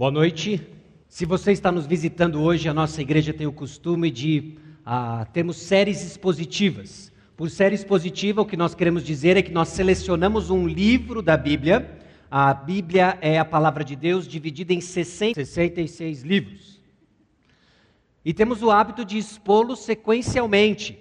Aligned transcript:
Boa 0.00 0.10
noite. 0.10 0.66
Se 1.10 1.26
você 1.26 1.52
está 1.52 1.70
nos 1.70 1.84
visitando 1.84 2.40
hoje, 2.40 2.70
a 2.70 2.72
nossa 2.72 3.02
igreja 3.02 3.34
tem 3.34 3.46
o 3.46 3.52
costume 3.52 4.10
de 4.10 4.56
ah, 4.82 5.26
termos 5.30 5.58
séries 5.58 6.02
expositivas. 6.02 7.12
Por 7.36 7.50
série 7.50 7.74
expositiva, 7.74 8.40
o 8.40 8.46
que 8.46 8.56
nós 8.56 8.74
queremos 8.74 9.04
dizer 9.04 9.36
é 9.36 9.42
que 9.42 9.52
nós 9.52 9.68
selecionamos 9.68 10.48
um 10.48 10.66
livro 10.66 11.20
da 11.20 11.36
Bíblia. 11.36 11.98
A 12.30 12.54
Bíblia 12.54 13.18
é 13.20 13.38
a 13.38 13.44
palavra 13.44 13.84
de 13.84 13.94
Deus 13.94 14.26
dividida 14.26 14.72
em 14.72 14.80
60, 14.80 15.34
66 15.34 16.22
livros. 16.22 16.80
E 18.24 18.32
temos 18.32 18.62
o 18.62 18.70
hábito 18.70 19.04
de 19.04 19.18
expô-los 19.18 19.80
sequencialmente. 19.80 20.98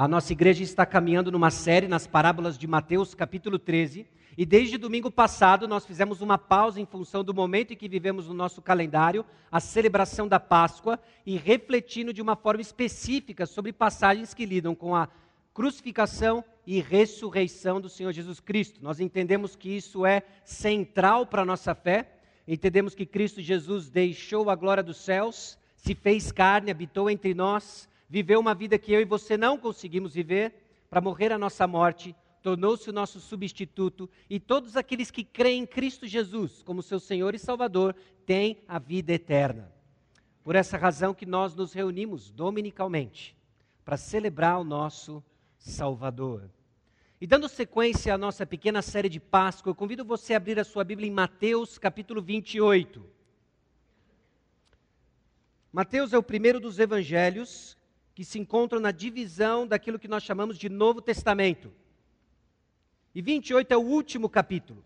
A 0.00 0.08
nossa 0.08 0.32
igreja 0.32 0.64
está 0.64 0.86
caminhando 0.86 1.30
numa 1.30 1.50
série 1.50 1.86
nas 1.86 2.06
parábolas 2.06 2.56
de 2.56 2.66
Mateus, 2.66 3.14
capítulo 3.14 3.58
13 3.58 4.06
e 4.34 4.46
desde 4.46 4.78
domingo 4.78 5.10
passado 5.10 5.68
nós 5.68 5.84
fizemos 5.84 6.22
uma 6.22 6.38
pausa 6.38 6.80
em 6.80 6.86
função 6.86 7.22
do 7.22 7.34
momento 7.34 7.74
em 7.74 7.76
que 7.76 7.86
vivemos 7.86 8.26
no 8.26 8.32
nosso 8.32 8.62
calendário, 8.62 9.26
a 9.52 9.60
celebração 9.60 10.26
da 10.26 10.40
Páscoa, 10.40 10.98
e 11.26 11.36
refletindo 11.36 12.14
de 12.14 12.22
uma 12.22 12.34
forma 12.34 12.62
específica 12.62 13.44
sobre 13.44 13.74
passagens 13.74 14.32
que 14.32 14.46
lidam 14.46 14.74
com 14.74 14.96
a 14.96 15.06
crucificação 15.52 16.42
e 16.66 16.80
ressurreição 16.80 17.78
do 17.78 17.90
Senhor 17.90 18.12
Jesus 18.12 18.40
Cristo. 18.40 18.82
Nós 18.82 19.00
entendemos 19.00 19.54
que 19.54 19.68
isso 19.68 20.06
é 20.06 20.22
central 20.46 21.26
para 21.26 21.42
a 21.42 21.44
nossa 21.44 21.74
fé, 21.74 22.10
entendemos 22.48 22.94
que 22.94 23.04
Cristo 23.04 23.42
Jesus 23.42 23.90
deixou 23.90 24.48
a 24.48 24.54
glória 24.54 24.82
dos 24.82 24.96
céus, 24.96 25.58
se 25.76 25.94
fez 25.94 26.32
carne, 26.32 26.70
habitou 26.70 27.10
entre 27.10 27.34
nós, 27.34 27.89
viveu 28.10 28.40
uma 28.40 28.54
vida 28.54 28.76
que 28.76 28.92
eu 28.92 29.00
e 29.00 29.04
você 29.04 29.36
não 29.36 29.56
conseguimos 29.56 30.12
viver, 30.12 30.52
para 30.90 31.00
morrer 31.00 31.30
a 31.30 31.38
nossa 31.38 31.64
morte 31.66 32.14
tornou-se 32.42 32.88
o 32.88 32.92
nosso 32.92 33.20
substituto, 33.20 34.08
e 34.28 34.40
todos 34.40 34.76
aqueles 34.76 35.10
que 35.10 35.22
creem 35.22 35.62
em 35.62 35.66
Cristo 35.66 36.06
Jesus 36.06 36.62
como 36.62 36.82
seu 36.82 36.98
Senhor 36.98 37.34
e 37.34 37.38
Salvador 37.38 37.94
têm 38.26 38.62
a 38.66 38.78
vida 38.78 39.12
eterna. 39.12 39.72
Por 40.42 40.56
essa 40.56 40.76
razão 40.76 41.14
que 41.14 41.26
nós 41.26 41.54
nos 41.54 41.72
reunimos 41.72 42.30
dominicalmente 42.30 43.36
para 43.84 43.96
celebrar 43.96 44.58
o 44.58 44.64
nosso 44.64 45.22
Salvador. 45.58 46.50
E 47.20 47.26
dando 47.26 47.48
sequência 47.48 48.14
à 48.14 48.18
nossa 48.18 48.46
pequena 48.46 48.80
série 48.80 49.10
de 49.10 49.20
Páscoa, 49.20 49.70
eu 49.70 49.74
convido 49.74 50.04
você 50.04 50.32
a 50.32 50.38
abrir 50.38 50.58
a 50.58 50.64
sua 50.64 50.82
Bíblia 50.82 51.06
em 51.06 51.12
Mateus 51.12 51.76
capítulo 51.76 52.22
28. 52.22 53.04
Mateus 55.70 56.14
é 56.14 56.18
o 56.18 56.22
primeiro 56.22 56.58
dos 56.58 56.78
evangelhos 56.78 57.76
que 58.20 58.24
se 58.26 58.38
encontram 58.38 58.78
na 58.78 58.90
divisão 58.90 59.66
daquilo 59.66 59.98
que 59.98 60.06
nós 60.06 60.22
chamamos 60.22 60.58
de 60.58 60.68
Novo 60.68 61.00
Testamento. 61.00 61.72
E 63.14 63.22
28 63.22 63.72
é 63.72 63.76
o 63.78 63.80
último 63.80 64.28
capítulo. 64.28 64.84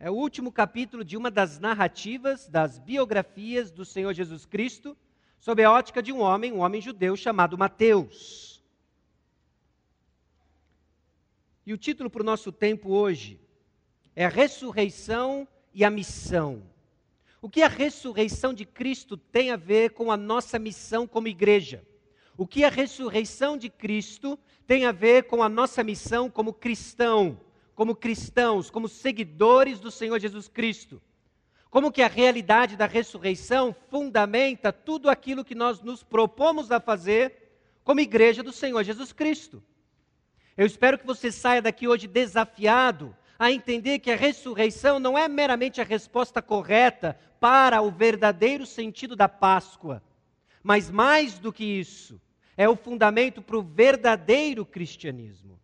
É 0.00 0.10
o 0.10 0.14
último 0.14 0.50
capítulo 0.50 1.04
de 1.04 1.14
uma 1.14 1.30
das 1.30 1.58
narrativas, 1.58 2.48
das 2.48 2.78
biografias 2.78 3.70
do 3.70 3.84
Senhor 3.84 4.14
Jesus 4.14 4.46
Cristo, 4.46 4.96
sob 5.38 5.62
a 5.62 5.70
ótica 5.70 6.02
de 6.02 6.10
um 6.10 6.20
homem, 6.20 6.50
um 6.50 6.60
homem 6.60 6.80
judeu 6.80 7.14
chamado 7.18 7.58
Mateus. 7.58 8.64
E 11.66 11.74
o 11.74 11.76
título 11.76 12.08
para 12.08 12.22
o 12.22 12.24
nosso 12.24 12.50
tempo 12.50 12.88
hoje 12.88 13.38
é 14.16 14.26
ressurreição 14.26 15.46
e 15.74 15.84
a 15.84 15.90
missão. 15.90 16.62
O 17.42 17.50
que 17.50 17.60
a 17.60 17.68
ressurreição 17.68 18.54
de 18.54 18.64
Cristo 18.64 19.18
tem 19.18 19.50
a 19.50 19.56
ver 19.56 19.90
com 19.90 20.10
a 20.10 20.16
nossa 20.16 20.58
missão 20.58 21.06
como 21.06 21.28
igreja? 21.28 21.86
O 22.38 22.46
que 22.46 22.62
a 22.62 22.70
ressurreição 22.70 23.58
de 23.58 23.68
Cristo 23.68 24.38
tem 24.64 24.86
a 24.86 24.92
ver 24.92 25.24
com 25.24 25.42
a 25.42 25.48
nossa 25.48 25.82
missão 25.82 26.30
como 26.30 26.52
cristão, 26.52 27.40
como 27.74 27.96
cristãos, 27.96 28.70
como 28.70 28.88
seguidores 28.88 29.80
do 29.80 29.90
Senhor 29.90 30.20
Jesus 30.20 30.46
Cristo? 30.46 31.02
Como 31.68 31.90
que 31.90 32.00
a 32.00 32.06
realidade 32.06 32.76
da 32.76 32.86
ressurreição 32.86 33.74
fundamenta 33.90 34.72
tudo 34.72 35.10
aquilo 35.10 35.44
que 35.44 35.56
nós 35.56 35.82
nos 35.82 36.04
propomos 36.04 36.70
a 36.70 36.78
fazer 36.78 37.58
como 37.82 37.98
igreja 37.98 38.40
do 38.40 38.52
Senhor 38.52 38.84
Jesus 38.84 39.12
Cristo? 39.12 39.60
Eu 40.56 40.64
espero 40.64 40.96
que 40.96 41.06
você 41.06 41.32
saia 41.32 41.60
daqui 41.60 41.88
hoje 41.88 42.06
desafiado 42.06 43.16
a 43.36 43.50
entender 43.50 43.98
que 43.98 44.12
a 44.12 44.16
ressurreição 44.16 45.00
não 45.00 45.18
é 45.18 45.26
meramente 45.26 45.80
a 45.80 45.84
resposta 45.84 46.40
correta 46.40 47.18
para 47.40 47.82
o 47.82 47.90
verdadeiro 47.90 48.64
sentido 48.64 49.16
da 49.16 49.28
Páscoa, 49.28 50.00
mas 50.62 50.88
mais 50.88 51.36
do 51.40 51.52
que 51.52 51.64
isso, 51.64 52.20
é 52.58 52.68
o 52.68 52.74
fundamento 52.74 53.40
para 53.40 53.56
o 53.56 53.62
verdadeiro 53.62 54.66
cristianismo. 54.66 55.60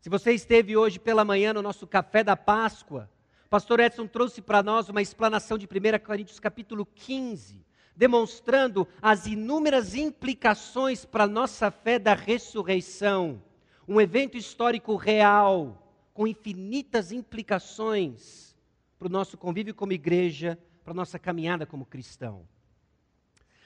Se 0.00 0.10
você 0.10 0.32
esteve 0.32 0.76
hoje 0.76 0.98
pela 0.98 1.24
manhã 1.24 1.54
no 1.54 1.62
nosso 1.62 1.86
café 1.86 2.24
da 2.24 2.36
Páscoa, 2.36 3.08
pastor 3.48 3.78
Edson 3.78 4.08
trouxe 4.08 4.42
para 4.42 4.60
nós 4.60 4.88
uma 4.88 5.00
explanação 5.00 5.56
de 5.56 5.66
1 5.66 6.04
Coríntios 6.04 6.40
capítulo 6.40 6.84
15, 6.84 7.64
demonstrando 7.94 8.88
as 9.00 9.28
inúmeras 9.28 9.94
implicações 9.94 11.04
para 11.04 11.24
a 11.24 11.28
nossa 11.28 11.70
fé 11.70 11.96
da 11.96 12.12
ressurreição, 12.12 13.40
um 13.86 14.00
evento 14.00 14.36
histórico 14.36 14.96
real, 14.96 15.88
com 16.12 16.26
infinitas 16.26 17.12
implicações 17.12 18.52
para 18.98 19.06
o 19.06 19.12
nosso 19.12 19.38
convívio 19.38 19.76
como 19.76 19.92
igreja, 19.92 20.58
para 20.82 20.90
a 20.92 20.96
nossa 20.96 21.20
caminhada 21.20 21.64
como 21.64 21.86
cristão. 21.86 22.44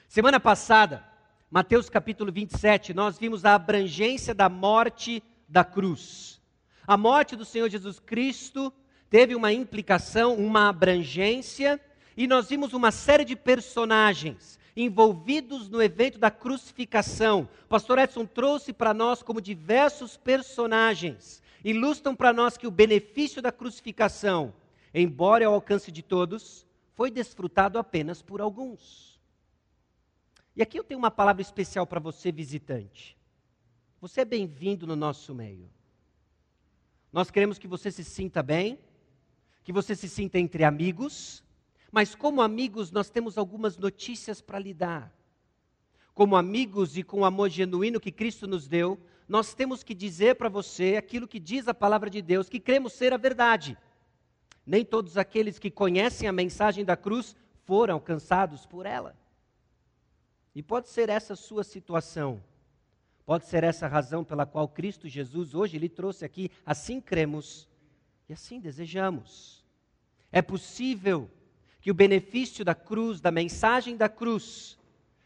Semana 0.07 0.39
passada, 0.39 1.11
Mateus 1.53 1.87
capítulo 1.87 2.31
27, 2.31 2.95
nós 2.95 3.19
vimos 3.19 3.45
a 3.45 3.53
abrangência 3.53 4.33
da 4.33 4.49
morte 4.49 5.21
da 5.47 5.63
cruz. 5.63 6.41
A 6.87 6.97
morte 6.97 7.35
do 7.35 7.45
Senhor 7.45 7.69
Jesus 7.69 7.99
Cristo 7.99 8.73
teve 9.07 9.35
uma 9.35 9.53
implicação, 9.53 10.33
uma 10.33 10.67
abrangência, 10.67 11.79
e 12.17 12.25
nós 12.25 12.49
vimos 12.49 12.73
uma 12.73 12.89
série 12.89 13.23
de 13.23 13.35
personagens 13.35 14.57
envolvidos 14.75 15.69
no 15.69 15.79
evento 15.79 16.17
da 16.17 16.31
crucificação. 16.31 17.47
O 17.65 17.67
pastor 17.67 17.99
Edson 17.99 18.25
trouxe 18.25 18.73
para 18.73 18.91
nós 18.91 19.21
como 19.21 19.39
diversos 19.39 20.17
personagens, 20.17 21.39
ilustram 21.63 22.15
para 22.15 22.33
nós 22.33 22.57
que 22.57 22.65
o 22.65 22.71
benefício 22.71 23.43
da 23.43 23.51
crucificação, 23.51 24.55
embora 24.91 25.45
ao 25.45 25.53
alcance 25.53 25.91
de 25.91 26.01
todos, 26.01 26.65
foi 26.95 27.11
desfrutado 27.11 27.77
apenas 27.77 28.23
por 28.23 28.41
alguns. 28.41 29.12
E 30.55 30.61
aqui 30.61 30.77
eu 30.77 30.83
tenho 30.83 30.99
uma 30.99 31.09
palavra 31.09 31.41
especial 31.41 31.87
para 31.87 31.99
você, 31.99 32.31
visitante. 32.31 33.17
Você 33.99 34.21
é 34.21 34.25
bem-vindo 34.25 34.85
no 34.85 34.95
nosso 34.95 35.33
meio. 35.33 35.69
Nós 37.11 37.31
queremos 37.31 37.57
que 37.57 37.67
você 37.67 37.91
se 37.91 38.03
sinta 38.03 38.43
bem, 38.43 38.77
que 39.63 39.71
você 39.71 39.95
se 39.95 40.07
sinta 40.07 40.37
entre 40.37 40.63
amigos, 40.63 41.43
mas 41.91 42.13
como 42.13 42.41
amigos 42.41 42.91
nós 42.91 43.09
temos 43.09 43.37
algumas 43.37 43.77
notícias 43.77 44.41
para 44.41 44.59
lhe 44.59 44.73
dar. 44.73 45.11
Como 46.13 46.35
amigos 46.35 46.97
e 46.97 47.03
com 47.03 47.21
o 47.21 47.25
amor 47.25 47.49
genuíno 47.49 47.99
que 47.99 48.11
Cristo 48.11 48.45
nos 48.45 48.67
deu, 48.67 48.99
nós 49.27 49.55
temos 49.55 49.83
que 49.83 49.95
dizer 49.95 50.35
para 50.35 50.49
você 50.49 50.97
aquilo 50.97 51.27
que 51.27 51.39
diz 51.39 51.67
a 51.67 51.73
palavra 51.73 52.09
de 52.09 52.21
Deus, 52.21 52.49
que 52.49 52.59
cremos 52.59 52.93
ser 52.93 53.13
a 53.13 53.17
verdade. 53.17 53.75
Nem 54.65 54.85
todos 54.85 55.17
aqueles 55.17 55.57
que 55.57 55.71
conhecem 55.71 56.27
a 56.27 56.31
mensagem 56.31 56.85
da 56.85 56.95
cruz 56.95 57.35
foram 57.63 57.95
alcançados 57.95 58.65
por 58.65 58.85
ela. 58.85 59.15
E 60.55 60.61
pode 60.61 60.89
ser 60.89 61.09
essa 61.09 61.35
sua 61.35 61.63
situação. 61.63 62.41
Pode 63.25 63.45
ser 63.45 63.63
essa 63.63 63.85
a 63.85 63.89
razão 63.89 64.23
pela 64.23 64.45
qual 64.45 64.67
Cristo 64.67 65.07
Jesus 65.07 65.55
hoje 65.55 65.77
lhe 65.77 65.89
trouxe 65.89 66.25
aqui. 66.25 66.51
Assim 66.65 66.99
cremos 66.99 67.67
e 68.27 68.33
assim 68.33 68.59
desejamos. 68.59 69.63
É 70.31 70.41
possível 70.41 71.29
que 71.79 71.91
o 71.91 71.93
benefício 71.93 72.63
da 72.63 72.75
cruz, 72.75 73.19
da 73.19 73.31
mensagem 73.31 73.95
da 73.95 74.09
cruz, 74.09 74.77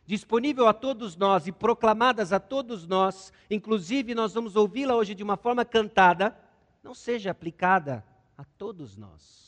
disponível 0.05 0.67
a 0.67 0.73
todos 0.73 1.15
nós 1.15 1.47
e 1.47 1.51
proclamadas 1.51 2.31
a 2.33 2.39
todos 2.39 2.87
nós, 2.87 3.31
inclusive 3.49 4.15
nós 4.15 4.33
vamos 4.33 4.55
ouvi-la 4.55 4.95
hoje 4.95 5.13
de 5.13 5.23
uma 5.23 5.37
forma 5.37 5.65
cantada, 5.65 6.35
não 6.81 6.95
seja 6.95 7.31
aplicada 7.31 8.03
a 8.37 8.43
todos 8.43 8.97
nós. 8.97 9.46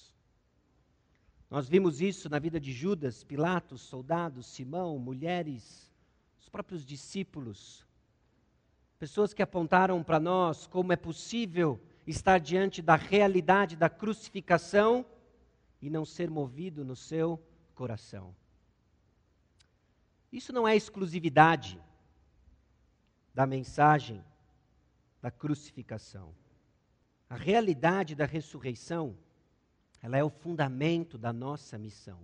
Nós 1.49 1.67
vimos 1.67 1.99
isso 1.99 2.29
na 2.29 2.37
vida 2.37 2.59
de 2.59 2.71
Judas, 2.71 3.23
Pilatos, 3.23 3.81
soldados, 3.81 4.45
Simão, 4.45 4.99
mulheres, 4.99 5.91
os 6.39 6.47
próprios 6.47 6.85
discípulos. 6.85 7.85
Pessoas 8.99 9.33
que 9.33 9.41
apontaram 9.41 10.03
para 10.03 10.19
nós 10.19 10.67
como 10.67 10.93
é 10.93 10.95
possível 10.95 11.81
estar 12.05 12.39
diante 12.39 12.81
da 12.81 12.95
realidade 12.95 13.75
da 13.75 13.89
crucificação 13.89 15.05
e 15.81 15.89
não 15.89 16.05
ser 16.05 16.29
movido 16.29 16.85
no 16.85 16.95
seu 16.95 17.41
coração. 17.73 18.35
Isso 20.31 20.53
não 20.53 20.67
é 20.67 20.75
exclusividade 20.75 21.81
da 23.33 23.47
mensagem 23.47 24.23
da 25.21 25.31
crucificação. 25.31 26.35
A 27.27 27.35
realidade 27.35 28.15
da 28.15 28.25
ressurreição 28.25 29.17
ela 30.01 30.17
é 30.17 30.23
o 30.23 30.29
fundamento 30.29 31.17
da 31.17 31.33
nossa 31.33 31.77
missão. 31.77 32.19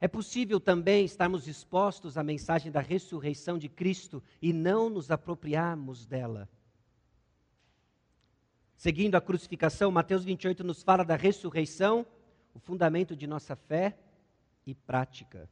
É 0.00 0.06
possível 0.06 0.60
também 0.60 1.04
estarmos 1.04 1.48
expostos 1.48 2.16
à 2.16 2.22
mensagem 2.22 2.70
da 2.70 2.80
ressurreição 2.80 3.58
de 3.58 3.68
Cristo 3.68 4.22
e 4.40 4.52
não 4.52 4.88
nos 4.88 5.10
apropriarmos 5.10 6.06
dela. 6.06 6.48
Seguindo 8.76 9.16
a 9.16 9.20
crucificação, 9.20 9.90
Mateus 9.90 10.24
28 10.24 10.62
nos 10.62 10.84
fala 10.84 11.04
da 11.04 11.16
ressurreição, 11.16 12.06
o 12.54 12.60
fundamento 12.60 13.16
de 13.16 13.26
nossa 13.26 13.56
fé 13.56 13.98
e 14.64 14.72
prática. 14.72 15.50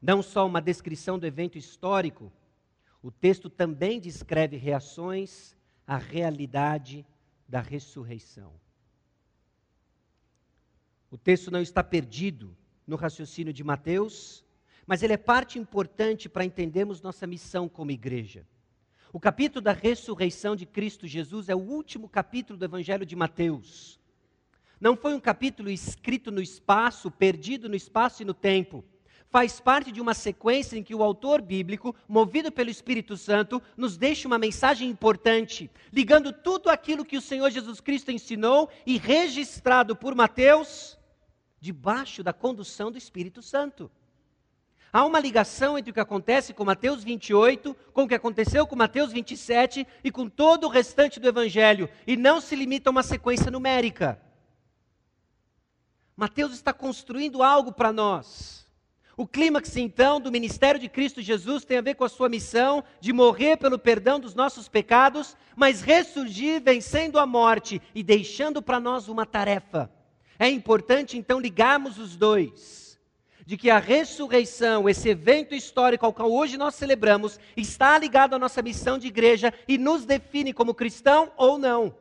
Não 0.00 0.20
só 0.20 0.44
uma 0.44 0.60
descrição 0.60 1.16
do 1.16 1.24
evento 1.24 1.56
histórico, 1.56 2.32
o 3.00 3.12
texto 3.12 3.48
também 3.48 4.00
descreve 4.00 4.56
reações 4.56 5.56
à 5.86 5.96
realidade 5.96 7.06
da 7.48 7.60
ressurreição. 7.60 8.61
O 11.12 11.18
texto 11.18 11.50
não 11.50 11.60
está 11.60 11.84
perdido 11.84 12.56
no 12.86 12.96
raciocínio 12.96 13.52
de 13.52 13.62
Mateus, 13.62 14.42
mas 14.86 15.02
ele 15.02 15.12
é 15.12 15.18
parte 15.18 15.58
importante 15.58 16.26
para 16.26 16.42
entendermos 16.42 17.02
nossa 17.02 17.26
missão 17.26 17.68
como 17.68 17.90
igreja. 17.90 18.46
O 19.12 19.20
capítulo 19.20 19.60
da 19.60 19.72
ressurreição 19.72 20.56
de 20.56 20.64
Cristo 20.64 21.06
Jesus 21.06 21.50
é 21.50 21.54
o 21.54 21.58
último 21.58 22.08
capítulo 22.08 22.58
do 22.58 22.64
Evangelho 22.64 23.04
de 23.04 23.14
Mateus. 23.14 24.00
Não 24.80 24.96
foi 24.96 25.12
um 25.12 25.20
capítulo 25.20 25.68
escrito 25.68 26.30
no 26.32 26.40
espaço, 26.40 27.10
perdido 27.10 27.68
no 27.68 27.76
espaço 27.76 28.22
e 28.22 28.24
no 28.24 28.32
tempo. 28.32 28.82
Faz 29.28 29.60
parte 29.60 29.92
de 29.92 30.00
uma 30.00 30.14
sequência 30.14 30.78
em 30.78 30.82
que 30.82 30.94
o 30.94 31.02
autor 31.02 31.42
bíblico, 31.42 31.94
movido 32.08 32.50
pelo 32.50 32.70
Espírito 32.70 33.18
Santo, 33.18 33.60
nos 33.76 33.98
deixa 33.98 34.26
uma 34.26 34.38
mensagem 34.38 34.88
importante, 34.88 35.70
ligando 35.92 36.32
tudo 36.32 36.70
aquilo 36.70 37.04
que 37.04 37.18
o 37.18 37.22
Senhor 37.22 37.50
Jesus 37.50 37.82
Cristo 37.82 38.10
ensinou 38.10 38.70
e 38.86 38.96
registrado 38.96 39.94
por 39.94 40.14
Mateus, 40.14 40.98
debaixo 41.62 42.24
da 42.24 42.32
condução 42.32 42.90
do 42.90 42.98
Espírito 42.98 43.40
Santo. 43.40 43.88
Há 44.92 45.04
uma 45.04 45.20
ligação 45.20 45.78
entre 45.78 45.92
o 45.92 45.94
que 45.94 46.00
acontece 46.00 46.52
com 46.52 46.64
Mateus 46.64 47.04
28, 47.04 47.74
com 47.92 48.02
o 48.02 48.08
que 48.08 48.16
aconteceu 48.16 48.66
com 48.66 48.74
Mateus 48.74 49.12
27 49.12 49.86
e 50.02 50.10
com 50.10 50.28
todo 50.28 50.64
o 50.64 50.68
restante 50.68 51.20
do 51.20 51.28
Evangelho, 51.28 51.88
e 52.04 52.16
não 52.16 52.40
se 52.40 52.56
limita 52.56 52.90
a 52.90 52.92
uma 52.92 53.04
sequência 53.04 53.48
numérica. 53.48 54.20
Mateus 56.16 56.52
está 56.52 56.72
construindo 56.72 57.44
algo 57.44 57.72
para 57.72 57.92
nós. 57.92 58.66
O 59.16 59.24
clímax, 59.24 59.76
então, 59.76 60.20
do 60.20 60.32
ministério 60.32 60.80
de 60.80 60.88
Cristo 60.88 61.22
Jesus 61.22 61.64
tem 61.64 61.78
a 61.78 61.82
ver 61.82 61.94
com 61.94 62.04
a 62.04 62.08
sua 62.08 62.28
missão 62.28 62.82
de 63.00 63.12
morrer 63.12 63.56
pelo 63.56 63.78
perdão 63.78 64.18
dos 64.18 64.34
nossos 64.34 64.68
pecados, 64.68 65.36
mas 65.54 65.80
ressurgir 65.80 66.60
vencendo 66.60 67.20
a 67.20 67.26
morte 67.26 67.80
e 67.94 68.02
deixando 68.02 68.60
para 68.60 68.80
nós 68.80 69.06
uma 69.06 69.24
tarefa. 69.24 69.88
É 70.38 70.48
importante, 70.48 71.16
então, 71.16 71.40
ligarmos 71.40 71.98
os 71.98 72.16
dois 72.16 72.82
de 73.44 73.56
que 73.56 73.70
a 73.70 73.78
ressurreição, 73.78 74.88
esse 74.88 75.08
evento 75.08 75.54
histórico 75.54 76.06
ao 76.06 76.12
qual 76.12 76.32
hoje 76.32 76.56
nós 76.56 76.74
celebramos, 76.74 77.40
está 77.56 77.98
ligado 77.98 78.34
à 78.34 78.38
nossa 78.38 78.62
missão 78.62 78.98
de 78.98 79.08
igreja 79.08 79.52
e 79.66 79.76
nos 79.76 80.04
define 80.04 80.52
como 80.52 80.74
cristão 80.74 81.32
ou 81.36 81.58
não. 81.58 81.94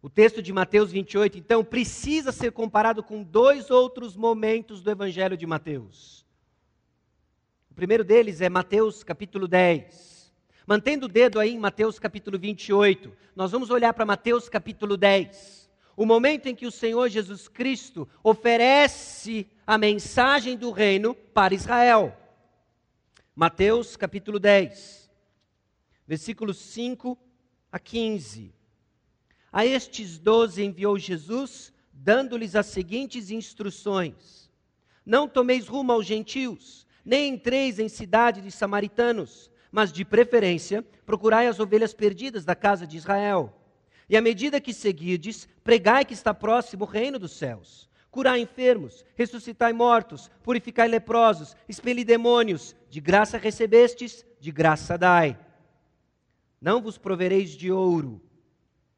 O 0.00 0.08
texto 0.08 0.40
de 0.42 0.52
Mateus 0.52 0.92
28, 0.92 1.38
então, 1.38 1.64
precisa 1.64 2.30
ser 2.30 2.52
comparado 2.52 3.02
com 3.02 3.22
dois 3.22 3.70
outros 3.70 4.16
momentos 4.16 4.82
do 4.82 4.90
Evangelho 4.90 5.36
de 5.36 5.46
Mateus. 5.46 6.24
O 7.70 7.74
primeiro 7.74 8.04
deles 8.04 8.40
é 8.40 8.48
Mateus 8.48 9.02
capítulo 9.02 9.46
10. 9.46 10.17
Mantendo 10.68 11.06
o 11.06 11.08
dedo 11.08 11.40
aí 11.40 11.54
em 11.54 11.58
Mateus 11.58 11.98
capítulo 11.98 12.38
28, 12.38 13.10
nós 13.34 13.50
vamos 13.50 13.70
olhar 13.70 13.94
para 13.94 14.04
Mateus 14.04 14.50
capítulo 14.50 14.98
10 14.98 15.66
o 15.96 16.04
momento 16.04 16.46
em 16.46 16.54
que 16.54 16.66
o 16.66 16.70
Senhor 16.70 17.08
Jesus 17.08 17.48
Cristo 17.48 18.06
oferece 18.22 19.46
a 19.66 19.78
mensagem 19.78 20.58
do 20.58 20.70
reino 20.70 21.14
para 21.14 21.54
Israel. 21.54 22.14
Mateus 23.34 23.96
capítulo 23.96 24.38
10, 24.38 25.10
versículos 26.06 26.58
5 26.58 27.16
a 27.72 27.78
15. 27.78 28.54
A 29.50 29.64
estes 29.64 30.18
doze 30.18 30.62
enviou 30.62 30.98
Jesus, 30.98 31.72
dando-lhes 31.90 32.54
as 32.54 32.66
seguintes 32.66 33.30
instruções: 33.30 34.50
Não 35.02 35.26
tomeis 35.26 35.66
rumo 35.66 35.92
aos 35.92 36.04
gentios, 36.04 36.86
nem 37.02 37.32
entreis 37.32 37.78
em 37.78 37.88
cidade 37.88 38.42
de 38.42 38.50
samaritanos, 38.50 39.50
mas 39.70 39.92
de 39.92 40.04
preferência 40.04 40.84
procurai 41.04 41.46
as 41.46 41.60
ovelhas 41.60 41.94
perdidas 41.94 42.44
da 42.44 42.54
casa 42.54 42.86
de 42.86 42.96
Israel. 42.96 43.54
E 44.08 44.16
à 44.16 44.20
medida 44.20 44.60
que 44.60 44.72
seguirdes, 44.72 45.48
pregai 45.62 46.04
que 46.04 46.14
está 46.14 46.32
próximo 46.32 46.84
o 46.84 46.88
reino 46.88 47.18
dos 47.18 47.32
céus. 47.32 47.88
Curai 48.10 48.40
enfermos, 48.40 49.04
ressuscitai 49.14 49.72
mortos, 49.72 50.30
purificai 50.42 50.88
leprosos, 50.88 51.54
expeli 51.68 52.04
demônios. 52.04 52.74
De 52.88 53.00
graça 53.00 53.36
recebestes, 53.36 54.24
de 54.40 54.50
graça 54.50 54.96
dai. 54.96 55.38
Não 56.60 56.80
vos 56.80 56.96
provereis 56.96 57.50
de 57.50 57.70
ouro, 57.70 58.20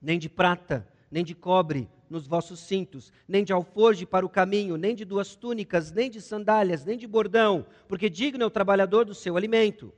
nem 0.01 0.19
de 0.19 0.29
prata, 0.29 0.87
nem 1.11 1.25
de 1.25 1.35
cobre 1.35 1.91
nos 2.09 2.27
vossos 2.27 2.61
cintos, 2.61 3.13
nem 3.27 3.45
de 3.45 3.53
alforje 3.53 4.05
para 4.05 4.27
o 4.27 4.29
caminho, 4.29 4.77
nem 4.77 4.95
de 4.95 5.05
duas 5.05 5.37
túnicas, 5.37 5.93
nem 5.93 6.11
de 6.11 6.21
sandálias, 6.21 6.85
nem 6.85 6.99
de 6.99 7.07
bordão, 7.07 7.67
porque 7.87 8.11
digno 8.11 8.43
é 8.43 8.47
o 8.47 8.51
trabalhador 8.51 9.05
do 9.05 9.15
seu 9.15 9.37
alimento. 9.37 9.93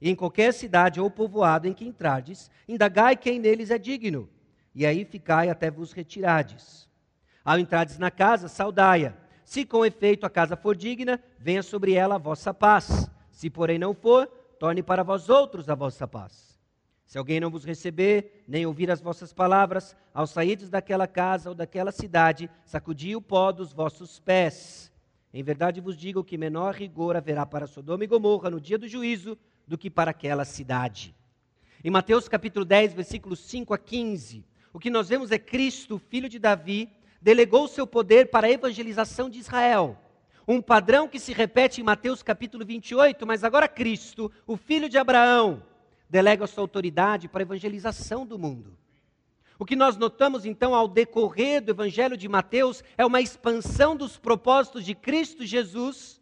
E 0.00 0.08
em 0.08 0.14
qualquer 0.14 0.52
cidade 0.54 1.00
ou 1.00 1.10
povoado 1.10 1.68
em 1.68 1.74
que 1.74 1.86
entrardes, 1.86 2.50
indagai 2.66 3.16
quem 3.16 3.38
neles 3.38 3.70
é 3.70 3.76
digno, 3.76 4.28
e 4.74 4.86
aí 4.86 5.04
ficai 5.04 5.50
até 5.50 5.70
vos 5.70 5.92
retirades. 5.92 6.88
Ao 7.44 7.58
entrardes 7.58 7.98
na 7.98 8.10
casa, 8.10 8.48
saudai-a. 8.48 9.14
Se 9.44 9.64
com 9.64 9.84
efeito 9.84 10.24
a 10.24 10.30
casa 10.30 10.56
for 10.56 10.76
digna, 10.76 11.20
venha 11.38 11.62
sobre 11.62 11.94
ela 11.94 12.14
a 12.14 12.18
vossa 12.18 12.54
paz. 12.54 13.10
Se 13.30 13.50
porém 13.50 13.78
não 13.78 13.94
for, 13.94 14.26
torne 14.58 14.82
para 14.82 15.02
vós 15.02 15.28
outros 15.28 15.68
a 15.68 15.74
vossa 15.74 16.06
paz. 16.06 16.58
Se 17.04 17.18
alguém 17.18 17.40
não 17.40 17.50
vos 17.50 17.64
receber, 17.64 18.44
nem 18.46 18.64
ouvir 18.64 18.90
as 18.90 19.00
vossas 19.00 19.32
palavras, 19.32 19.96
ao 20.14 20.26
sairdes 20.26 20.70
daquela 20.70 21.08
casa 21.08 21.48
ou 21.48 21.54
daquela 21.54 21.90
cidade, 21.90 22.48
sacudi 22.64 23.16
o 23.16 23.20
pó 23.20 23.50
dos 23.50 23.72
vossos 23.72 24.20
pés. 24.20 24.92
Em 25.34 25.42
verdade 25.42 25.80
vos 25.80 25.96
digo 25.96 26.22
que 26.22 26.38
menor 26.38 26.74
rigor 26.74 27.16
haverá 27.16 27.44
para 27.44 27.66
Sodoma 27.66 28.04
e 28.04 28.06
Gomorra 28.06 28.50
no 28.50 28.60
dia 28.60 28.78
do 28.78 28.86
juízo 28.86 29.36
do 29.70 29.78
que 29.78 29.88
para 29.88 30.10
aquela 30.10 30.44
cidade. 30.44 31.14
Em 31.84 31.90
Mateus 31.90 32.26
capítulo 32.26 32.64
10, 32.64 32.92
versículos 32.92 33.38
5 33.38 33.72
a 33.72 33.78
15, 33.78 34.44
o 34.72 34.80
que 34.80 34.90
nós 34.90 35.08
vemos 35.08 35.30
é 35.30 35.38
Cristo, 35.38 35.96
filho 35.96 36.28
de 36.28 36.40
Davi, 36.40 36.90
delegou 37.22 37.68
seu 37.68 37.86
poder 37.86 38.30
para 38.30 38.48
a 38.48 38.50
evangelização 38.50 39.30
de 39.30 39.38
Israel. 39.38 39.96
Um 40.46 40.60
padrão 40.60 41.06
que 41.06 41.20
se 41.20 41.32
repete 41.32 41.80
em 41.80 41.84
Mateus 41.84 42.20
capítulo 42.20 42.66
28, 42.66 43.24
mas 43.24 43.44
agora 43.44 43.68
Cristo, 43.68 44.32
o 44.44 44.56
filho 44.56 44.88
de 44.88 44.98
Abraão, 44.98 45.62
delega 46.08 46.48
sua 46.48 46.64
autoridade 46.64 47.28
para 47.28 47.42
a 47.42 47.46
evangelização 47.46 48.26
do 48.26 48.36
mundo. 48.36 48.76
O 49.56 49.64
que 49.64 49.76
nós 49.76 49.96
notamos 49.96 50.44
então 50.44 50.74
ao 50.74 50.88
decorrer 50.88 51.62
do 51.62 51.70
Evangelho 51.70 52.16
de 52.16 52.28
Mateus 52.28 52.82
é 52.98 53.06
uma 53.06 53.20
expansão 53.20 53.94
dos 53.94 54.18
propósitos 54.18 54.84
de 54.84 54.96
Cristo 54.96 55.46
Jesus 55.46 56.20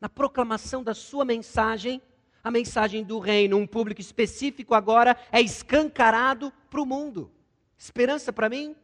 na 0.00 0.08
proclamação 0.08 0.82
da 0.82 0.94
sua 0.94 1.26
mensagem 1.26 2.00
a 2.42 2.50
mensagem 2.50 3.04
do 3.04 3.18
reino, 3.18 3.56
um 3.56 3.66
público 3.66 4.00
específico 4.00 4.74
agora 4.74 5.16
é 5.30 5.40
escancarado 5.40 6.52
para 6.70 6.80
o 6.80 6.86
mundo. 6.86 7.30
Esperança 7.76 8.32
para 8.32 8.48
mim, 8.48 8.74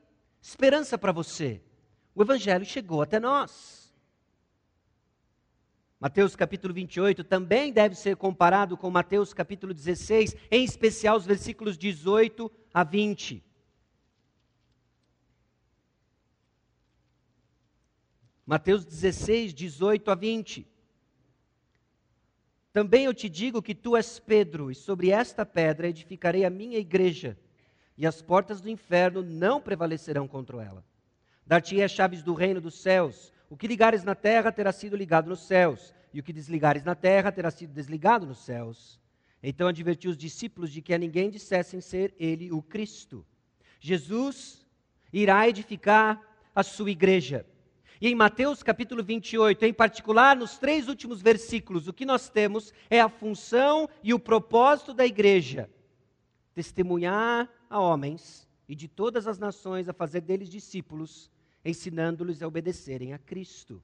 esperança 0.40 0.98
para 0.98 1.12
você. 1.12 1.60
O 2.14 2.22
evangelho 2.22 2.64
chegou 2.64 3.02
até 3.02 3.18
nós. 3.18 3.94
Mateus 5.98 6.36
capítulo 6.36 6.74
28 6.74 7.24
também 7.24 7.72
deve 7.72 7.94
ser 7.94 8.16
comparado 8.16 8.76
com 8.76 8.90
Mateus 8.90 9.32
capítulo 9.32 9.72
16, 9.72 10.36
em 10.50 10.62
especial 10.62 11.16
os 11.16 11.24
versículos 11.24 11.78
18 11.78 12.50
a 12.72 12.84
20. 12.84 13.42
Mateus 18.44 18.84
16, 18.84 19.52
18 19.52 20.10
a 20.10 20.14
20. 20.14 20.75
Também 22.76 23.06
eu 23.06 23.14
te 23.14 23.26
digo 23.26 23.62
que 23.62 23.74
tu 23.74 23.96
és 23.96 24.18
Pedro, 24.18 24.70
e 24.70 24.74
sobre 24.74 25.10
esta 25.10 25.46
pedra 25.46 25.88
edificarei 25.88 26.44
a 26.44 26.50
minha 26.50 26.76
igreja, 26.76 27.34
e 27.96 28.06
as 28.06 28.20
portas 28.20 28.60
do 28.60 28.68
inferno 28.68 29.22
não 29.22 29.62
prevalecerão 29.62 30.28
contra 30.28 30.62
ela. 30.62 30.84
Dar-te 31.46 31.82
as 31.82 31.90
chaves 31.90 32.22
do 32.22 32.34
reino 32.34 32.60
dos 32.60 32.74
céus. 32.74 33.32
O 33.48 33.56
que 33.56 33.66
ligares 33.66 34.04
na 34.04 34.14
terra 34.14 34.52
terá 34.52 34.72
sido 34.72 34.94
ligado 34.94 35.26
nos 35.26 35.46
céus, 35.46 35.94
e 36.12 36.20
o 36.20 36.22
que 36.22 36.34
desligares 36.34 36.84
na 36.84 36.94
terra 36.94 37.32
terá 37.32 37.50
sido 37.50 37.72
desligado 37.72 38.26
nos 38.26 38.44
céus. 38.44 39.00
Então 39.42 39.68
advertiu 39.68 40.10
os 40.10 40.16
discípulos 40.18 40.70
de 40.70 40.82
que 40.82 40.92
a 40.92 40.98
ninguém 40.98 41.30
dissessem 41.30 41.80
ser 41.80 42.14
ele 42.20 42.52
o 42.52 42.60
Cristo. 42.60 43.24
Jesus 43.80 44.66
irá 45.10 45.48
edificar 45.48 46.20
a 46.54 46.62
sua 46.62 46.90
igreja. 46.90 47.46
E 48.00 48.08
em 48.08 48.14
Mateus 48.14 48.62
capítulo 48.62 49.02
28, 49.02 49.64
em 49.64 49.72
particular, 49.72 50.36
nos 50.36 50.58
três 50.58 50.86
últimos 50.86 51.22
versículos, 51.22 51.88
o 51.88 51.92
que 51.92 52.04
nós 52.04 52.28
temos 52.28 52.72
é 52.90 53.00
a 53.00 53.08
função 53.08 53.88
e 54.02 54.12
o 54.12 54.18
propósito 54.18 54.92
da 54.92 55.06
igreja: 55.06 55.70
testemunhar 56.54 57.50
a 57.70 57.80
homens 57.80 58.46
e 58.68 58.74
de 58.74 58.86
todas 58.86 59.26
as 59.26 59.38
nações 59.38 59.88
a 59.88 59.94
fazer 59.94 60.20
deles 60.20 60.50
discípulos, 60.50 61.30
ensinando-lhes 61.64 62.42
a 62.42 62.46
obedecerem 62.46 63.14
a 63.14 63.18
Cristo. 63.18 63.82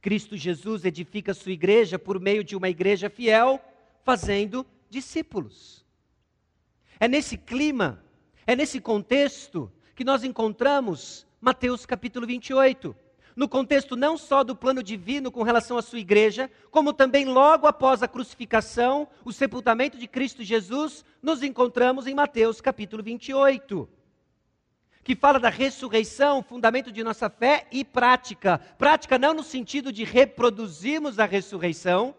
Cristo 0.00 0.36
Jesus 0.36 0.84
edifica 0.84 1.32
a 1.32 1.34
sua 1.34 1.52
igreja 1.52 1.98
por 1.98 2.20
meio 2.20 2.44
de 2.44 2.54
uma 2.54 2.68
igreja 2.68 3.10
fiel, 3.10 3.60
fazendo 4.04 4.64
discípulos. 4.88 5.84
É 7.00 7.08
nesse 7.08 7.36
clima, 7.36 8.04
é 8.46 8.54
nesse 8.54 8.80
contexto 8.80 9.72
que 9.96 10.04
nós 10.04 10.22
encontramos 10.22 11.26
Mateus 11.40 11.84
capítulo 11.84 12.24
28. 12.24 12.94
No 13.34 13.48
contexto 13.48 13.96
não 13.96 14.16
só 14.16 14.44
do 14.44 14.54
plano 14.54 14.82
divino 14.82 15.30
com 15.30 15.42
relação 15.42 15.78
à 15.78 15.82
sua 15.82 15.98
igreja, 15.98 16.50
como 16.70 16.92
também 16.92 17.24
logo 17.24 17.66
após 17.66 18.02
a 18.02 18.08
crucificação, 18.08 19.08
o 19.24 19.32
sepultamento 19.32 19.98
de 19.98 20.06
Cristo 20.06 20.42
Jesus, 20.42 21.04
nos 21.22 21.42
encontramos 21.42 22.06
em 22.06 22.14
Mateus 22.14 22.60
capítulo 22.60 23.02
28 23.02 23.88
que 25.04 25.16
fala 25.16 25.40
da 25.40 25.48
ressurreição, 25.48 26.42
fundamento 26.42 26.92
de 26.92 27.02
nossa 27.02 27.28
fé 27.28 27.66
e 27.72 27.84
prática. 27.84 28.58
Prática 28.78 29.18
não 29.18 29.34
no 29.34 29.42
sentido 29.42 29.92
de 29.92 30.04
reproduzirmos 30.04 31.18
a 31.18 31.24
ressurreição, 31.24 32.14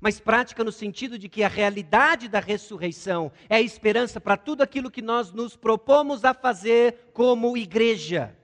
mas 0.00 0.20
prática 0.20 0.64
no 0.64 0.72
sentido 0.72 1.18
de 1.18 1.28
que 1.28 1.42
a 1.42 1.48
realidade 1.48 2.28
da 2.28 2.40
ressurreição 2.40 3.30
é 3.48 3.56
a 3.56 3.60
esperança 3.60 4.20
para 4.20 4.36
tudo 4.36 4.62
aquilo 4.62 4.90
que 4.90 5.00
nós 5.00 5.32
nos 5.32 5.56
propomos 5.56 6.24
a 6.24 6.34
fazer 6.34 7.10
como 7.12 7.56
igreja. 7.56 8.36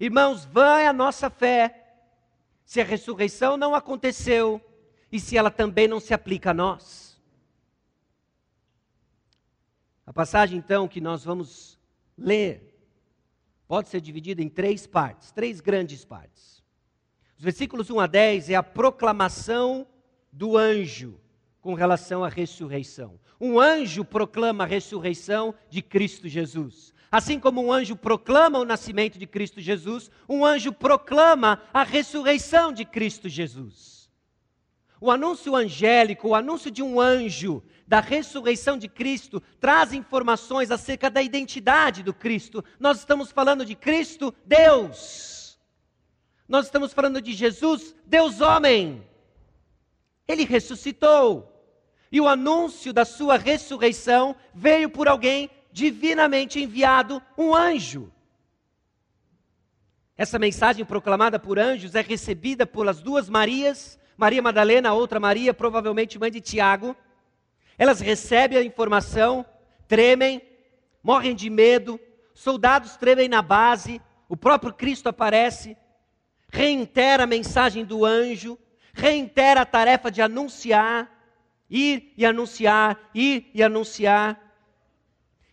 Irmãos, 0.00 0.46
vã 0.46 0.78
é 0.78 0.86
a 0.86 0.94
nossa 0.94 1.28
fé 1.28 1.76
se 2.64 2.80
a 2.80 2.84
ressurreição 2.84 3.58
não 3.58 3.74
aconteceu 3.74 4.58
e 5.12 5.20
se 5.20 5.36
ela 5.36 5.50
também 5.50 5.86
não 5.86 6.00
se 6.00 6.14
aplica 6.14 6.52
a 6.52 6.54
nós. 6.54 7.20
A 10.06 10.12
passagem, 10.12 10.58
então, 10.58 10.88
que 10.88 11.02
nós 11.02 11.22
vamos 11.22 11.78
ler 12.16 12.66
pode 13.68 13.90
ser 13.90 14.00
dividida 14.00 14.42
em 14.42 14.48
três 14.48 14.86
partes, 14.86 15.32
três 15.32 15.60
grandes 15.60 16.02
partes. 16.02 16.64
Os 17.36 17.44
versículos 17.44 17.90
1 17.90 18.00
a 18.00 18.06
10 18.06 18.50
é 18.50 18.54
a 18.54 18.62
proclamação 18.62 19.86
do 20.32 20.56
anjo 20.56 21.20
com 21.60 21.74
relação 21.74 22.24
à 22.24 22.28
ressurreição. 22.28 23.18
Um 23.40 23.58
anjo 23.58 24.04
proclama 24.04 24.64
a 24.64 24.66
ressurreição 24.66 25.54
de 25.68 25.82
Cristo 25.82 26.28
Jesus. 26.28 26.92
Assim 27.10 27.40
como 27.40 27.64
um 27.64 27.72
anjo 27.72 27.96
proclama 27.96 28.58
o 28.58 28.64
nascimento 28.64 29.18
de 29.18 29.26
Cristo 29.26 29.60
Jesus, 29.60 30.10
um 30.28 30.44
anjo 30.44 30.72
proclama 30.72 31.60
a 31.72 31.82
ressurreição 31.82 32.72
de 32.72 32.84
Cristo 32.84 33.28
Jesus. 33.28 34.08
O 35.00 35.10
anúncio 35.10 35.56
angélico, 35.56 36.28
o 36.28 36.34
anúncio 36.34 36.70
de 36.70 36.82
um 36.82 37.00
anjo, 37.00 37.62
da 37.86 37.98
ressurreição 37.98 38.78
de 38.78 38.86
Cristo 38.86 39.42
traz 39.58 39.92
informações 39.92 40.70
acerca 40.70 41.10
da 41.10 41.20
identidade 41.20 42.04
do 42.04 42.14
Cristo. 42.14 42.64
Nós 42.78 42.98
estamos 42.98 43.32
falando 43.32 43.64
de 43.64 43.74
Cristo, 43.74 44.32
Deus. 44.46 45.58
Nós 46.46 46.66
estamos 46.66 46.92
falando 46.92 47.20
de 47.20 47.32
Jesus, 47.32 47.96
Deus 48.06 48.40
homem. 48.40 49.04
Ele 50.30 50.44
ressuscitou. 50.44 51.46
E 52.12 52.20
o 52.20 52.28
anúncio 52.28 52.92
da 52.92 53.04
sua 53.04 53.36
ressurreição 53.36 54.34
veio 54.54 54.90
por 54.90 55.08
alguém 55.08 55.50
divinamente 55.72 56.60
enviado, 56.60 57.22
um 57.38 57.54
anjo. 57.54 58.12
Essa 60.16 60.38
mensagem 60.38 60.84
proclamada 60.84 61.38
por 61.38 61.58
anjos 61.58 61.94
é 61.94 62.00
recebida 62.00 62.66
pelas 62.66 63.00
duas 63.00 63.28
Marias, 63.28 63.98
Maria 64.16 64.42
Madalena, 64.42 64.90
a 64.90 64.92
outra 64.92 65.20
Maria, 65.20 65.54
provavelmente 65.54 66.18
mãe 66.18 66.30
de 66.30 66.40
Tiago 66.40 66.96
elas 67.80 67.98
recebem 67.98 68.58
a 68.58 68.62
informação, 68.62 69.42
tremem, 69.88 70.42
morrem 71.02 71.34
de 71.34 71.48
medo, 71.48 71.98
soldados 72.34 72.94
tremem 72.98 73.26
na 73.26 73.40
base, 73.40 74.02
o 74.28 74.36
próprio 74.36 74.74
Cristo 74.74 75.08
aparece, 75.08 75.74
reitera 76.52 77.22
a 77.22 77.26
mensagem 77.26 77.82
do 77.82 78.04
anjo, 78.04 78.58
reitera 78.92 79.62
a 79.62 79.66
tarefa 79.66 80.10
de 80.10 80.22
anunciar, 80.22 81.10
ir 81.68 82.12
e 82.16 82.24
anunciar, 82.24 83.10
ir 83.14 83.50
e 83.54 83.62
anunciar. 83.62 84.38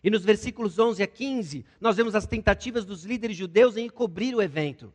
E 0.02 0.10
nos 0.10 0.24
versículos 0.24 0.78
11 0.78 1.02
a 1.02 1.06
15, 1.06 1.64
nós 1.80 1.96
vemos 1.96 2.14
as 2.14 2.26
tentativas 2.26 2.84
dos 2.84 3.04
líderes 3.04 3.36
judeus 3.36 3.76
em 3.76 3.86
encobrir 3.86 4.34
o 4.34 4.42
evento. 4.42 4.92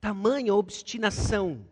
Tamanha 0.00 0.54
obstinação 0.54 1.64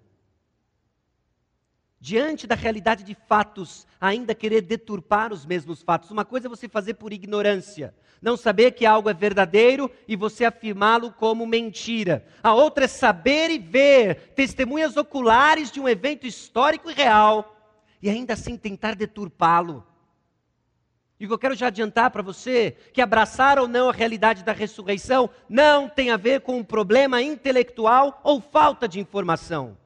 diante 2.00 2.46
da 2.46 2.54
realidade 2.54 3.04
de 3.04 3.14
fatos, 3.14 3.86
ainda 4.00 4.34
querer 4.34 4.62
deturpar 4.62 5.32
os 5.32 5.44
mesmos 5.44 5.82
fatos. 5.82 6.10
Uma 6.10 6.24
coisa 6.24 6.46
é 6.46 6.48
você 6.48 6.66
fazer 6.66 6.94
por 6.94 7.12
ignorância, 7.12 7.94
não 8.22 8.38
saber 8.38 8.72
que 8.72 8.86
algo 8.86 9.10
é 9.10 9.14
verdadeiro 9.14 9.90
e 10.08 10.16
você 10.16 10.46
afirmá-lo 10.46 11.12
como 11.12 11.46
mentira. 11.46 12.24
A 12.42 12.54
outra 12.54 12.86
é 12.86 12.88
saber 12.88 13.50
e 13.50 13.58
ver 13.58 14.32
testemunhas 14.34 14.96
oculares 14.96 15.70
de 15.70 15.78
um 15.78 15.88
evento 15.88 16.26
histórico 16.26 16.90
e 16.90 16.94
real 16.94 17.56
e 18.00 18.08
ainda 18.08 18.32
assim 18.32 18.56
tentar 18.56 18.94
deturpá-lo. 18.94 19.86
E 21.18 21.24
eu 21.24 21.38
quero 21.38 21.54
já 21.54 21.66
adiantar 21.66 22.10
para 22.10 22.22
você, 22.22 22.74
que 22.94 23.02
abraçar 23.02 23.58
ou 23.58 23.68
não 23.68 23.90
a 23.90 23.92
realidade 23.92 24.42
da 24.42 24.52
ressurreição 24.52 25.28
não 25.50 25.86
tem 25.86 26.10
a 26.10 26.16
ver 26.16 26.40
com 26.40 26.56
um 26.56 26.64
problema 26.64 27.20
intelectual 27.20 28.22
ou 28.24 28.40
falta 28.40 28.88
de 28.88 28.98
informação. 28.98 29.76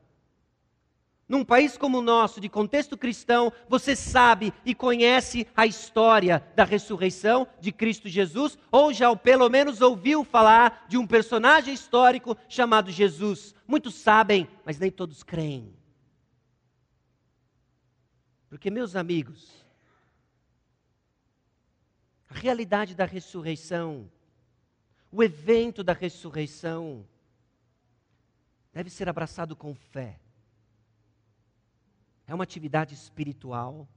Num 1.27 1.45
país 1.45 1.79
como 1.79 1.99
o 1.99 2.03
nosso, 2.03 2.39
de 2.41 2.51
contexto 2.51 2.99
cristão, 2.99 3.51
você 3.67 3.97
sabe 3.97 4.53
e 4.65 4.75
conhece 4.75 5.47
a 5.57 5.67
história 5.67 6.47
da 6.55 6.65
ressurreição 6.65 7.49
de 7.59 7.73
Cristo 7.73 8.09
Jesus, 8.09 8.59
ou 8.71 8.93
já 8.93 9.15
pelo 9.17 9.49
menos 9.49 9.81
ouviu 9.81 10.23
falar 10.23 10.85
de 10.87 10.99
um 10.99 11.07
personagem 11.07 11.73
histórico 11.73 12.37
chamado 12.47 12.91
Jesus. 12.91 13.55
Muitos 13.67 13.95
sabem, 13.95 14.47
mas 14.67 14.79
nem 14.79 14.91
todos 14.91 15.23
creem. 15.23 15.75
Porque, 18.51 18.71
meus 18.71 18.95
amigos, 18.95 19.51
a 22.29 22.35
realidade 22.35 22.95
da 22.95 23.07
ressurreição, 23.07 24.11
o 25.11 25.23
evento 25.23 25.83
da 25.83 25.95
ressurreição, 25.95 27.07
deve 28.73 28.91
ser 28.91 29.09
abraçado 29.09 29.57
com 29.57 29.75
fé. 29.75 30.21
É 32.27 32.35
uma 32.35 32.45
atividade 32.45 32.95
espiritual. 32.95 33.89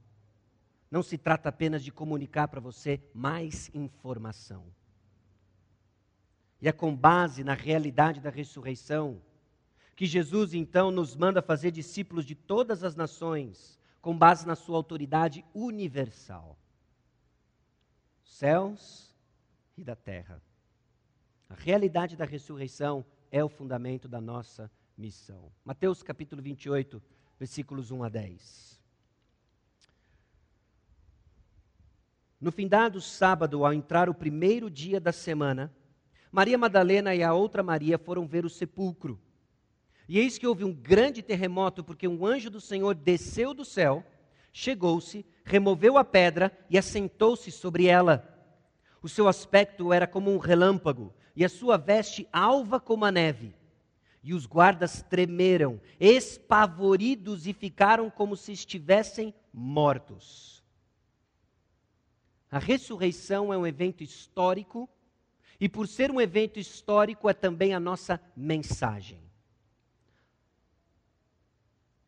Não 0.90 1.02
se 1.02 1.18
trata 1.18 1.48
apenas 1.48 1.82
de 1.82 1.92
comunicar 1.92 2.48
para 2.48 2.60
você 2.60 3.00
mais 3.14 3.70
informação. 3.74 4.66
E 6.60 6.68
é 6.68 6.72
com 6.72 6.94
base 6.94 7.44
na 7.44 7.54
realidade 7.54 8.20
da 8.20 8.30
ressurreição 8.30 9.20
que 9.98 10.06
Jesus 10.06 10.54
então 10.54 10.92
nos 10.92 11.16
manda 11.16 11.42
fazer 11.42 11.72
discípulos 11.72 12.24
de 12.24 12.36
todas 12.36 12.84
as 12.84 12.94
nações, 12.94 13.80
com 14.00 14.16
base 14.16 14.46
na 14.46 14.54
sua 14.54 14.76
autoridade 14.76 15.44
universal. 15.52 16.56
Céus 18.22 19.12
e 19.76 19.82
da 19.82 19.96
terra. 19.96 20.40
A 21.48 21.54
realidade 21.54 22.16
da 22.16 22.24
ressurreição 22.24 23.04
é 23.30 23.42
o 23.42 23.48
fundamento 23.48 24.06
da 24.06 24.20
nossa 24.20 24.70
missão. 24.96 25.50
Mateus 25.64 26.00
capítulo 26.00 26.40
28, 26.40 27.02
versículos 27.38 27.90
1 27.90 28.02
a 28.02 28.08
10. 28.08 28.80
No 32.40 32.52
findado 32.52 33.00
sábado, 33.00 33.64
ao 33.64 33.72
entrar 33.72 34.08
o 34.08 34.14
primeiro 34.14 34.70
dia 34.70 35.00
da 35.00 35.12
semana, 35.12 35.74
Maria 36.30 36.58
Madalena 36.58 37.14
e 37.14 37.22
a 37.22 37.32
outra 37.32 37.62
Maria 37.62 37.98
foram 37.98 38.26
ver 38.26 38.44
o 38.44 38.50
sepulcro. 38.50 39.20
E 40.08 40.18
eis 40.18 40.38
que 40.38 40.46
houve 40.46 40.64
um 40.64 40.72
grande 40.72 41.22
terremoto, 41.22 41.82
porque 41.82 42.06
um 42.06 42.24
anjo 42.24 42.48
do 42.48 42.60
Senhor 42.60 42.94
desceu 42.94 43.52
do 43.52 43.64
céu, 43.64 44.04
chegou-se, 44.52 45.26
removeu 45.44 45.98
a 45.98 46.04
pedra 46.04 46.56
e 46.70 46.78
assentou-se 46.78 47.50
sobre 47.50 47.86
ela. 47.86 48.34
O 49.02 49.08
seu 49.08 49.28
aspecto 49.28 49.92
era 49.92 50.06
como 50.06 50.32
um 50.32 50.38
relâmpago, 50.38 51.12
e 51.34 51.44
a 51.44 51.48
sua 51.48 51.76
veste 51.76 52.28
alva 52.32 52.80
como 52.80 53.04
a 53.04 53.12
neve. 53.12 53.54
E 54.28 54.34
os 54.34 54.44
guardas 54.44 55.02
tremeram, 55.08 55.80
espavoridos 55.98 57.46
e 57.46 57.54
ficaram 57.54 58.10
como 58.10 58.36
se 58.36 58.52
estivessem 58.52 59.32
mortos. 59.50 60.62
A 62.50 62.58
ressurreição 62.58 63.54
é 63.54 63.56
um 63.56 63.66
evento 63.66 64.04
histórico, 64.04 64.86
e 65.58 65.66
por 65.66 65.88
ser 65.88 66.10
um 66.10 66.20
evento 66.20 66.58
histórico, 66.58 67.26
é 67.26 67.32
também 67.32 67.72
a 67.72 67.80
nossa 67.80 68.20
mensagem. 68.36 69.18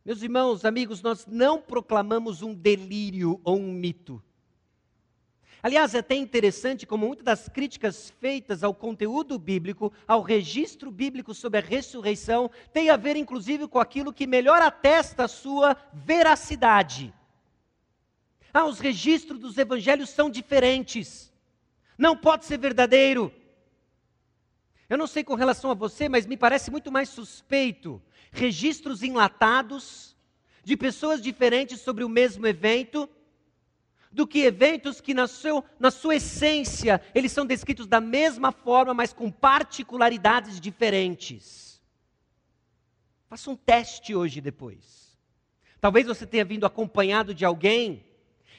Meus 0.05 0.21
irmãos, 0.21 0.67
amigos, 0.67 1.01
nós 1.01 1.25
não 1.27 1.59
proclamamos 1.59 2.43
um 2.43 2.53
delírio 2.53 3.41
ou 3.43 3.59
um 3.59 3.73
mito. 3.73 4.23
Aliás, 5.63 5.95
é 5.95 5.99
até 5.99 6.15
interessante 6.15 6.87
como 6.87 7.07
muitas 7.07 7.25
das 7.25 7.49
críticas 7.49 8.11
feitas 8.19 8.65
ao 8.65 8.75
conteúdo 8.75 9.39
bíblico, 9.39 9.93
ao 10.07 10.23
registro 10.23 10.91
bíblico 10.91 11.35
sobre 11.35 11.59
a 11.59 11.63
ressurreição, 11.63 12.51
tem 12.73 12.89
a 12.89 12.97
ver 12.97 13.17
inclusive 13.17 13.69
com 13.69 13.79
aquilo 13.79 14.13
que 14.13 14.27
melhor 14.27 14.63
atesta 14.63 15.25
a 15.25 15.29
sua 15.29 15.77
veracidade. 15.93 17.13
Ah, 18.53 18.65
os 18.65 18.81
registros 18.81 19.39
dos 19.39 19.59
evangelhos 19.59 20.09
são 20.11 20.31
diferentes. 20.31 21.31
Não 21.97 22.17
pode 22.17 22.47
ser 22.47 22.59
verdadeiro. 22.59 23.33
Eu 24.89 24.97
não 24.97 25.07
sei 25.07 25.23
com 25.23 25.35
relação 25.35 25.71
a 25.71 25.75
você, 25.75 26.09
mas 26.09 26.27
me 26.27 26.37
parece 26.37 26.71
muito 26.71 26.91
mais 26.91 27.11
suspeito 27.11 28.03
registros 28.33 29.03
enlatados 29.03 30.17
de 30.65 30.77
pessoas 30.77 31.21
diferentes 31.21 31.81
sobre 31.81 32.03
o 32.05 32.09
mesmo 32.09 32.47
evento 32.47 33.09
do 34.11 34.27
que 34.27 34.41
eventos 34.41 35.01
que, 35.01 35.15
na, 35.15 35.27
seu, 35.27 35.65
na 35.79 35.91
sua 35.91 36.17
essência, 36.17 37.01
eles 37.15 37.31
são 37.31 37.47
descritos 37.47 37.87
da 37.87 38.01
mesma 38.01 38.51
forma, 38.51 38.93
mas 38.93 39.13
com 39.13 39.31
particularidades 39.31 40.61
diferentes. 40.61 41.81
Faça 43.29 43.51
um 43.51 43.57
teste 43.57 44.15
hoje 44.15 44.41
depois. 44.41 45.17
Talvez 45.81 46.07
você 46.07 46.27
tenha 46.27 46.45
vindo 46.45 46.67
acompanhado 46.67 47.33
de 47.33 47.45
alguém 47.45 48.05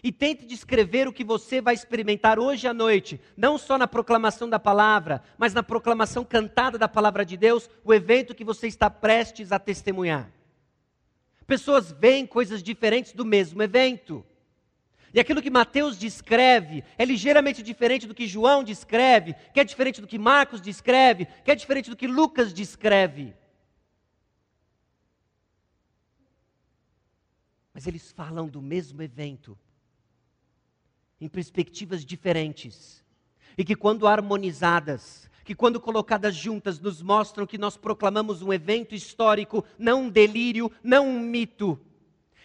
e 0.04 0.12
tente 0.12 0.46
descrever 0.46 1.08
o 1.08 1.14
que 1.14 1.24
você 1.24 1.62
vai 1.62 1.74
experimentar 1.74 2.40
hoje 2.40 2.68
à 2.68 2.74
noite, 2.74 3.20
não 3.38 3.58
só 3.58 3.78
na 3.78 3.88
proclamação 3.88 4.50
da 4.50 4.58
palavra, 4.58 5.22
mas 5.38 5.54
na 5.54 5.62
proclamação 5.62 6.24
cantada 6.24 6.78
da 6.78 6.88
palavra 6.88 7.24
de 7.26 7.38
Deus, 7.38 7.70
o 7.84 7.94
evento 7.94 8.34
que 8.34 8.44
você 8.44 8.68
está 8.68 8.90
prestes 8.90 9.52
a 9.52 9.60
testemunhar. 9.60 10.32
Pessoas 11.46 11.92
veem 11.92 12.26
coisas 12.26 12.64
diferentes 12.64 13.12
do 13.12 13.26
mesmo 13.26 13.62
evento. 13.62 14.26
E 15.14 15.20
aquilo 15.20 15.42
que 15.42 15.50
Mateus 15.50 15.98
descreve 15.98 16.84
é 16.98 17.04
ligeiramente 17.04 17.62
diferente 17.62 18.08
do 18.08 18.16
que 18.16 18.28
João 18.28 18.64
descreve, 18.64 19.36
que 19.54 19.60
é 19.60 19.64
diferente 19.64 20.00
do 20.00 20.08
que 20.08 20.18
Marcos 20.18 20.62
descreve, 20.62 21.26
que 21.44 21.52
é 21.52 21.56
diferente 21.56 21.90
do 21.90 21.98
que 21.98 22.08
Lucas 22.08 22.54
descreve. 22.54 23.34
Mas 27.74 27.88
eles 27.88 28.12
falam 28.12 28.48
do 28.48 28.62
mesmo 28.62 29.02
evento, 29.02 29.58
em 31.20 31.28
perspectivas 31.28 32.06
diferentes, 32.06 33.04
e 33.58 33.66
que, 33.66 33.76
quando 33.76 34.08
harmonizadas, 34.08 35.30
que, 35.44 35.54
quando 35.54 35.82
colocadas 35.82 36.36
juntas, 36.36 36.80
nos 36.80 37.02
mostram 37.02 37.46
que 37.46 37.58
nós 37.58 37.76
proclamamos 37.76 38.42
um 38.42 38.54
evento 38.54 38.96
histórico, 38.96 39.66
não 39.78 40.04
um 40.04 40.10
delírio, 40.10 40.72
não 40.82 41.06
um 41.06 41.20
mito 41.20 41.78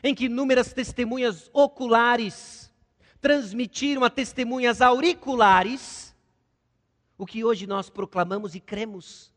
em 0.06 0.14
que 0.14 0.26
inúmeras 0.26 0.72
testemunhas 0.72 1.50
oculares 1.52 2.72
transmitiram 3.20 4.04
a 4.04 4.10
testemunhas 4.10 4.80
auriculares 4.80 6.14
o 7.18 7.26
que 7.26 7.42
hoje 7.42 7.66
nós 7.66 7.90
proclamamos 7.90 8.54
e 8.54 8.60
cremos. 8.60 9.34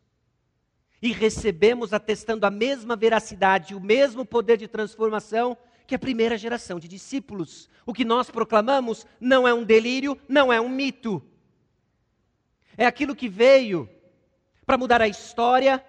E 1.02 1.12
recebemos 1.12 1.92
atestando 1.92 2.46
a 2.46 2.52
mesma 2.52 2.96
veracidade, 2.96 3.74
o 3.74 3.80
mesmo 3.80 4.24
poder 4.24 4.58
de 4.58 4.68
transformação 4.68 5.58
que 5.88 5.96
a 5.96 6.00
primeira 6.00 6.38
geração 6.38 6.80
de 6.80 6.88
discípulos. 6.88 7.68
O 7.84 7.92
que 7.92 8.06
nós 8.06 8.30
proclamamos 8.30 9.08
não 9.20 9.48
é 9.48 9.54
um 9.54 9.64
delírio, 9.64 10.20
não 10.28 10.54
é 10.54 10.62
um 10.62 10.70
mito. 10.70 11.24
É 12.78 12.86
aquilo 12.86 13.16
que 13.16 13.28
veio 13.28 13.90
para 14.68 14.78
mudar 14.78 15.02
a 15.02 15.08
história, 15.08 15.84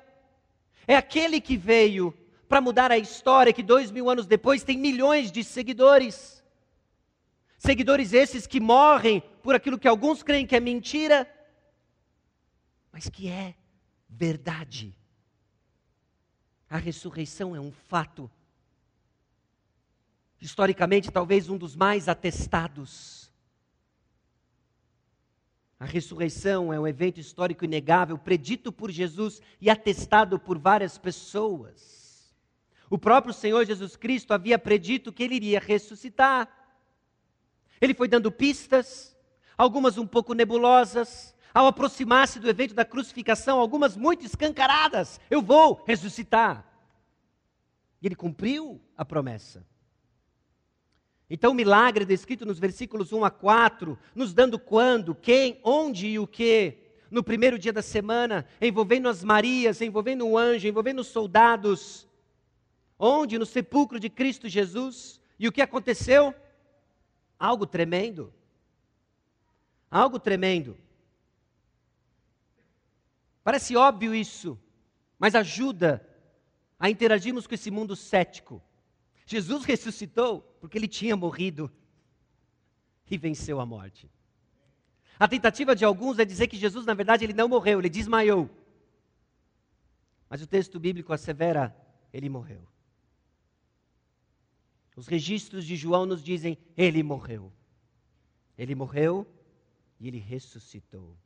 é 0.86 0.96
aquele 0.96 1.38
que 1.38 1.56
veio 1.56 2.14
para 2.50 2.60
mudar 2.60 2.90
a 2.90 2.98
história, 2.98 3.52
que 3.52 3.62
dois 3.62 3.92
mil 3.92 4.10
anos 4.10 4.26
depois 4.26 4.64
tem 4.64 4.76
milhões 4.76 5.30
de 5.30 5.44
seguidores. 5.44 6.44
Seguidores 7.56 8.12
esses 8.12 8.44
que 8.44 8.58
morrem 8.58 9.20
por 9.40 9.54
aquilo 9.54 9.78
que 9.78 9.86
alguns 9.86 10.20
creem 10.20 10.44
que 10.44 10.56
é 10.56 10.58
mentira, 10.58 11.32
mas 12.90 13.08
que 13.08 13.28
é 13.28 13.54
verdade. 14.08 14.92
A 16.68 16.76
ressurreição 16.76 17.54
é 17.54 17.60
um 17.60 17.70
fato. 17.70 18.28
Historicamente, 20.40 21.12
talvez 21.12 21.48
um 21.48 21.56
dos 21.56 21.76
mais 21.76 22.08
atestados. 22.08 23.30
A 25.78 25.84
ressurreição 25.84 26.72
é 26.72 26.80
um 26.80 26.86
evento 26.86 27.20
histórico 27.20 27.64
inegável, 27.64 28.18
predito 28.18 28.72
por 28.72 28.90
Jesus 28.90 29.40
e 29.60 29.70
atestado 29.70 30.36
por 30.36 30.58
várias 30.58 30.98
pessoas. 30.98 31.99
O 32.90 32.98
próprio 32.98 33.32
Senhor 33.32 33.64
Jesus 33.64 33.94
Cristo 33.94 34.34
havia 34.34 34.58
predito 34.58 35.12
que 35.12 35.22
ele 35.22 35.36
iria 35.36 35.60
ressuscitar. 35.60 36.48
Ele 37.80 37.94
foi 37.94 38.08
dando 38.08 38.32
pistas, 38.32 39.16
algumas 39.56 39.96
um 39.96 40.06
pouco 40.06 40.34
nebulosas, 40.34 41.32
ao 41.54 41.68
aproximar-se 41.68 42.40
do 42.40 42.48
evento 42.48 42.74
da 42.74 42.84
crucificação, 42.84 43.60
algumas 43.60 43.96
muito 43.96 44.26
escancaradas: 44.26 45.20
eu 45.30 45.40
vou 45.40 45.84
ressuscitar. 45.86 46.66
E 48.02 48.08
ele 48.08 48.16
cumpriu 48.16 48.80
a 48.96 49.04
promessa. 49.04 49.64
Então, 51.28 51.52
o 51.52 51.54
milagre 51.54 52.04
descrito 52.04 52.44
nos 52.44 52.58
versículos 52.58 53.12
1 53.12 53.24
a 53.24 53.30
4, 53.30 53.96
nos 54.16 54.34
dando 54.34 54.58
quando, 54.58 55.14
quem, 55.14 55.60
onde 55.62 56.08
e 56.08 56.18
o 56.18 56.26
que, 56.26 56.78
no 57.08 57.22
primeiro 57.22 57.56
dia 57.56 57.72
da 57.72 57.82
semana, 57.82 58.44
envolvendo 58.60 59.08
as 59.08 59.22
Marias, 59.22 59.80
envolvendo 59.80 60.26
o 60.26 60.36
anjo, 60.36 60.66
envolvendo 60.66 61.00
os 61.00 61.06
soldados, 61.06 62.09
Onde? 63.02 63.38
No 63.38 63.46
sepulcro 63.46 63.98
de 63.98 64.10
Cristo 64.10 64.46
Jesus. 64.46 65.18
E 65.38 65.48
o 65.48 65.52
que 65.52 65.62
aconteceu? 65.62 66.34
Algo 67.38 67.66
tremendo. 67.66 68.30
Algo 69.90 70.20
tremendo. 70.20 70.76
Parece 73.42 73.74
óbvio 73.74 74.14
isso, 74.14 74.60
mas 75.18 75.34
ajuda 75.34 76.06
a 76.78 76.90
interagirmos 76.90 77.46
com 77.46 77.54
esse 77.54 77.70
mundo 77.70 77.96
cético. 77.96 78.62
Jesus 79.24 79.64
ressuscitou 79.64 80.42
porque 80.60 80.76
ele 80.76 80.86
tinha 80.86 81.16
morrido 81.16 81.72
e 83.10 83.16
venceu 83.16 83.60
a 83.60 83.66
morte. 83.66 84.10
A 85.18 85.26
tentativa 85.26 85.74
de 85.74 85.86
alguns 85.86 86.18
é 86.18 86.24
dizer 86.24 86.48
que 86.48 86.56
Jesus, 86.56 86.84
na 86.84 86.94
verdade, 86.94 87.24
ele 87.24 87.32
não 87.32 87.48
morreu, 87.48 87.78
ele 87.78 87.88
desmaiou. 87.88 88.48
Mas 90.28 90.42
o 90.42 90.46
texto 90.46 90.78
bíblico 90.78 91.12
assevera, 91.12 91.74
ele 92.12 92.28
morreu. 92.28 92.68
Os 94.96 95.06
registros 95.06 95.64
de 95.64 95.76
João 95.76 96.06
nos 96.06 96.22
dizem: 96.22 96.58
ele 96.76 97.02
morreu. 97.02 97.52
Ele 98.56 98.74
morreu 98.74 99.26
e 99.98 100.08
ele 100.08 100.18
ressuscitou. 100.18 101.16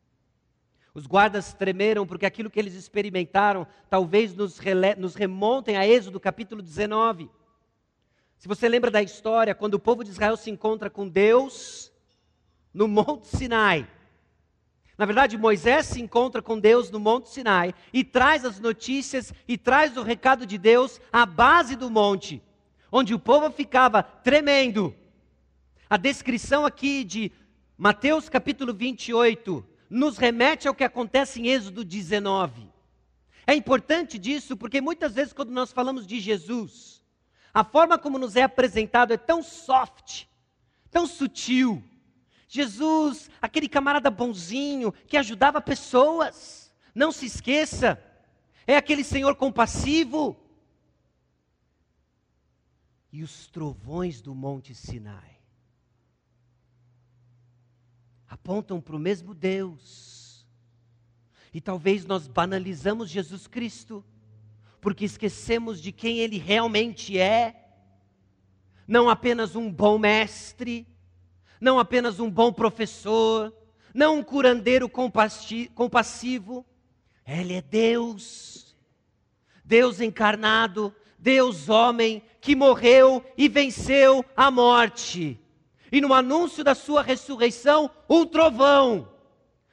Os 0.92 1.07
guardas 1.07 1.53
tremeram 1.53 2.07
porque 2.07 2.24
aquilo 2.24 2.48
que 2.48 2.59
eles 2.59 2.74
experimentaram 2.74 3.66
talvez 3.90 4.33
nos, 4.35 4.61
nos 4.96 5.14
remontem 5.16 5.77
a 5.77 5.87
Êxodo 5.87 6.20
capítulo 6.20 6.62
19. 6.62 7.29
Se 8.38 8.46
você 8.46 8.68
lembra 8.68 8.90
da 8.90 9.03
história, 9.03 9.55
quando 9.55 9.74
o 9.74 9.81
povo 9.81 10.05
de 10.05 10.11
Israel 10.11 10.37
se 10.37 10.50
encontra 10.50 10.88
com 10.88 11.09
Deus 11.09 11.92
no 12.72 12.87
Monte 12.87 13.27
Sinai. 13.27 13.88
Na 14.96 15.07
verdade, 15.07 15.37
Moisés 15.37 15.87
se 15.87 16.00
encontra 16.00 16.40
com 16.40 16.61
Deus 16.61 16.90
no 16.90 17.00
Monte 17.00 17.29
Sinai 17.29 17.74
e 17.92 18.05
traz 18.05 18.44
as 18.44 18.61
notícias 18.61 19.33
e 19.48 19.59
traz 19.59 19.96
o 19.96 20.03
recado 20.03 20.46
de 20.46 20.57
Deus 20.57 21.00
à 21.12 21.27
base 21.27 21.74
do 21.74 21.90
monte 21.90 22.40
onde 22.96 23.12
o 23.12 23.18
povo 23.18 23.50
ficava 23.50 24.04
tremendo. 24.04 24.94
A 25.90 25.96
descrição 25.96 26.64
aqui 26.64 27.02
de 27.02 27.33
Mateus 27.76 28.28
capítulo 28.28 28.72
28 28.72 29.66
nos 29.90 30.16
remete 30.16 30.68
ao 30.68 30.74
que 30.76 30.85
acontece 30.85 31.40
em 31.40 31.48
Êxodo 31.48 31.85
19. 31.85 32.68
É 33.48 33.52
importante 33.52 34.16
disso 34.16 34.57
porque 34.57 34.80
muitas 34.80 35.12
vezes, 35.12 35.33
quando 35.33 35.50
nós 35.50 35.72
falamos 35.72 36.07
de 36.07 36.20
Jesus, 36.20 37.04
a 37.52 37.64
forma 37.64 37.98
como 37.98 38.16
nos 38.16 38.37
é 38.37 38.44
apresentado 38.44 39.12
é 39.12 39.16
tão 39.16 39.42
soft, 39.42 40.26
tão 40.88 41.04
sutil. 41.04 41.83
Jesus, 42.46 43.28
aquele 43.42 43.68
camarada 43.68 44.09
bonzinho 44.09 44.94
que 45.09 45.16
ajudava 45.16 45.61
pessoas, 45.61 46.72
não 46.94 47.11
se 47.11 47.26
esqueça, 47.26 48.00
é 48.68 48.76
aquele 48.76 49.02
Senhor 49.02 49.35
compassivo, 49.35 50.37
e 53.14 53.22
os 53.22 53.46
trovões 53.46 54.20
do 54.20 54.35
Monte 54.35 54.74
Sinai 54.74 55.38
apontam 58.27 58.81
para 58.81 58.96
o 58.96 58.98
mesmo 58.98 59.33
Deus. 59.33 60.44
E 61.53 61.61
talvez 61.61 62.05
nós 62.05 62.27
banalizamos 62.27 63.09
Jesus 63.09 63.46
Cristo, 63.46 64.05
porque 64.81 65.05
esquecemos 65.05 65.81
de 65.81 65.92
quem 65.92 66.18
Ele 66.18 66.38
realmente 66.38 67.16
é. 67.16 67.70
Não 68.85 69.09
apenas 69.09 69.55
um 69.55 69.70
bom 69.70 69.96
mestre, 69.96 70.85
não 71.61 71.79
apenas 71.79 72.18
um 72.18 72.29
bom 72.29 72.53
professor, 72.53 73.55
não 73.94 74.18
um 74.18 74.24
curandeiro 74.24 74.88
compassivo. 74.88 76.66
Ele 77.24 77.55
é 77.55 77.62
Deus, 77.62 78.77
Deus 79.64 80.00
encarnado, 80.00 80.92
Deus 81.16 81.68
homem, 81.68 82.22
que 82.44 82.54
morreu 82.54 83.24
e 83.38 83.48
venceu 83.48 84.22
a 84.37 84.50
morte. 84.50 85.40
E 85.90 85.98
no 85.98 86.12
anúncio 86.12 86.62
da 86.62 86.74
sua 86.74 87.02
ressurreição, 87.02 87.90
um 88.07 88.26
trovão. 88.26 89.11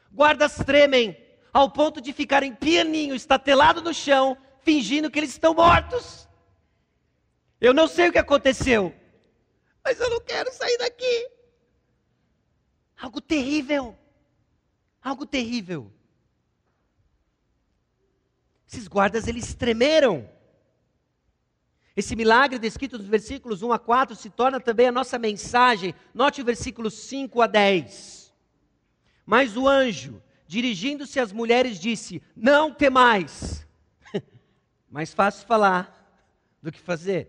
Guardas 0.09 0.55
tremem, 0.55 1.17
ao 1.51 1.69
ponto 1.69 1.99
de 1.99 2.13
ficarem 2.13 2.55
pianinho, 2.55 3.13
estatelado 3.13 3.81
no 3.81 3.93
chão, 3.93 4.37
fingindo 4.61 5.11
que 5.11 5.19
eles 5.19 5.31
estão 5.31 5.53
mortos. 5.53 6.29
Eu 7.59 7.73
não 7.73 7.89
sei 7.89 8.07
o 8.07 8.11
que 8.13 8.17
aconteceu, 8.17 8.95
mas 9.83 9.99
eu 9.99 10.09
não 10.09 10.21
quero 10.21 10.49
sair 10.53 10.77
daqui. 10.77 11.29
Algo 13.01 13.19
terrível. 13.19 13.97
Algo 15.03 15.25
terrível. 15.25 15.91
Esses 18.65 18.87
guardas, 18.87 19.27
eles 19.27 19.53
tremeram. 19.53 20.29
Esse 21.95 22.15
milagre 22.15 22.57
descrito 22.57 22.97
nos 22.97 23.07
versículos 23.07 23.61
1 23.61 23.73
a 23.73 23.79
4 23.79 24.15
se 24.15 24.29
torna 24.29 24.59
também 24.59 24.87
a 24.87 24.91
nossa 24.91 25.19
mensagem. 25.19 25.93
Note 26.13 26.41
o 26.41 26.45
versículo 26.45 26.89
5 26.89 27.41
a 27.41 27.47
10. 27.47 28.33
Mas 29.25 29.57
o 29.57 29.67
anjo, 29.67 30.21
dirigindo-se 30.47 31.19
às 31.19 31.33
mulheres, 31.33 31.79
disse: 31.79 32.21
Não 32.35 32.73
temais. 32.73 33.67
Mais 34.89 35.13
fácil 35.13 35.45
falar 35.45 35.97
do 36.61 36.71
que 36.71 36.79
fazer. 36.79 37.27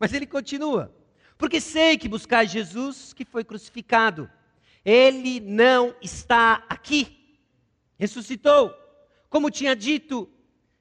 Mas 0.00 0.12
ele 0.12 0.26
continua: 0.26 0.92
Porque 1.38 1.60
sei 1.60 1.96
que 1.96 2.08
buscais 2.08 2.50
Jesus 2.50 3.12
que 3.12 3.24
foi 3.24 3.44
crucificado. 3.44 4.28
Ele 4.84 5.38
não 5.38 5.94
está 6.02 6.64
aqui. 6.68 7.38
Ressuscitou. 7.96 8.74
Como 9.30 9.48
tinha 9.48 9.76
dito, 9.76 10.28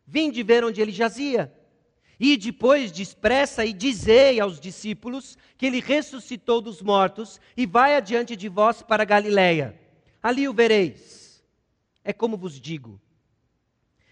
vinde 0.08 0.42
ver 0.42 0.64
onde 0.64 0.82
ele 0.82 0.92
jazia. 0.92 1.54
E 2.24 2.38
depois 2.38 2.92
expressa 3.00 3.66
e 3.66 3.74
dizei 3.74 4.40
aos 4.40 4.60
discípulos 4.60 5.36
que 5.58 5.66
ele 5.66 5.80
ressuscitou 5.80 6.62
dos 6.62 6.80
mortos 6.80 7.42
e 7.58 7.66
vai 7.66 7.96
adiante 7.96 8.36
de 8.36 8.48
vós 8.48 8.84
para 8.84 9.04
Galiléia. 9.04 9.76
Ali 10.22 10.48
o 10.48 10.54
vereis. 10.54 11.44
É 12.04 12.14
como 12.14 12.38
vos 12.38 12.62
digo. 12.62 13.02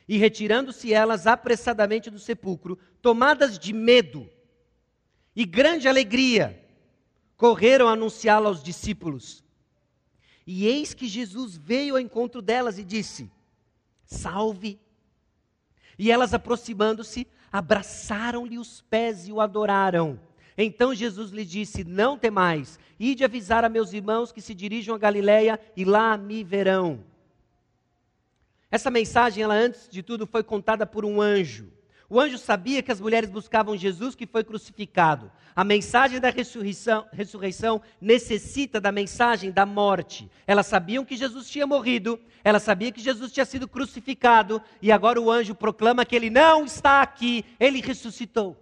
E 0.08 0.18
retirando-se 0.18 0.92
elas 0.92 1.28
apressadamente 1.28 2.10
do 2.10 2.18
sepulcro, 2.18 2.80
tomadas 3.00 3.60
de 3.60 3.72
medo 3.72 4.28
e 5.36 5.46
grande 5.46 5.88
alegria, 5.88 6.68
correram 7.38 7.88
anunciá-lo 7.88 8.48
aos 8.48 8.64
discípulos. 8.64 9.44
E 10.48 10.66
eis 10.66 10.96
que 10.96 11.08
Jesus 11.08 11.56
veio 11.56 11.94
ao 11.94 12.02
encontro 12.02 12.42
delas 12.42 12.80
e 12.80 12.84
disse: 12.84 13.30
Salve. 14.04 14.80
E 15.96 16.10
elas, 16.10 16.34
aproximando-se, 16.34 17.28
abraçaram-lhe 17.52 18.58
os 18.58 18.82
pés 18.82 19.28
e 19.28 19.32
o 19.32 19.42
adoraram. 19.42 20.20
Então 20.58 20.94
Jesus 20.94 21.32
lhe 21.32 21.46
disse: 21.46 21.84
Não 21.84 22.18
temais, 22.18 22.80
ide 23.00 23.24
avisar 23.24 23.64
a 23.64 23.70
meus 23.70 23.94
irmãos 23.94 24.32
que 24.32 24.42
se 24.42 24.54
dirijam 24.54 24.96
a 24.96 25.00
Galiléia 25.00 25.60
e 25.76 25.86
lá 25.86 26.18
me 26.18 26.44
verão. 26.44 27.04
Essa 28.72 28.92
mensagem, 28.92 29.44
ela 29.44 29.56
antes 29.56 29.90
de 29.90 30.04
tudo 30.04 30.28
foi 30.28 30.44
contada 30.44 30.86
por 30.86 31.04
um 31.04 31.20
anjo. 31.20 31.72
O 32.10 32.20
anjo 32.20 32.40
sabia 32.40 32.82
que 32.82 32.92
as 32.92 33.00
mulheres 33.00 33.30
buscavam 33.30 33.78
Jesus 33.78 34.16
que 34.16 34.26
foi 34.26 34.44
crucificado. 34.44 35.32
A 35.56 35.64
mensagem 35.64 36.20
da 36.20 36.32
ressurreição, 36.32 37.08
ressurreição, 37.14 37.80
necessita 38.02 38.82
da 38.82 38.92
mensagem 38.92 39.52
da 39.52 39.64
morte. 39.64 40.30
Elas 40.48 40.66
sabiam 40.66 41.06
que 41.06 41.16
Jesus 41.16 41.48
tinha 41.48 41.68
morrido, 41.68 42.20
elas 42.44 42.64
sabiam 42.64 42.92
que 42.92 43.00
Jesus 43.00 43.32
tinha 43.32 43.46
sido 43.46 43.68
crucificado, 43.68 44.60
e 44.82 44.92
agora 44.92 45.22
o 45.22 45.30
anjo 45.30 45.54
proclama 45.54 46.04
que 46.04 46.16
ele 46.16 46.32
não 46.32 46.66
está 46.66 47.04
aqui, 47.04 47.46
ele 47.60 47.80
ressuscitou. 47.80 48.58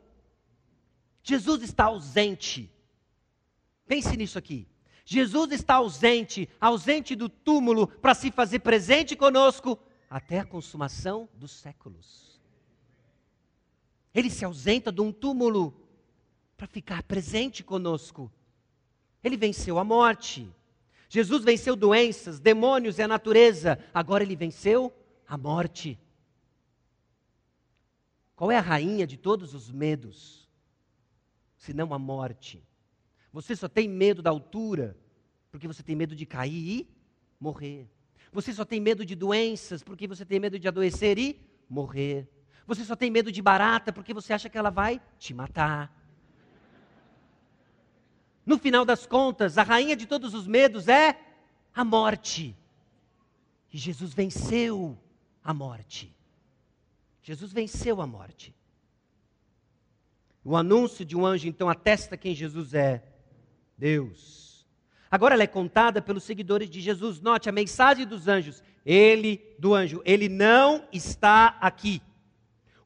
Jesus 1.24 1.62
está 1.62 1.86
ausente. 1.86 2.70
Pense 3.88 4.18
nisso 4.18 4.38
aqui. 4.38 4.68
Jesus 5.06 5.54
está 5.54 5.76
ausente, 5.76 6.50
ausente 6.60 7.16
do 7.16 7.30
túmulo, 7.30 7.88
para 7.88 8.14
se 8.14 8.30
fazer 8.30 8.60
presente 8.60 9.16
conosco 9.16 9.80
até 10.10 10.40
a 10.40 10.46
consumação 10.46 11.30
dos 11.34 11.52
séculos. 11.52 12.37
Ele 14.14 14.30
se 14.30 14.44
ausenta 14.44 14.92
de 14.92 15.02
um 15.02 15.12
túmulo 15.12 15.74
para 16.56 16.68
ficar 16.68 17.04
presente 17.04 17.64
conosco. 17.64 18.32
Ele 19.24 19.38
venceu 19.38 19.78
a 19.78 19.84
morte. 19.84 20.50
Jesus 21.10 21.44
venceu 21.44 21.76
doenças, 21.76 22.40
demônios 22.40 22.98
e 22.98 23.02
a 23.02 23.08
natureza. 23.08 23.80
Agora 23.94 24.24
ele 24.24 24.36
venceu 24.36 24.94
a 25.28 25.38
morte. 25.38 26.00
Qual 28.36 28.52
é 28.52 28.58
a 28.58 28.62
rainha 28.62 29.08
de 29.08 29.18
todos 29.18 29.54
os 29.54 29.72
medos? 29.72 30.48
Senão 31.56 31.94
a 31.94 32.00
morte. 32.00 32.64
Você 33.32 33.56
só 33.56 33.68
tem 33.68 33.88
medo 33.88 34.22
da 34.22 34.30
altura 34.30 34.98
porque 35.52 35.68
você 35.68 35.82
tem 35.82 35.96
medo 35.96 36.16
de 36.16 36.26
cair 36.26 36.52
e 36.54 36.88
morrer. 37.40 37.90
Você 38.32 38.54
só 38.54 38.66
tem 38.66 38.80
medo 38.80 39.06
de 39.06 39.16
doenças 39.16 39.84
porque 39.84 40.08
você 40.08 40.26
tem 40.26 40.40
medo 40.40 40.60
de 40.60 40.68
adoecer 40.68 41.18
e 41.18 41.40
morrer. 41.70 42.30
Você 42.68 42.84
só 42.84 42.96
tem 42.98 43.10
medo 43.10 43.32
de 43.32 43.42
barata 43.42 43.94
porque 43.94 44.14
você 44.14 44.34
acha 44.34 44.50
que 44.50 44.58
ela 44.58 44.70
vai 44.70 45.02
te 45.18 45.34
matar. 45.34 45.92
No 48.46 48.60
final 48.60 48.84
das 48.84 49.06
contas, 49.06 49.58
a 49.58 49.64
rainha 49.64 49.96
de 49.96 50.06
todos 50.06 50.34
os 50.34 50.46
medos 50.46 50.90
é 50.90 51.20
a 51.74 51.84
morte. 51.84 52.56
E 53.72 53.78
Jesus 53.78 54.14
venceu 54.14 54.98
a 55.44 55.54
morte. 55.54 56.14
Jesus 57.24 57.54
venceu 57.54 58.02
a 58.02 58.08
morte. 58.08 58.54
O 60.44 60.56
anúncio 60.56 61.06
de 61.06 61.16
um 61.16 61.26
anjo 61.26 61.48
então 61.48 61.70
atesta 61.70 62.16
quem 62.18 62.34
Jesus 62.34 62.74
é: 62.74 63.04
Deus. 63.78 64.66
Agora 65.10 65.36
ela 65.36 65.44
é 65.44 65.48
contada 65.48 66.02
pelos 66.02 66.24
seguidores 66.24 66.70
de 66.70 66.82
Jesus. 66.82 67.22
Note 67.22 67.50
a 67.50 67.52
mensagem 67.54 68.06
dos 68.06 68.28
anjos. 68.28 68.62
Ele, 68.86 69.42
do 69.60 69.74
anjo, 69.74 70.02
ele 70.06 70.30
não 70.30 70.88
está 70.92 71.58
aqui. 71.60 72.02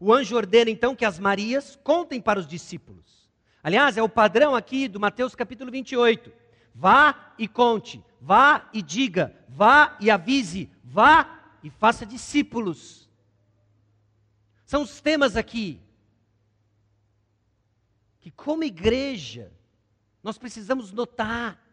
O 0.03 0.11
anjo 0.11 0.35
ordena 0.35 0.71
então 0.71 0.95
que 0.95 1.05
as 1.05 1.19
Marias 1.19 1.75
contem 1.83 2.19
para 2.19 2.39
os 2.39 2.47
discípulos. 2.47 3.29
Aliás, 3.61 3.97
é 3.97 4.01
o 4.01 4.09
padrão 4.09 4.55
aqui 4.55 4.87
do 4.87 4.99
Mateus 4.99 5.35
capítulo 5.35 5.69
28. 5.69 6.33
Vá 6.73 7.35
e 7.37 7.47
conte, 7.47 8.03
vá 8.19 8.67
e 8.73 8.81
diga, 8.81 9.31
vá 9.47 9.95
e 9.99 10.09
avise, 10.09 10.71
vá 10.83 11.55
e 11.61 11.69
faça 11.69 12.03
discípulos. 12.03 13.07
São 14.65 14.81
os 14.81 14.99
temas 14.99 15.37
aqui 15.37 15.79
que, 18.19 18.31
como 18.31 18.63
igreja, 18.63 19.53
nós 20.23 20.35
precisamos 20.35 20.91
notar 20.91 21.63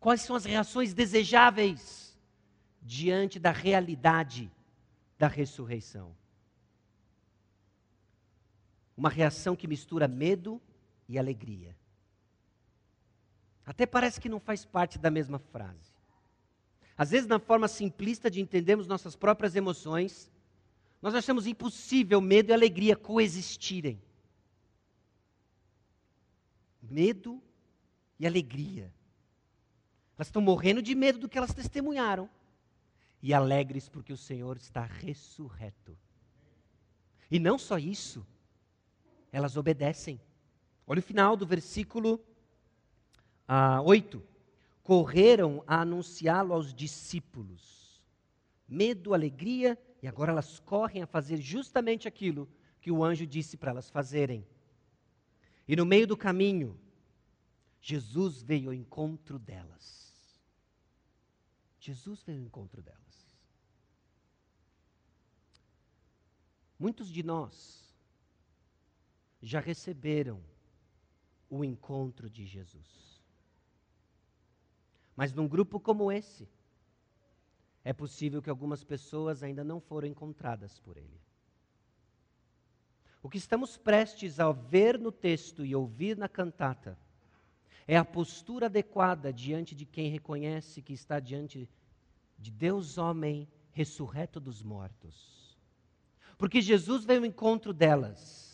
quais 0.00 0.22
são 0.22 0.34
as 0.34 0.44
reações 0.44 0.92
desejáveis 0.92 2.18
diante 2.82 3.38
da 3.38 3.52
realidade 3.52 4.50
da 5.16 5.28
ressurreição. 5.28 6.20
Uma 9.02 9.10
reação 9.10 9.56
que 9.56 9.66
mistura 9.66 10.06
medo 10.06 10.62
e 11.08 11.18
alegria. 11.18 11.76
Até 13.66 13.84
parece 13.84 14.20
que 14.20 14.28
não 14.28 14.38
faz 14.38 14.64
parte 14.64 14.96
da 14.96 15.10
mesma 15.10 15.40
frase. 15.40 15.90
Às 16.96 17.10
vezes, 17.10 17.26
na 17.26 17.40
forma 17.40 17.66
simplista 17.66 18.30
de 18.30 18.40
entendermos 18.40 18.86
nossas 18.86 19.16
próprias 19.16 19.56
emoções, 19.56 20.30
nós 21.02 21.16
achamos 21.16 21.48
impossível 21.48 22.20
medo 22.20 22.50
e 22.50 22.52
alegria 22.52 22.94
coexistirem. 22.94 24.00
Medo 26.80 27.42
e 28.20 28.24
alegria. 28.24 28.94
Elas 30.16 30.28
estão 30.28 30.40
morrendo 30.40 30.80
de 30.80 30.94
medo 30.94 31.18
do 31.18 31.28
que 31.28 31.36
elas 31.38 31.52
testemunharam. 31.52 32.30
E 33.20 33.34
alegres 33.34 33.88
porque 33.88 34.12
o 34.12 34.16
Senhor 34.16 34.56
está 34.56 34.84
ressurreto. 34.84 35.98
E 37.28 37.40
não 37.40 37.58
só 37.58 37.78
isso, 37.80 38.24
elas 39.32 39.56
obedecem. 39.56 40.20
Olha 40.86 41.00
o 41.00 41.02
final 41.02 41.36
do 41.36 41.46
versículo 41.46 42.20
ah, 43.48 43.80
8. 43.82 44.22
Correram 44.82 45.64
a 45.66 45.80
anunciá-lo 45.80 46.52
aos 46.52 46.74
discípulos. 46.74 48.00
Medo, 48.68 49.14
alegria, 49.14 49.78
e 50.02 50.06
agora 50.06 50.32
elas 50.32 50.60
correm 50.60 51.02
a 51.02 51.06
fazer 51.06 51.38
justamente 51.38 52.06
aquilo 52.06 52.48
que 52.80 52.90
o 52.90 53.02
anjo 53.02 53.26
disse 53.26 53.56
para 53.56 53.70
elas 53.70 53.88
fazerem. 53.88 54.46
E 55.66 55.74
no 55.76 55.86
meio 55.86 56.06
do 56.06 56.16
caminho, 56.16 56.78
Jesus 57.80 58.42
veio 58.42 58.68
ao 58.68 58.74
encontro 58.74 59.38
delas. 59.38 60.12
Jesus 61.78 62.22
veio 62.22 62.40
ao 62.40 62.44
encontro 62.44 62.82
delas. 62.82 63.00
Muitos 66.78 67.08
de 67.08 67.22
nós 67.22 67.81
já 69.42 69.58
receberam 69.58 70.40
o 71.50 71.64
encontro 71.64 72.30
de 72.30 72.46
Jesus. 72.46 73.20
Mas 75.16 75.32
num 75.32 75.48
grupo 75.48 75.80
como 75.80 76.10
esse, 76.12 76.48
é 77.84 77.92
possível 77.92 78.40
que 78.40 78.48
algumas 78.48 78.84
pessoas 78.84 79.42
ainda 79.42 79.64
não 79.64 79.80
foram 79.80 80.06
encontradas 80.06 80.78
por 80.78 80.96
Ele. 80.96 81.20
O 83.20 83.28
que 83.28 83.36
estamos 83.36 83.76
prestes 83.76 84.40
a 84.40 84.50
ver 84.52 84.98
no 84.98 85.10
texto 85.12 85.64
e 85.64 85.74
ouvir 85.74 86.16
na 86.16 86.28
cantata 86.28 86.96
é 87.86 87.96
a 87.96 88.04
postura 88.04 88.66
adequada 88.66 89.32
diante 89.32 89.74
de 89.74 89.84
quem 89.84 90.08
reconhece 90.08 90.80
que 90.80 90.92
está 90.92 91.18
diante 91.18 91.68
de 92.38 92.50
Deus 92.50 92.96
homem 92.96 93.48
ressurreto 93.72 94.38
dos 94.40 94.62
mortos. 94.62 95.56
Porque 96.38 96.60
Jesus 96.60 97.04
veio 97.04 97.20
ao 97.20 97.26
encontro 97.26 97.72
delas 97.72 98.51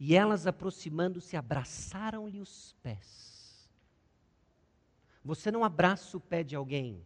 e 0.00 0.16
elas, 0.16 0.46
aproximando-se, 0.46 1.36
abraçaram-lhe 1.36 2.40
os 2.40 2.74
pés. 2.82 3.70
Você 5.22 5.50
não 5.50 5.62
abraça 5.62 6.16
o 6.16 6.20
pé 6.20 6.42
de 6.42 6.56
alguém 6.56 7.04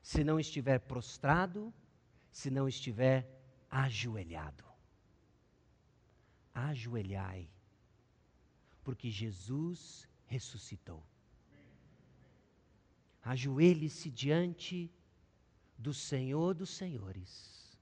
se 0.00 0.22
não 0.22 0.38
estiver 0.38 0.78
prostrado, 0.78 1.74
se 2.30 2.50
não 2.50 2.68
estiver 2.68 3.28
ajoelhado. 3.68 4.62
ajoelhai, 6.54 7.50
porque 8.84 9.10
Jesus 9.10 10.08
ressuscitou. 10.26 11.04
Ajoelhe-se 13.24 14.08
diante 14.08 14.88
do 15.76 15.92
Senhor 15.92 16.54
dos 16.54 16.70
Senhores, 16.70 17.76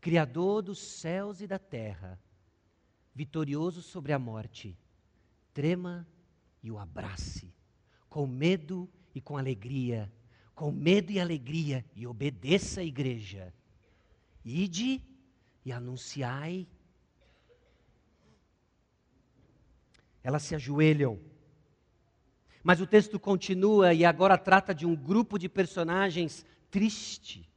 Criador 0.00 0.62
dos 0.62 0.80
céus 0.80 1.40
e 1.40 1.46
da 1.46 1.60
terra, 1.60 2.18
vitorioso 3.18 3.82
sobre 3.82 4.12
a 4.12 4.18
morte. 4.18 4.78
Trema 5.52 6.06
e 6.62 6.70
o 6.70 6.78
abrace, 6.78 7.52
com 8.08 8.28
medo 8.28 8.88
e 9.12 9.20
com 9.20 9.36
alegria, 9.36 10.08
com 10.54 10.70
medo 10.70 11.10
e 11.10 11.18
alegria, 11.18 11.84
e 11.96 12.06
obedeça 12.06 12.80
a 12.80 12.84
igreja. 12.84 13.52
Ide 14.44 15.02
e 15.64 15.72
anunciai. 15.72 16.68
Elas 20.22 20.44
se 20.44 20.54
ajoelham. 20.54 21.18
Mas 22.62 22.80
o 22.80 22.86
texto 22.86 23.18
continua 23.18 23.94
e 23.94 24.04
agora 24.04 24.38
trata 24.38 24.72
de 24.72 24.86
um 24.86 24.94
grupo 24.94 25.40
de 25.40 25.48
personagens 25.48 26.46
triste, 26.70 27.50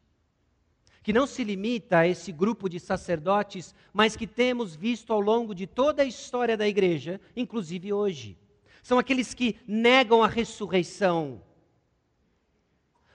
que 1.04 1.12
não 1.12 1.26
se 1.26 1.44
limita 1.44 2.00
a 2.00 2.08
esse 2.08 2.32
grupo 2.32 2.70
de 2.70 2.80
sacerdotes, 2.80 3.74
mas 3.92 4.16
que 4.16 4.28
temos 4.28 4.76
visto 4.76 5.12
ao 5.12 5.20
longo 5.20 5.56
de 5.56 5.66
toda 5.66 6.04
a 6.04 6.06
história 6.06 6.56
da 6.56 6.68
igreja, 6.68 7.20
inclusive 7.36 7.92
hoje. 7.92 8.38
São 8.84 9.00
aqueles 9.00 9.34
que 9.34 9.58
negam 9.68 10.24
a 10.24 10.28
ressurreição, 10.28 11.42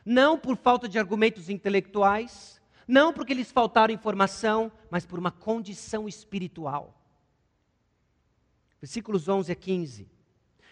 não 0.05 0.38
por 0.38 0.57
falta 0.57 0.88
de 0.88 0.99
argumentos 0.99 1.49
intelectuais, 1.49 2.61
não 2.87 3.12
porque 3.12 3.35
lhes 3.35 3.51
faltaram 3.51 3.92
informação, 3.92 4.70
mas 4.90 5.05
por 5.05 5.18
uma 5.18 5.33
condição 5.33 6.09
espiritual. 6.09 6.94
Versículos 8.81 9.29
11 9.29 9.51
a 9.51 9.55
15. 9.55 10.09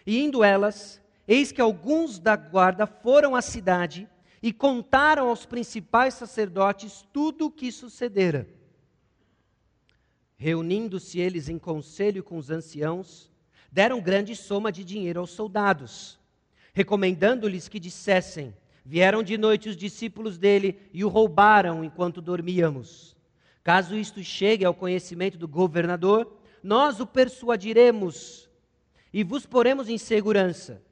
E 0.05 0.23
indo 0.23 0.43
elas, 0.43 1.01
eis 1.27 1.51
que 1.51 1.59
alguns 1.59 2.19
da 2.19 2.35
guarda 2.35 2.87
foram 2.87 3.35
à 3.35 3.41
cidade 3.41 4.07
e 4.41 4.51
contaram 4.53 5.29
aos 5.29 5.45
principais 5.45 6.13
sacerdotes 6.13 7.05
tudo 7.13 7.47
o 7.47 7.51
que 7.51 7.71
sucedera. 7.71 8.47
Reunindo-se 10.37 11.19
eles 11.19 11.49
em 11.49 11.57
conselho 11.57 12.23
com 12.23 12.37
os 12.37 12.49
anciãos, 12.49 13.31
deram 13.71 14.01
grande 14.01 14.35
soma 14.35 14.71
de 14.71 14.83
dinheiro 14.83 15.19
aos 15.19 15.31
soldados, 15.31 16.19
recomendando-lhes 16.73 17.67
que 17.67 17.79
dissessem: 17.79 18.53
Vieram 18.85 19.23
de 19.23 19.37
noite 19.37 19.69
os 19.69 19.75
discípulos 19.75 20.37
dele 20.37 20.79
e 20.93 21.03
o 21.03 21.07
roubaram 21.07 21.83
enquanto 21.83 22.21
dormíamos. 22.21 23.15
Caso 23.63 23.95
isto 23.95 24.23
chegue 24.23 24.63
ao 24.63 24.75
conhecimento 24.75 25.37
do 25.37 25.47
governador, 25.47 26.31
nós 26.61 26.99
o 26.99 27.07
persuadiremos 27.07 28.47
e 29.11 29.23
vos 29.23 29.45
poremos 29.45 29.89
em 29.89 29.97
segurança. 29.97 30.83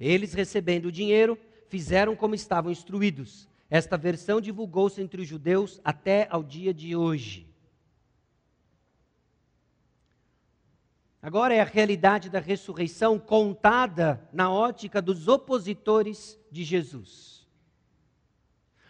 Eles, 0.00 0.32
recebendo 0.32 0.86
o 0.86 0.92
dinheiro, 0.92 1.38
fizeram 1.72 2.14
como 2.14 2.34
estavam 2.34 2.70
instruídos. 2.70 3.48
Esta 3.70 3.96
versão 3.96 4.42
divulgou-se 4.42 5.00
entre 5.00 5.22
os 5.22 5.26
judeus 5.26 5.80
até 5.82 6.28
ao 6.30 6.42
dia 6.42 6.74
de 6.74 6.94
hoje. 6.94 7.46
Agora 11.22 11.54
é 11.54 11.62
a 11.62 11.64
realidade 11.64 12.28
da 12.28 12.40
ressurreição 12.40 13.18
contada 13.18 14.28
na 14.34 14.52
ótica 14.52 15.00
dos 15.00 15.28
opositores 15.28 16.38
de 16.50 16.62
Jesus. 16.62 17.48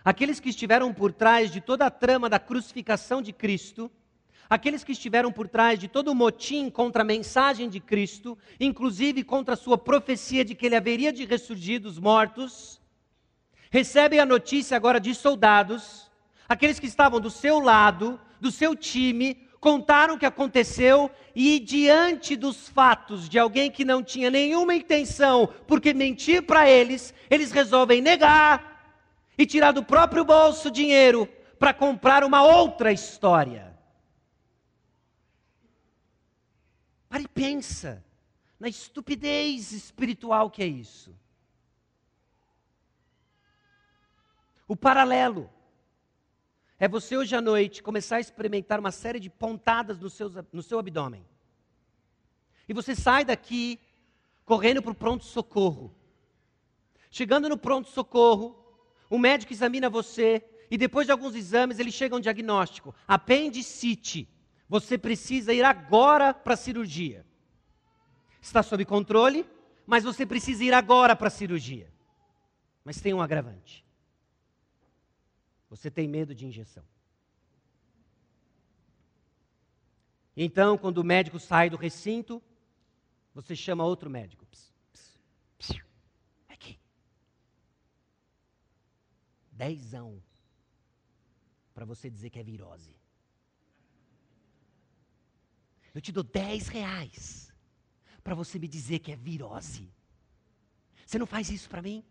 Aqueles 0.04 0.40
que 0.40 0.48
estiveram 0.48 0.92
por 0.92 1.12
trás 1.12 1.52
de 1.52 1.60
toda 1.60 1.86
a 1.86 1.90
trama 1.90 2.28
da 2.28 2.40
crucificação 2.40 3.22
de 3.22 3.32
Cristo, 3.32 3.88
aqueles 4.48 4.84
que 4.84 4.92
estiveram 4.92 5.32
por 5.32 5.48
trás 5.48 5.78
de 5.78 5.88
todo 5.88 6.08
o 6.08 6.14
motim 6.14 6.68
contra 6.70 7.02
a 7.02 7.04
mensagem 7.04 7.68
de 7.68 7.80
Cristo, 7.80 8.36
inclusive 8.60 9.22
contra 9.22 9.54
a 9.54 9.56
sua 9.56 9.78
profecia 9.78 10.44
de 10.44 10.54
que 10.54 10.66
ele 10.66 10.76
haveria 10.76 11.12
de 11.12 11.24
ressurgir 11.24 11.80
dos 11.80 11.98
mortos, 11.98 12.80
recebem 13.70 14.20
a 14.20 14.26
notícia 14.26 14.76
agora 14.76 15.00
de 15.00 15.14
soldados, 15.14 16.10
aqueles 16.48 16.78
que 16.78 16.86
estavam 16.86 17.20
do 17.20 17.30
seu 17.30 17.58
lado, 17.58 18.20
do 18.40 18.50
seu 18.50 18.76
time, 18.76 19.48
contaram 19.58 20.14
o 20.14 20.18
que 20.18 20.26
aconteceu 20.26 21.08
e, 21.34 21.60
diante 21.60 22.34
dos 22.34 22.68
fatos 22.68 23.28
de 23.28 23.38
alguém 23.38 23.70
que 23.70 23.84
não 23.84 24.02
tinha 24.02 24.28
nenhuma 24.28 24.74
intenção, 24.74 25.48
porque 25.66 25.94
mentir 25.94 26.42
para 26.42 26.68
eles, 26.68 27.14
eles 27.30 27.52
resolvem 27.52 28.02
negar 28.02 28.72
e 29.38 29.46
tirar 29.46 29.72
do 29.72 29.84
próprio 29.84 30.24
bolso 30.24 30.70
dinheiro 30.70 31.28
para 31.58 31.72
comprar 31.72 32.24
uma 32.24 32.42
outra 32.42 32.92
história. 32.92 33.71
Pare 37.12 37.24
e 37.24 37.28
pensa 37.28 38.02
na 38.58 38.70
estupidez 38.70 39.70
espiritual 39.72 40.50
que 40.50 40.62
é 40.62 40.66
isso. 40.66 41.14
O 44.66 44.74
paralelo 44.74 45.50
é 46.78 46.88
você 46.88 47.14
hoje 47.14 47.36
à 47.36 47.40
noite 47.42 47.82
começar 47.82 48.16
a 48.16 48.20
experimentar 48.20 48.80
uma 48.80 48.90
série 48.90 49.20
de 49.20 49.28
pontadas 49.28 49.98
no 50.00 50.08
seu, 50.08 50.30
no 50.50 50.62
seu 50.62 50.78
abdômen. 50.78 51.22
E 52.66 52.72
você 52.72 52.96
sai 52.96 53.26
daqui 53.26 53.78
correndo 54.46 54.80
para 54.80 54.92
o 54.92 54.94
pronto-socorro. 54.94 55.94
Chegando 57.10 57.46
no 57.46 57.58
pronto-socorro, 57.58 58.56
o 59.10 59.18
médico 59.18 59.52
examina 59.52 59.90
você 59.90 60.42
e 60.70 60.78
depois 60.78 61.04
de 61.04 61.12
alguns 61.12 61.34
exames 61.34 61.78
ele 61.78 61.92
chega 61.92 62.14
a 62.14 62.18
um 62.18 62.22
diagnóstico: 62.22 62.94
apendicite. 63.06 64.26
Você 64.72 64.96
precisa 64.96 65.52
ir 65.52 65.62
agora 65.62 66.32
para 66.32 66.54
a 66.54 66.56
cirurgia. 66.56 67.26
Está 68.40 68.62
sob 68.62 68.82
controle, 68.86 69.44
mas 69.86 70.02
você 70.02 70.24
precisa 70.24 70.64
ir 70.64 70.72
agora 70.72 71.14
para 71.14 71.28
a 71.28 71.30
cirurgia. 71.30 71.92
Mas 72.82 72.98
tem 72.98 73.12
um 73.12 73.20
agravante. 73.20 73.84
Você 75.68 75.90
tem 75.90 76.08
medo 76.08 76.34
de 76.34 76.46
injeção. 76.46 76.82
Então, 80.34 80.78
quando 80.78 80.96
o 80.96 81.04
médico 81.04 81.38
sai 81.38 81.68
do 81.68 81.76
recinto, 81.76 82.42
você 83.34 83.54
chama 83.54 83.84
outro 83.84 84.08
médico. 84.08 84.46
Pss, 84.46 84.72
pss, 84.90 85.18
pss, 85.58 85.84
aqui. 86.48 86.80
Dezão. 89.50 90.22
Para 91.74 91.84
você 91.84 92.08
dizer 92.08 92.30
que 92.30 92.38
é 92.38 92.42
virose. 92.42 93.02
Eu 95.94 96.00
te 96.00 96.12
dou 96.12 96.22
dez 96.22 96.68
reais 96.68 97.52
para 98.24 98.34
você 98.34 98.58
me 98.58 98.68
dizer 98.68 99.00
que 99.00 99.12
é 99.12 99.16
virose. 99.16 99.92
Você 101.06 101.18
não 101.18 101.26
faz 101.26 101.50
isso 101.50 101.68
para 101.68 101.82
mim? 101.82 102.02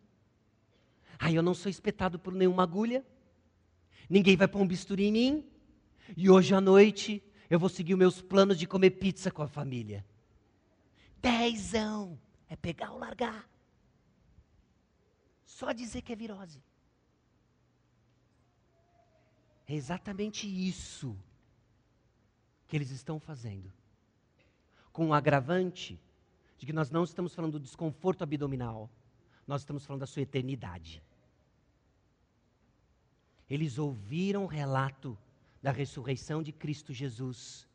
Aí 1.17 1.35
eu 1.35 1.41
não 1.41 1.53
sou 1.53 1.69
espetado 1.69 2.19
por 2.19 2.33
nenhuma 2.33 2.63
agulha 2.63 3.05
ninguém 4.11 4.35
vai 4.35 4.45
pôr 4.45 4.61
um 4.61 4.67
bisturi 4.67 5.05
em 5.05 5.11
mim, 5.11 5.49
e 6.17 6.29
hoje 6.29 6.53
à 6.53 6.59
noite 6.59 7.23
eu 7.49 7.57
vou 7.57 7.69
seguir 7.69 7.95
meus 7.95 8.21
planos 8.21 8.59
de 8.59 8.67
comer 8.67 8.91
pizza 8.91 9.31
com 9.31 9.41
a 9.41 9.47
família. 9.47 10.05
Dezão, 11.21 12.19
é 12.49 12.57
pegar 12.57 12.91
ou 12.91 12.99
largar. 12.99 13.49
Só 15.45 15.71
dizer 15.71 16.01
que 16.01 16.11
é 16.11 16.15
virose. 16.15 16.61
É 19.65 19.73
exatamente 19.73 20.45
isso 20.45 21.17
que 22.71 22.77
eles 22.77 22.89
estão 22.89 23.19
fazendo. 23.19 23.69
Com 24.93 25.09
o 25.09 25.13
agravante 25.13 25.99
de 26.57 26.65
que 26.65 26.71
nós 26.71 26.89
não 26.89 27.03
estamos 27.03 27.35
falando 27.35 27.59
do 27.59 27.59
desconforto 27.59 28.21
abdominal, 28.21 28.89
nós 29.45 29.59
estamos 29.59 29.85
falando 29.85 29.99
da 29.99 30.07
sua 30.07 30.21
eternidade. 30.21 31.03
Eles 33.49 33.77
ouviram 33.77 34.45
o 34.45 34.47
relato 34.47 35.17
da 35.61 35.69
ressurreição 35.69 36.41
de 36.41 36.53
Cristo 36.53 36.93
Jesus. 36.93 37.67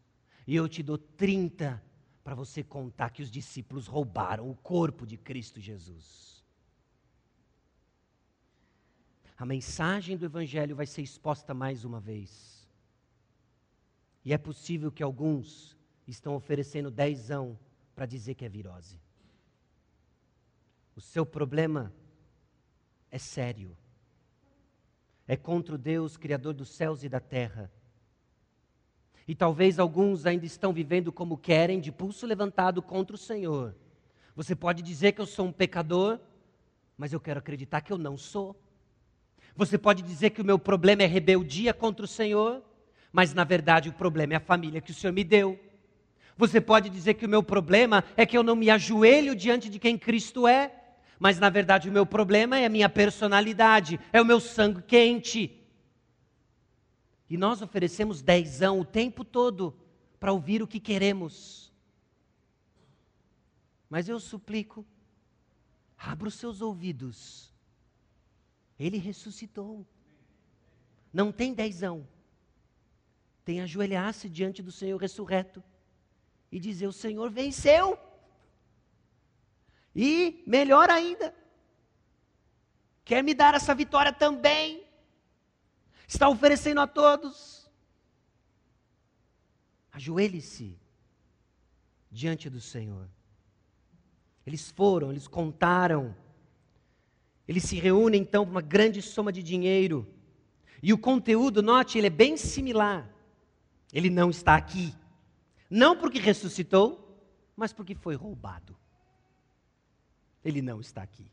E 0.47 0.57
eu 0.57 0.67
te 0.67 0.83
dou 0.83 0.97
30 0.97 1.83
para 2.25 2.35
você 2.35 2.65
contar 2.65 3.11
que 3.11 3.23
os 3.23 3.31
discípulos 3.31 3.87
roubaram 3.87 4.51
o 4.51 4.57
corpo 4.57 5.07
de 5.07 5.19
Cristo 5.19 5.61
Jesus. 5.61 6.43
A 9.37 9.45
mensagem 9.45 10.17
do 10.17 10.25
Evangelho 10.25 10.75
vai 10.75 10.87
ser 10.87 11.03
exposta 11.03 11.53
mais 11.53 11.85
uma 11.85 12.01
vez. 12.01 12.56
E 14.27 14.35
é 14.35 14.37
possível 14.37 14.93
que 14.93 15.03
alguns 15.03 15.75
estão 16.07 16.35
oferecendo 16.35 16.91
dezão 16.91 17.59
para 17.95 18.05
dizer 18.05 18.35
que 18.35 18.45
é 18.45 18.49
virose. 18.49 19.01
O 20.95 21.01
seu 21.01 21.25
problema 21.25 21.91
é 23.11 23.19
sério 23.19 23.75
é 25.29 25.37
contra 25.37 25.75
o 25.75 25.79
Deus 25.79 26.17
Criador 26.17 26.55
dos 26.55 26.69
céus 26.69 27.03
e 27.03 27.09
da 27.09 27.21
terra. 27.21 27.71
E 29.27 29.35
talvez 29.35 29.79
alguns 29.79 30.25
ainda 30.25 30.47
estão 30.47 30.73
vivendo 30.73 31.11
como 31.13 31.37
querem, 31.37 31.81
de 31.81 31.91
pulso 31.91 32.27
levantado 32.27 32.81
contra 32.81 33.17
o 33.17 33.19
Senhor. 33.19 33.75
Você 34.37 34.55
pode 34.55 34.83
dizer 34.83 35.13
que 35.13 35.21
eu 35.21 35.27
sou 35.27 35.47
um 35.47 35.53
pecador, 35.53 36.21
mas 36.97 37.13
eu 37.13 37.21
quero 37.21 37.41
acreditar 37.41 37.81
que 37.81 37.93
eu 37.93 37.99
não 37.99 38.17
sou. 38.17 38.55
Você 39.57 39.77
pode 39.77 40.03
dizer 40.03 40.31
que 40.31 40.41
o 40.41 40.45
meu 40.45 40.59
problema 40.59 41.03
é 41.03 41.07
rebeldia 41.07 41.75
contra 41.75 42.05
o 42.05 42.09
Senhor, 42.09 42.63
mas 43.13 43.33
na 43.33 43.45
verdade 43.45 43.89
o 43.89 43.93
problema 43.93 44.35
é 44.35 44.37
a 44.37 44.41
família 44.41 44.81
que 44.81 44.91
o 44.91 44.95
Senhor 44.95 45.13
me 45.13 45.25
deu. 45.25 45.59
Você 46.37 46.61
pode 46.61 46.91
dizer 46.91 47.15
que 47.15 47.25
o 47.25 47.29
meu 47.29 47.43
problema 47.43 48.05
é 48.17 48.27
que 48.27 48.37
eu 48.37 48.43
não 48.43 48.55
me 48.55 48.69
ajoelho 48.69 49.35
diante 49.35 49.71
de 49.71 49.79
quem 49.79 49.97
Cristo 49.97 50.47
é. 50.47 50.73
Mas 51.19 51.39
na 51.39 51.49
verdade 51.49 51.89
o 51.89 51.93
meu 51.93 52.05
problema 52.05 52.59
é 52.59 52.67
a 52.67 52.71
minha 52.71 52.89
personalidade, 52.89 53.99
é 54.13 54.21
o 54.21 54.25
meu 54.25 54.39
sangue 54.39 54.83
quente. 54.83 55.51
E 57.29 57.37
nós 57.37 57.63
oferecemos 57.63 58.23
dezão 58.23 58.81
o 58.81 58.85
tempo 58.85 59.25
todo 59.25 59.75
para 60.21 60.33
ouvir 60.33 60.63
o 60.63 60.67
que 60.67 60.79
queremos. 60.79 61.73
Mas 63.89 64.09
eu 64.09 64.21
suplico, 64.21 64.85
abra 65.97 66.29
os 66.29 66.35
seus 66.35 66.61
ouvidos. 66.61 67.53
Ele 68.79 68.99
ressuscitou. 68.99 69.87
Não 71.13 71.33
tem 71.33 71.55
dezão. 71.55 72.07
Tem 73.47 73.61
ajoelhar-se 73.61 74.29
diante 74.29 74.61
do 74.61 74.73
Senhor 74.73 75.01
ressurreto 75.01 75.63
e 76.51 76.59
dizer: 76.59 76.89
O 76.89 76.93
Senhor 76.93 77.31
venceu. 77.31 77.97
E, 79.95 80.43
melhor 80.45 80.91
ainda, 80.91 81.33
quer 83.05 83.23
me 83.23 83.33
dar 83.33 83.55
essa 83.55 83.73
vitória 83.73 84.13
também. 84.13 84.85
Está 86.09 86.29
oferecendo 86.29 86.81
a 86.81 86.89
todos. 86.89 87.71
Ajoelhe-se 89.93 90.77
diante 92.11 92.51
do 92.51 92.61
Senhor. 92.61 93.09
Eles 94.45 94.73
foram, 94.73 95.13
eles 95.13 95.29
contaram. 95.29 96.17
Eles 97.47 97.63
se 97.63 97.77
reúnem 97.77 98.23
então 98.23 98.45
por 98.45 98.51
uma 98.51 98.61
grande 98.61 99.01
soma 99.01 99.33
de 99.33 99.41
dinheiro. 99.41 100.05
E 100.83 100.93
o 100.93 100.99
conteúdo, 100.99 101.63
note, 101.63 101.97
ele 101.97 102.09
é 102.09 102.11
bem 102.11 102.37
similar. 102.37 103.15
Ele 103.93 104.11
não 104.11 104.31
está 104.31 104.57
aqui. 104.57 104.95
Não 105.71 105.97
porque 105.97 106.19
ressuscitou, 106.19 107.03
mas 107.57 107.73
porque 107.73 107.95
foi 107.95 108.15
roubado. 108.15 108.77
Ele 110.45 110.63
não 110.63 110.81
está 110.81 111.03
aqui. 111.03 111.31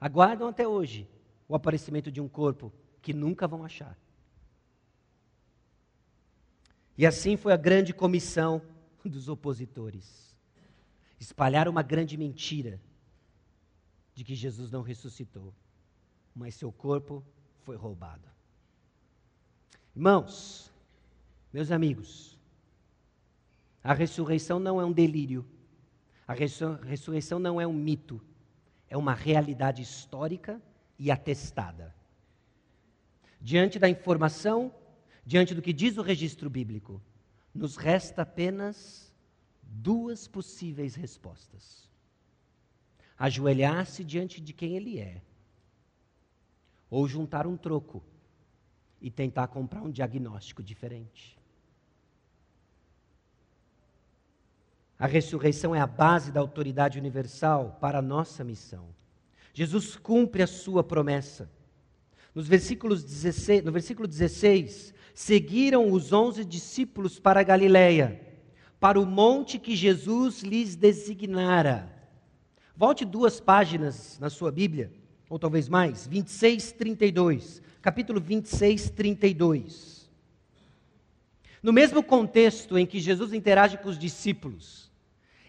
Aguardam 0.00 0.48
até 0.48 0.66
hoje 0.66 1.08
o 1.48 1.54
aparecimento 1.54 2.10
de 2.10 2.20
um 2.20 2.28
corpo 2.28 2.72
que 3.02 3.12
nunca 3.12 3.46
vão 3.46 3.64
achar. 3.64 3.96
E 6.96 7.06
assim 7.06 7.36
foi 7.36 7.52
a 7.52 7.56
grande 7.56 7.92
comissão 7.92 8.62
dos 9.04 9.28
opositores. 9.28 10.36
Espalhar 11.18 11.68
uma 11.68 11.82
grande 11.82 12.16
mentira 12.16 12.80
de 14.14 14.24
que 14.24 14.34
Jesus 14.34 14.70
não 14.70 14.82
ressuscitou, 14.82 15.54
mas 16.34 16.54
seu 16.54 16.70
corpo 16.70 17.24
foi 17.60 17.76
roubado. 17.76 18.28
Irmãos, 19.94 20.69
meus 21.52 21.70
amigos, 21.70 22.38
a 23.82 23.92
ressurreição 23.92 24.58
não 24.58 24.80
é 24.80 24.84
um 24.84 24.92
delírio 24.92 25.44
a 26.30 26.84
ressurreição 26.84 27.40
não 27.40 27.60
é 27.60 27.66
um 27.66 27.72
mito, 27.72 28.20
é 28.88 28.96
uma 28.96 29.14
realidade 29.14 29.82
histórica 29.82 30.62
e 30.96 31.10
atestada. 31.10 31.92
Diante 33.40 33.80
da 33.80 33.88
informação, 33.88 34.72
diante 35.26 35.56
do 35.56 35.60
que 35.60 35.72
diz 35.72 35.98
o 35.98 36.02
registro 36.02 36.48
bíblico, 36.48 37.02
nos 37.52 37.76
resta 37.76 38.22
apenas 38.22 39.12
duas 39.60 40.28
possíveis 40.28 40.94
respostas: 40.94 41.90
ajoelhar-se 43.18 44.04
diante 44.04 44.40
de 44.40 44.52
quem 44.52 44.76
ele 44.76 45.00
é, 45.00 45.20
ou 46.88 47.08
juntar 47.08 47.44
um 47.44 47.56
troco 47.56 48.04
e 49.00 49.10
tentar 49.10 49.48
comprar 49.48 49.82
um 49.82 49.90
diagnóstico 49.90 50.62
diferente. 50.62 51.39
A 55.00 55.06
ressurreição 55.06 55.74
é 55.74 55.80
a 55.80 55.86
base 55.86 56.30
da 56.30 56.40
autoridade 56.40 56.98
universal 56.98 57.78
para 57.80 58.00
a 58.00 58.02
nossa 58.02 58.44
missão. 58.44 58.84
Jesus 59.54 59.96
cumpre 59.96 60.42
a 60.42 60.46
sua 60.46 60.84
promessa. 60.84 61.50
Nos 62.34 62.46
versículos 62.46 63.02
16, 63.02 63.64
no 63.64 63.72
versículo 63.72 64.06
16, 64.06 64.92
seguiram 65.14 65.90
os 65.90 66.12
onze 66.12 66.44
discípulos 66.44 67.18
para 67.18 67.42
Galiléia, 67.42 68.20
para 68.78 69.00
o 69.00 69.06
monte 69.06 69.58
que 69.58 69.74
Jesus 69.74 70.42
lhes 70.42 70.76
designara. 70.76 71.90
Volte 72.76 73.06
duas 73.06 73.40
páginas 73.40 74.18
na 74.20 74.28
sua 74.28 74.52
Bíblia, 74.52 74.92
ou 75.30 75.38
talvez 75.38 75.66
mais, 75.66 76.06
26, 76.06 76.72
32. 76.72 77.62
Capítulo 77.80 78.20
26, 78.20 78.90
32. 78.90 80.10
No 81.62 81.72
mesmo 81.72 82.02
contexto 82.02 82.76
em 82.76 82.84
que 82.84 83.00
Jesus 83.00 83.32
interage 83.32 83.78
com 83.78 83.88
os 83.88 83.98
discípulos, 83.98 84.89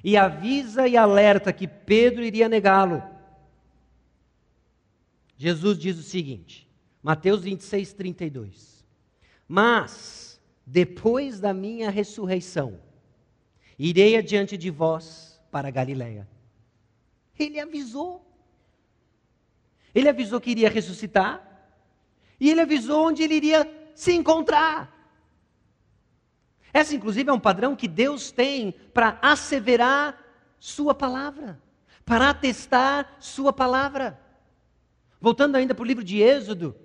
e 0.04 0.18
avisa 0.18 0.88
e 0.88 0.98
alerta 0.98 1.54
que 1.54 1.68
Pedro 1.68 2.24
iria 2.24 2.50
negá-lo. 2.50 3.04
Jesus 5.38 5.78
diz 5.78 5.98
o 5.98 6.04
seguinte, 6.04 6.68
Mateus 7.02 7.44
26, 7.44 7.94
32: 7.94 8.86
Mas, 9.48 10.40
depois 10.66 11.40
da 11.40 11.54
minha 11.54 11.90
ressurreição, 11.90 12.80
irei 13.78 14.16
adiante 14.18 14.58
de 14.58 14.70
vós 14.70 15.42
para 15.52 15.72
Galiléia. 15.72 16.28
Ele 17.38 17.60
avisou. 17.60 18.26
Ele 19.94 20.08
avisou 20.08 20.40
que 20.40 20.52
iria 20.52 20.70
ressuscitar. 20.70 21.48
E 22.40 22.50
ele 22.50 22.62
avisou 22.62 23.08
onde 23.08 23.24
ele 23.24 23.36
iria 23.36 23.92
se 23.96 24.14
encontrar. 24.14 25.01
Essa, 26.74 26.96
inclusive, 26.96 27.30
é 27.30 27.34
um 27.34 27.40
padrão 27.40 27.76
que 27.76 27.88
Deus 27.88 28.32
tem 28.32 28.74
para 28.94 29.18
asseverar 29.22 30.18
Sua 30.60 30.94
palavra, 30.94 31.62
para 32.06 32.30
atestar 32.30 33.16
Sua 33.20 33.52
palavra. 33.52 34.20
Voltando 35.20 35.56
ainda 35.56 35.76
para 35.76 35.84
o 35.84 35.88
livro 35.88 36.04
de 36.04 36.22
Êxodo, 36.22 36.76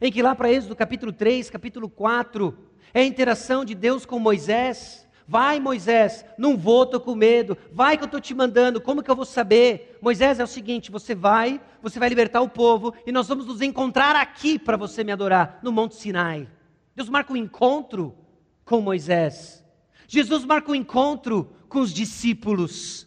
em 0.00 0.10
que 0.10 0.22
lá 0.22 0.34
para 0.34 0.50
Êxodo 0.50 0.76
capítulo 0.76 1.12
3, 1.12 1.50
capítulo 1.50 1.88
4, 1.88 2.56
é 2.92 3.00
a 3.00 3.04
interação 3.04 3.64
de 3.64 3.74
Deus 3.74 4.06
com 4.06 4.18
Moisés. 4.18 5.06
Vai, 5.26 5.58
Moisés, 5.58 6.24
não 6.36 6.56
vou, 6.56 6.84
estou 6.84 7.00
com 7.00 7.14
medo. 7.14 7.56
Vai 7.72 7.96
que 7.96 8.04
eu 8.04 8.06
estou 8.06 8.20
te 8.20 8.34
mandando, 8.34 8.80
como 8.80 9.02
que 9.02 9.10
eu 9.10 9.16
vou 9.16 9.24
saber? 9.24 9.98
Moisés 10.00 10.38
é 10.38 10.44
o 10.44 10.46
seguinte: 10.46 10.90
você 10.90 11.14
vai, 11.14 11.60
você 11.82 11.98
vai 11.98 12.08
libertar 12.08 12.40
o 12.40 12.48
povo 12.48 12.94
e 13.06 13.12
nós 13.12 13.26
vamos 13.26 13.46
nos 13.46 13.60
encontrar 13.60 14.14
aqui 14.16 14.58
para 14.58 14.76
você 14.76 15.02
me 15.02 15.12
adorar, 15.12 15.58
no 15.62 15.72
Monte 15.72 15.96
Sinai. 15.96 16.48
Deus 16.94 17.08
marca 17.08 17.32
um 17.32 17.36
encontro 17.36 18.14
com 18.64 18.80
Moisés. 18.80 19.64
Jesus 20.06 20.44
marca 20.44 20.70
um 20.70 20.74
encontro 20.74 21.54
com 21.68 21.80
os 21.80 21.92
discípulos. 21.92 23.06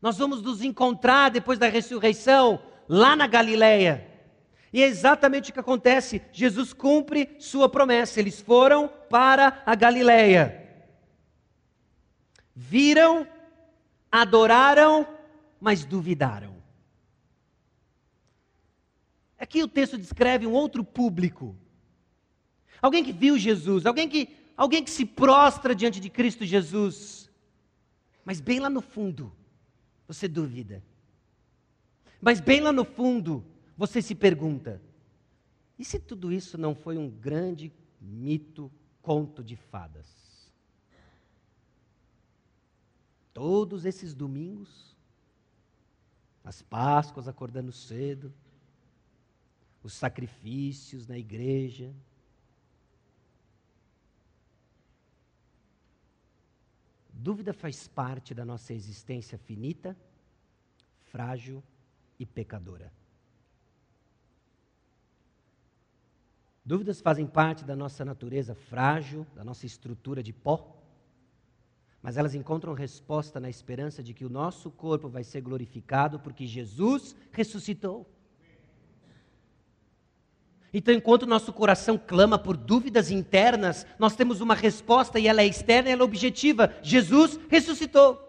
Nós 0.00 0.18
vamos 0.18 0.42
nos 0.42 0.62
encontrar 0.62 1.30
depois 1.30 1.58
da 1.58 1.68
ressurreição 1.68 2.62
lá 2.88 3.14
na 3.14 3.26
Galileia. 3.26 4.08
E 4.72 4.82
é 4.82 4.86
exatamente 4.86 5.50
o 5.50 5.52
que 5.52 5.60
acontece. 5.60 6.22
Jesus 6.32 6.72
cumpre 6.72 7.36
sua 7.38 7.68
promessa. 7.68 8.18
Eles 8.18 8.40
foram 8.40 8.88
para 9.10 9.62
a 9.66 9.74
Galileia. 9.74 10.58
Viram, 12.54 13.26
adoraram, 14.10 15.06
mas 15.60 15.84
duvidaram. 15.84 16.56
Aqui 19.38 19.62
o 19.62 19.68
texto 19.68 19.98
descreve 19.98 20.46
um 20.46 20.52
outro 20.52 20.82
público. 20.82 21.56
Alguém 22.80 23.04
que 23.04 23.12
viu 23.12 23.36
Jesus, 23.38 23.84
alguém 23.84 24.08
que 24.08 24.41
alguém 24.56 24.82
que 24.84 24.90
se 24.90 25.04
prostra 25.04 25.74
diante 25.74 26.00
de 26.00 26.10
Cristo 26.10 26.44
Jesus, 26.44 27.30
mas 28.24 28.40
bem 28.40 28.60
lá 28.60 28.70
no 28.70 28.80
fundo, 28.80 29.32
você 30.06 30.28
duvida. 30.28 30.82
Mas 32.20 32.40
bem 32.40 32.60
lá 32.60 32.72
no 32.72 32.84
fundo, 32.84 33.44
você 33.76 34.00
se 34.00 34.14
pergunta: 34.14 34.80
e 35.78 35.84
se 35.84 35.98
tudo 35.98 36.32
isso 36.32 36.56
não 36.56 36.74
foi 36.74 36.96
um 36.96 37.10
grande 37.10 37.72
mito, 38.00 38.70
conto 39.00 39.42
de 39.42 39.56
fadas? 39.56 40.06
Todos 43.32 43.84
esses 43.84 44.14
domingos, 44.14 44.94
as 46.44 46.60
Páscoas 46.62 47.26
acordando 47.26 47.72
cedo, 47.72 48.32
os 49.82 49.94
sacrifícios 49.94 51.06
na 51.06 51.18
igreja, 51.18 51.92
Dúvida 57.22 57.52
faz 57.52 57.86
parte 57.86 58.34
da 58.34 58.44
nossa 58.44 58.74
existência 58.74 59.38
finita, 59.38 59.96
frágil 61.04 61.62
e 62.18 62.26
pecadora. 62.26 62.92
Dúvidas 66.64 67.00
fazem 67.00 67.24
parte 67.24 67.64
da 67.64 67.76
nossa 67.76 68.04
natureza 68.04 68.56
frágil, 68.56 69.24
da 69.36 69.44
nossa 69.44 69.66
estrutura 69.66 70.20
de 70.20 70.32
pó, 70.32 70.76
mas 72.02 72.16
elas 72.16 72.34
encontram 72.34 72.74
resposta 72.74 73.38
na 73.38 73.48
esperança 73.48 74.02
de 74.02 74.12
que 74.12 74.24
o 74.24 74.28
nosso 74.28 74.68
corpo 74.68 75.08
vai 75.08 75.22
ser 75.22 75.42
glorificado 75.42 76.18
porque 76.18 76.44
Jesus 76.44 77.14
ressuscitou. 77.30 78.04
Então, 80.74 80.94
enquanto 80.94 81.26
nosso 81.26 81.52
coração 81.52 81.98
clama 81.98 82.38
por 82.38 82.56
dúvidas 82.56 83.10
internas, 83.10 83.86
nós 83.98 84.16
temos 84.16 84.40
uma 84.40 84.54
resposta 84.54 85.18
e 85.18 85.28
ela 85.28 85.42
é 85.42 85.46
externa 85.46 85.90
e 85.90 85.92
ela 85.92 86.02
é 86.02 86.04
objetiva. 86.04 86.74
Jesus 86.82 87.38
ressuscitou. 87.50 88.20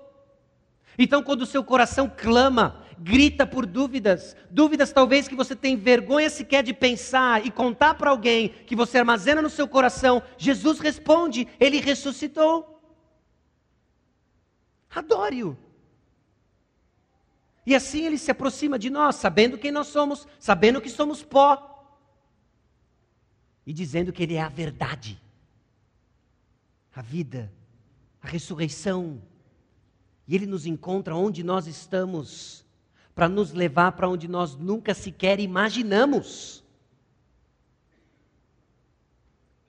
Então, 0.97 1.23
quando 1.23 1.43
o 1.43 1.45
seu 1.45 1.63
coração 1.63 2.11
clama, 2.15 2.83
grita 2.99 3.47
por 3.47 3.65
dúvidas, 3.65 4.35
dúvidas 4.51 4.91
talvez 4.91 5.27
que 5.27 5.35
você 5.35 5.55
tem 5.55 5.77
vergonha 5.77 6.29
sequer 6.29 6.63
de 6.63 6.73
pensar 6.73 7.45
e 7.45 7.49
contar 7.49 7.95
para 7.95 8.09
alguém 8.09 8.49
que 8.49 8.75
você 8.75 8.97
armazena 8.97 9.41
no 9.41 9.49
seu 9.49 9.67
coração, 9.67 10.21
Jesus 10.37 10.79
responde, 10.79 11.47
ele 11.59 11.79
ressuscitou. 11.79 12.69
Adore-o. 14.93 15.57
E 17.65 17.73
assim 17.73 18.05
ele 18.05 18.17
se 18.17 18.29
aproxima 18.29 18.77
de 18.77 18.89
nós, 18.89 19.15
sabendo 19.15 19.57
quem 19.57 19.71
nós 19.71 19.87
somos, 19.87 20.27
sabendo 20.37 20.81
que 20.81 20.89
somos 20.89 21.23
pó, 21.23 21.72
e 23.65 23.73
dizendo 23.73 24.11
que 24.11 24.23
ele 24.23 24.35
é 24.35 24.41
a 24.41 24.49
verdade, 24.49 25.21
a 26.93 27.01
vida, 27.01 27.51
a 28.21 28.27
ressurreição. 28.27 29.21
E 30.27 30.35
ele 30.35 30.45
nos 30.45 30.65
encontra 30.65 31.15
onde 31.15 31.43
nós 31.43 31.67
estamos, 31.67 32.65
para 33.15 33.29
nos 33.29 33.53
levar 33.53 33.91
para 33.93 34.09
onde 34.09 34.27
nós 34.27 34.55
nunca 34.55 34.93
sequer 34.93 35.39
imaginamos. 35.39 36.63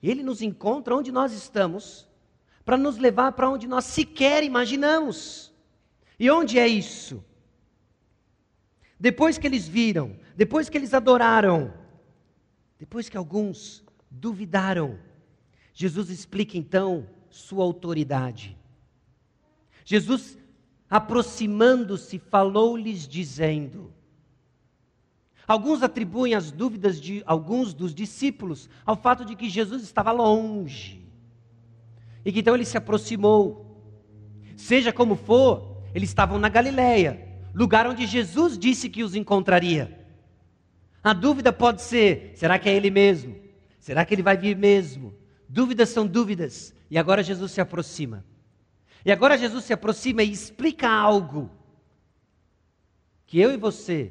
Ele 0.02 0.22
nos 0.22 0.42
encontra 0.42 0.94
onde 0.94 1.10
nós 1.12 1.32
estamos, 1.32 2.08
para 2.64 2.76
nos 2.76 2.96
levar 2.96 3.32
para 3.32 3.48
onde 3.48 3.66
nós 3.66 3.84
sequer 3.84 4.42
imaginamos. 4.42 5.52
E 6.18 6.30
onde 6.30 6.58
é 6.58 6.66
isso? 6.66 7.24
Depois 8.98 9.36
que 9.36 9.46
eles 9.46 9.68
viram, 9.68 10.16
depois 10.36 10.68
que 10.68 10.78
eles 10.78 10.94
adoraram, 10.94 11.72
depois 12.78 13.08
que 13.08 13.16
alguns 13.16 13.83
duvidaram, 14.20 14.98
Jesus 15.72 16.10
explica 16.10 16.56
então 16.56 17.06
sua 17.30 17.64
autoridade. 17.64 18.56
Jesus, 19.84 20.38
aproximando-se, 20.88 22.18
falou-lhes 22.18 23.06
dizendo: 23.06 23.92
Alguns 25.46 25.82
atribuem 25.82 26.34
as 26.34 26.50
dúvidas 26.50 27.00
de 27.00 27.22
alguns 27.26 27.74
dos 27.74 27.94
discípulos 27.94 28.68
ao 28.86 28.96
fato 28.96 29.24
de 29.24 29.34
que 29.34 29.50
Jesus 29.50 29.82
estava 29.82 30.12
longe. 30.12 31.02
E 32.24 32.32
que 32.32 32.40
então 32.40 32.54
ele 32.54 32.64
se 32.64 32.78
aproximou. 32.78 33.82
Seja 34.56 34.92
como 34.92 35.16
for, 35.16 35.82
eles 35.94 36.08
estavam 36.08 36.38
na 36.38 36.48
Galileia 36.48 37.34
lugar 37.54 37.86
onde 37.86 38.06
Jesus 38.06 38.58
disse 38.58 38.90
que 38.90 39.04
os 39.04 39.14
encontraria. 39.14 39.96
A 41.02 41.12
dúvida 41.12 41.52
pode 41.52 41.82
ser: 41.82 42.32
será 42.34 42.58
que 42.58 42.68
é 42.68 42.74
Ele 42.74 42.90
mesmo? 42.90 43.36
Será 43.84 44.02
que 44.02 44.14
Ele 44.14 44.22
vai 44.22 44.34
vir 44.34 44.56
mesmo? 44.56 45.14
Dúvidas 45.46 45.90
são 45.90 46.06
dúvidas. 46.06 46.74
E 46.90 46.96
agora 46.96 47.22
Jesus 47.22 47.52
se 47.52 47.60
aproxima. 47.60 48.24
E 49.04 49.12
agora 49.12 49.36
Jesus 49.36 49.62
se 49.62 49.74
aproxima 49.74 50.22
e 50.22 50.32
explica 50.32 50.88
algo 50.88 51.50
que 53.26 53.38
eu 53.38 53.52
e 53.52 53.58
você 53.58 54.10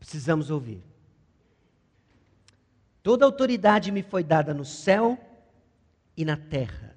precisamos 0.00 0.50
ouvir. 0.50 0.82
Toda 3.00 3.24
autoridade 3.24 3.92
me 3.92 4.02
foi 4.02 4.24
dada 4.24 4.52
no 4.52 4.64
céu 4.64 5.16
e 6.16 6.24
na 6.24 6.36
terra. 6.36 6.96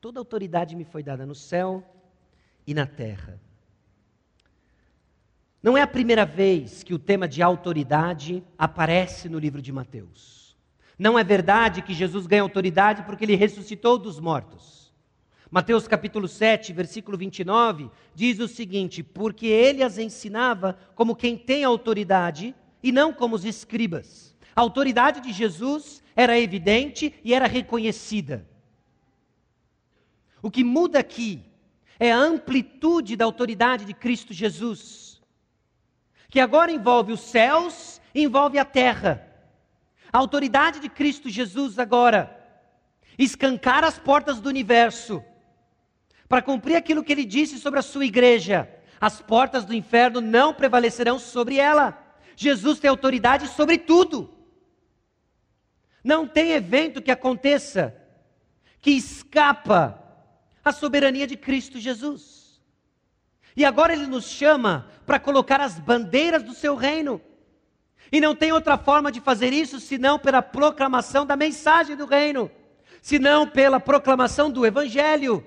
Toda 0.00 0.18
autoridade 0.18 0.74
me 0.74 0.82
foi 0.82 1.04
dada 1.04 1.24
no 1.24 1.36
céu 1.36 1.88
e 2.66 2.74
na 2.74 2.86
terra. 2.86 3.40
Não 5.62 5.78
é 5.78 5.82
a 5.82 5.86
primeira 5.86 6.26
vez 6.26 6.82
que 6.82 6.92
o 6.92 6.98
tema 6.98 7.28
de 7.28 7.40
autoridade 7.40 8.42
aparece 8.58 9.28
no 9.28 9.38
livro 9.38 9.62
de 9.62 9.70
Mateus. 9.70 10.39
Não 11.00 11.18
é 11.18 11.24
verdade 11.24 11.80
que 11.80 11.94
Jesus 11.94 12.26
ganha 12.26 12.42
autoridade 12.42 13.04
porque 13.04 13.24
ele 13.24 13.34
ressuscitou 13.34 13.96
dos 13.96 14.20
mortos. 14.20 14.92
Mateus 15.50 15.88
capítulo 15.88 16.28
7, 16.28 16.74
versículo 16.74 17.16
29, 17.16 17.90
diz 18.14 18.38
o 18.38 18.46
seguinte: 18.46 19.02
Porque 19.02 19.46
ele 19.46 19.82
as 19.82 19.96
ensinava 19.96 20.78
como 20.94 21.16
quem 21.16 21.38
tem 21.38 21.64
autoridade 21.64 22.54
e 22.82 22.92
não 22.92 23.14
como 23.14 23.34
os 23.34 23.46
escribas. 23.46 24.36
A 24.54 24.60
autoridade 24.60 25.22
de 25.22 25.32
Jesus 25.32 26.02
era 26.14 26.38
evidente 26.38 27.14
e 27.24 27.32
era 27.32 27.46
reconhecida. 27.46 28.46
O 30.42 30.50
que 30.50 30.62
muda 30.62 30.98
aqui 30.98 31.40
é 31.98 32.12
a 32.12 32.18
amplitude 32.18 33.16
da 33.16 33.24
autoridade 33.24 33.86
de 33.86 33.94
Cristo 33.94 34.34
Jesus 34.34 35.10
que 36.28 36.38
agora 36.38 36.70
envolve 36.70 37.10
os 37.10 37.20
céus 37.20 38.02
e 38.14 38.22
envolve 38.22 38.58
a 38.58 38.66
terra. 38.66 39.29
A 40.12 40.18
autoridade 40.18 40.80
de 40.80 40.88
Cristo 40.88 41.28
Jesus 41.28 41.78
agora 41.78 42.36
escancar 43.18 43.84
as 43.84 43.98
portas 43.98 44.40
do 44.40 44.48
universo 44.48 45.22
para 46.28 46.42
cumprir 46.42 46.76
aquilo 46.76 47.04
que 47.04 47.12
ele 47.12 47.24
disse 47.24 47.58
sobre 47.58 47.78
a 47.78 47.82
sua 47.82 48.04
igreja. 48.04 48.68
As 49.00 49.20
portas 49.20 49.64
do 49.64 49.74
inferno 49.74 50.20
não 50.20 50.54
prevalecerão 50.54 51.18
sobre 51.18 51.56
ela. 51.56 51.98
Jesus 52.36 52.78
tem 52.78 52.88
autoridade 52.88 53.48
sobre 53.48 53.78
tudo. 53.78 54.32
Não 56.02 56.26
tem 56.26 56.52
evento 56.52 57.02
que 57.02 57.10
aconteça 57.10 57.94
que 58.80 58.90
escapa 58.92 60.02
à 60.64 60.72
soberania 60.72 61.26
de 61.26 61.36
Cristo 61.36 61.78
Jesus. 61.78 62.60
E 63.56 63.64
agora 63.64 63.92
ele 63.92 64.06
nos 64.06 64.26
chama 64.26 64.88
para 65.04 65.18
colocar 65.18 65.60
as 65.60 65.78
bandeiras 65.78 66.42
do 66.42 66.54
seu 66.54 66.74
reino. 66.74 67.20
E 68.12 68.20
não 68.20 68.34
tem 68.34 68.52
outra 68.52 68.76
forma 68.76 69.12
de 69.12 69.20
fazer 69.20 69.52
isso 69.52 69.78
senão 69.78 70.18
pela 70.18 70.42
proclamação 70.42 71.24
da 71.24 71.36
mensagem 71.36 71.96
do 71.96 72.06
reino, 72.06 72.50
senão 73.00 73.46
pela 73.46 73.78
proclamação 73.78 74.50
do 74.50 74.66
evangelho. 74.66 75.44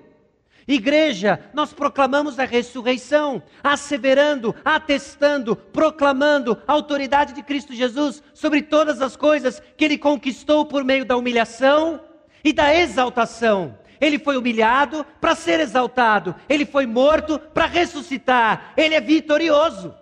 Igreja, 0.66 1.40
nós 1.52 1.74
proclamamos 1.74 2.38
a 2.38 2.44
ressurreição, 2.44 3.42
asseverando, 3.62 4.54
atestando, 4.64 5.54
proclamando 5.54 6.58
a 6.66 6.72
autoridade 6.72 7.34
de 7.34 7.42
Cristo 7.42 7.74
Jesus 7.74 8.22
sobre 8.32 8.62
todas 8.62 9.02
as 9.02 9.14
coisas 9.14 9.62
que 9.76 9.84
ele 9.84 9.98
conquistou 9.98 10.64
por 10.64 10.82
meio 10.82 11.04
da 11.04 11.16
humilhação 11.16 12.00
e 12.42 12.50
da 12.50 12.74
exaltação. 12.74 13.78
Ele 14.00 14.18
foi 14.18 14.38
humilhado 14.38 15.04
para 15.20 15.34
ser 15.34 15.60
exaltado, 15.60 16.34
ele 16.48 16.64
foi 16.64 16.86
morto 16.86 17.38
para 17.38 17.66
ressuscitar, 17.66 18.72
ele 18.74 18.94
é 18.94 19.00
vitorioso. 19.00 19.94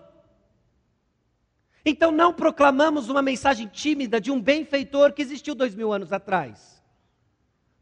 Então 1.84 2.10
não 2.10 2.32
proclamamos 2.32 3.08
uma 3.08 3.22
mensagem 3.22 3.66
tímida 3.66 4.20
de 4.20 4.30
um 4.30 4.40
benfeitor 4.40 5.12
que 5.12 5.22
existiu 5.22 5.54
dois 5.54 5.74
mil 5.74 5.92
anos 5.92 6.12
atrás. 6.12 6.82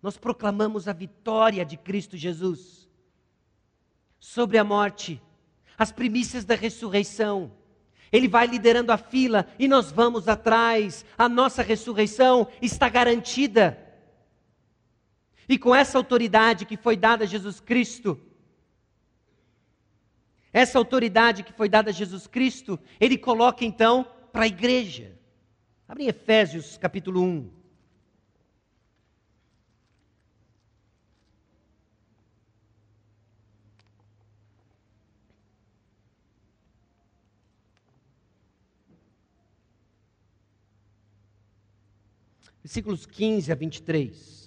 Nós 0.02 0.16
proclamamos 0.16 0.88
a 0.88 0.92
vitória 0.92 1.64
de 1.64 1.76
Cristo 1.76 2.16
Jesus 2.16 2.88
sobre 4.18 4.56
a 4.56 4.64
morte, 4.64 5.20
as 5.76 5.92
primícias 5.92 6.44
da 6.44 6.54
ressurreição. 6.54 7.52
Ele 8.10 8.26
vai 8.26 8.46
liderando 8.46 8.90
a 8.92 8.96
fila 8.96 9.46
e 9.58 9.68
nós 9.68 9.92
vamos 9.92 10.28
atrás. 10.28 11.04
A 11.16 11.28
nossa 11.28 11.62
ressurreição 11.62 12.48
está 12.60 12.88
garantida. 12.88 13.78
E 15.48 15.58
com 15.58 15.74
essa 15.74 15.98
autoridade 15.98 16.64
que 16.64 16.76
foi 16.76 16.96
dada 16.96 17.24
a 17.24 17.26
Jesus 17.26 17.60
Cristo, 17.60 18.18
essa 20.52 20.78
autoridade 20.78 21.42
que 21.42 21.52
foi 21.52 21.68
dada 21.68 21.90
a 21.90 21.92
Jesus 21.92 22.26
Cristo, 22.26 22.78
ele 22.98 23.16
coloca 23.16 23.64
então 23.64 24.04
para 24.32 24.44
a 24.44 24.48
igreja. 24.48 25.16
Abre 25.86 26.04
em 26.04 26.08
Efésios 26.08 26.76
capítulo 26.76 27.22
1. 27.22 27.60
Versículos 42.62 43.04
15 43.04 43.50
a 43.50 43.54
23. 43.54 44.39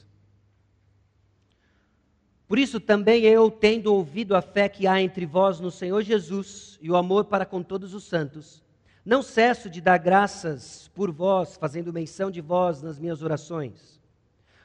Por 2.54 2.60
isso 2.60 2.80
também 2.80 3.24
eu, 3.24 3.50
tendo 3.50 3.92
ouvido 3.92 4.36
a 4.36 4.40
fé 4.40 4.70
que 4.70 4.86
há 4.86 5.02
entre 5.02 5.26
vós 5.26 5.60
no 5.60 5.72
Senhor 5.72 6.04
Jesus 6.04 6.78
e 6.80 6.92
o 6.92 6.96
amor 6.96 7.26
para 7.26 7.48
com 7.48 7.64
todos 7.64 7.96
os 7.96 8.04
santos, 8.04 8.62
não 9.04 9.24
cesso 9.24 9.68
de 9.68 9.82
dar 9.82 9.98
graças 9.98 10.88
por 10.94 11.12
vós, 11.12 11.58
fazendo 11.58 11.92
menção 11.92 12.30
de 12.30 12.42
vós 12.42 12.84
nas 12.84 13.00
minhas 13.00 13.24
orações, 13.24 14.00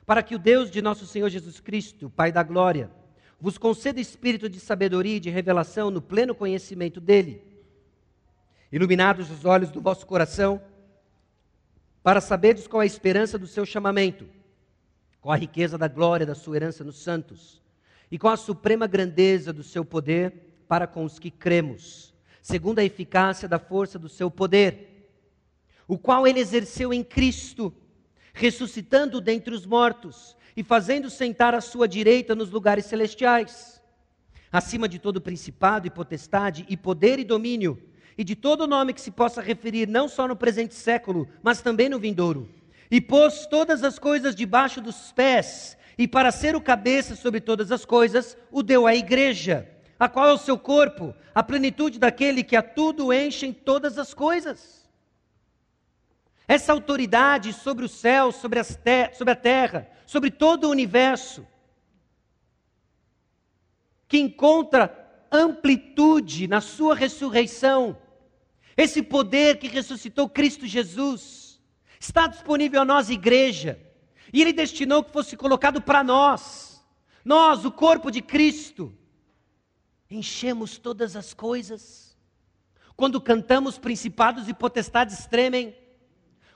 para 0.05 0.23
que 0.23 0.35
o 0.35 0.39
Deus 0.39 0.71
de 0.71 0.83
nosso 0.83 1.07
Senhor 1.07 1.31
Jesus 1.31 1.61
Cristo, 1.61 2.11
Pai 2.11 2.31
da 2.31 2.43
glória, 2.43 2.91
vos 3.41 3.57
conceda 3.57 3.99
espírito 3.99 4.51
de 4.51 4.61
sabedoria 4.61 5.17
e 5.17 5.21
de 5.21 5.31
revelação 5.31 5.91
no 5.91 6.03
pleno 6.03 6.35
conhecimento 6.35 7.01
dele, 7.01 7.43
iluminados 8.71 9.31
os 9.31 9.47
olhos 9.47 9.71
do 9.71 9.81
vosso 9.81 10.07
coração, 10.07 10.61
para 12.03 12.21
saberdes 12.21 12.67
qual 12.67 12.83
é 12.83 12.85
a 12.85 12.87
esperança 12.87 13.39
do 13.39 13.47
seu 13.47 13.65
chamamento, 13.65 14.29
qual 15.23 15.33
a 15.33 15.39
riqueza 15.39 15.79
da 15.79 15.89
glória 15.89 16.27
da 16.27 16.35
sua 16.35 16.57
herança 16.57 16.85
nos 16.85 16.99
santos 17.03 17.67
e 18.11 18.19
com 18.19 18.29
a 18.29 18.37
suprema 18.37 18.87
grandeza 18.87 19.53
do 19.53 19.63
seu 19.63 19.85
poder 19.85 20.63
para 20.67 20.87
com 20.87 21.05
os 21.05 21.19
que 21.19 21.31
cremos, 21.31 22.15
segundo 22.43 22.79
a 22.79 22.85
eficácia 22.85 23.49
da 23.49 23.59
força 23.59 23.99
do 23.99 24.09
seu 24.09 24.31
poder, 24.31 25.11
o 25.87 25.99
qual 25.99 26.27
ele 26.27 26.41
exerceu 26.41 26.93
em 26.93 27.03
Cristo, 27.03 27.73
ressuscitando 28.35 29.21
dentre 29.21 29.55
os 29.55 29.65
mortos 29.65 30.37
e 30.57 30.63
fazendo 30.63 31.09
sentar 31.09 31.55
à 31.55 31.61
sua 31.61 31.89
direita 31.89 32.35
nos 32.35 32.51
lugares 32.51 32.85
celestiais, 32.85 33.81
acima 34.53 34.89
de 34.89 34.99
todo 34.99 35.21
principado 35.21 35.87
e 35.87 35.91
potestade 35.91 36.67
e 36.69 36.77
poder 36.77 37.19
e 37.19 37.25
domínio, 37.25 37.83
e 38.19 38.25
de 38.25 38.35
todo 38.35 38.67
nome 38.67 38.93
que 38.93 39.01
se 39.01 39.13
possa 39.13 39.41
referir 39.41 39.87
não 39.87 40.09
só 40.09 40.27
no 40.27 40.35
presente 40.35 40.75
século, 40.75 41.29
mas 41.43 41.63
também 41.63 41.89
no 41.89 42.01
vindouro. 42.01 42.49
E 42.91 43.01
pôs 43.01 43.47
todas 43.47 43.85
as 43.85 43.99
coisas 43.99 44.35
debaixo 44.35 44.81
dos 44.81 45.13
pés, 45.13 45.78
e 45.99 46.07
para 46.07 46.31
ser 46.31 46.55
o 46.55 46.61
cabeça 46.61 47.17
sobre 47.17 47.41
todas 47.41 47.73
as 47.73 47.85
coisas, 47.85 48.39
o 48.53 48.63
deu 48.63 48.87
à 48.87 48.95
igreja, 48.95 49.69
a 49.99 50.09
qual 50.09 50.29
é 50.29 50.33
o 50.33 50.39
seu 50.39 50.57
corpo, 50.57 51.13
a 51.35 51.43
plenitude 51.43 51.99
daquele 51.99 52.45
que 52.45 52.55
a 52.55 52.63
tudo 52.63 53.13
enche 53.13 53.47
em 53.47 53.53
todas 53.53 53.99
as 53.99 54.15
coisas. 54.15 54.89
Essa 56.47 56.73
autoridade 56.73 57.53
sobre 57.53 57.85
o 57.85 57.89
céu, 57.89 58.31
sobre, 58.31 58.61
sobre 59.13 59.33
a 59.33 59.37
terra, 59.37 59.91
sobre 60.07 60.31
todo 60.31 60.65
o 60.65 60.71
universo, 60.71 61.45
que 64.07 64.19
encontra 64.19 65.27
amplitude 65.33 66.47
na 66.47 66.61
sua 66.61 66.95
ressurreição, 66.95 67.99
esse 68.77 69.03
poder 69.03 69.59
que 69.59 69.67
ressuscitou 69.67 70.29
Cristo 70.29 70.65
Jesus, 70.65 71.61
está 71.99 72.29
disponível 72.29 72.81
a 72.83 72.85
nós, 72.85 73.11
igreja, 73.11 73.88
e 74.33 74.41
Ele 74.41 74.53
destinou 74.53 75.03
que 75.03 75.13
fosse 75.13 75.37
colocado 75.37 75.81
para 75.81 76.03
nós, 76.05 76.85
nós, 77.25 77.65
o 77.65 77.71
corpo 77.71 78.11
de 78.11 78.23
Cristo, 78.23 78.93
enchemos 80.11 80.79
todas 80.79 81.17
as 81.17 81.35
coisas, 81.35 82.17
quando 82.97 83.21
cantamos 83.21 83.79
principados 83.79 84.49
e 84.49 84.55
potestades 84.55 85.27
tremem, 85.27 85.77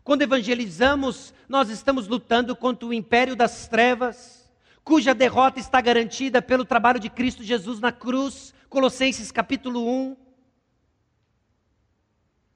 quando 0.03 0.23
evangelizamos, 0.23 1.33
nós 1.49 1.69
estamos 1.69 2.09
lutando 2.09 2.57
contra 2.57 2.89
o 2.89 2.93
império 2.93 3.37
das 3.37 3.69
trevas, 3.69 4.51
cuja 4.83 5.15
derrota 5.15 5.61
está 5.61 5.81
garantida 5.81 6.43
pelo 6.43 6.65
trabalho 6.65 6.99
de 6.99 7.09
Cristo 7.09 7.45
Jesus 7.45 7.79
na 7.79 7.93
cruz, 7.93 8.53
Colossenses 8.69 9.31
capítulo 9.31 9.87
1. 9.87 10.17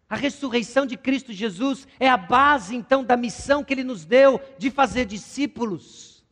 A 0.09 0.15
ressurreição 0.15 0.87
de 0.87 0.97
Cristo 0.97 1.33
Jesus 1.33 1.87
é 1.99 2.09
a 2.09 2.17
base 2.17 2.77
então 2.77 3.03
da 3.03 3.17
missão 3.17 3.65
que 3.65 3.75
ele 3.75 3.83
nos 3.83 4.05
deu 4.05 4.41
de 4.57 4.71
fazer 4.71 5.05
discípulos. 5.05 6.25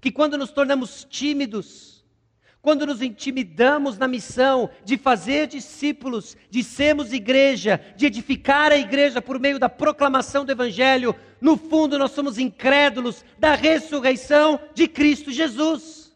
Que 0.00 0.12
quando 0.12 0.36
nos 0.36 0.50
tornamos 0.50 1.06
tímidos, 1.08 2.04
quando 2.60 2.86
nos 2.86 3.00
intimidamos 3.00 3.96
na 3.96 4.06
missão 4.06 4.70
de 4.84 4.98
fazer 4.98 5.46
discípulos, 5.46 6.36
de 6.50 6.62
sermos 6.62 7.12
igreja, 7.12 7.80
de 7.96 8.04
edificar 8.06 8.70
a 8.70 8.76
igreja 8.76 9.22
por 9.22 9.38
meio 9.38 9.58
da 9.58 9.68
proclamação 9.68 10.44
do 10.44 10.52
Evangelho, 10.52 11.14
no 11.40 11.56
fundo 11.56 11.98
nós 11.98 12.12
somos 12.12 12.38
incrédulos 12.38 13.24
da 13.38 13.54
ressurreição 13.54 14.60
de 14.74 14.88
Cristo 14.88 15.30
Jesus. 15.30 16.14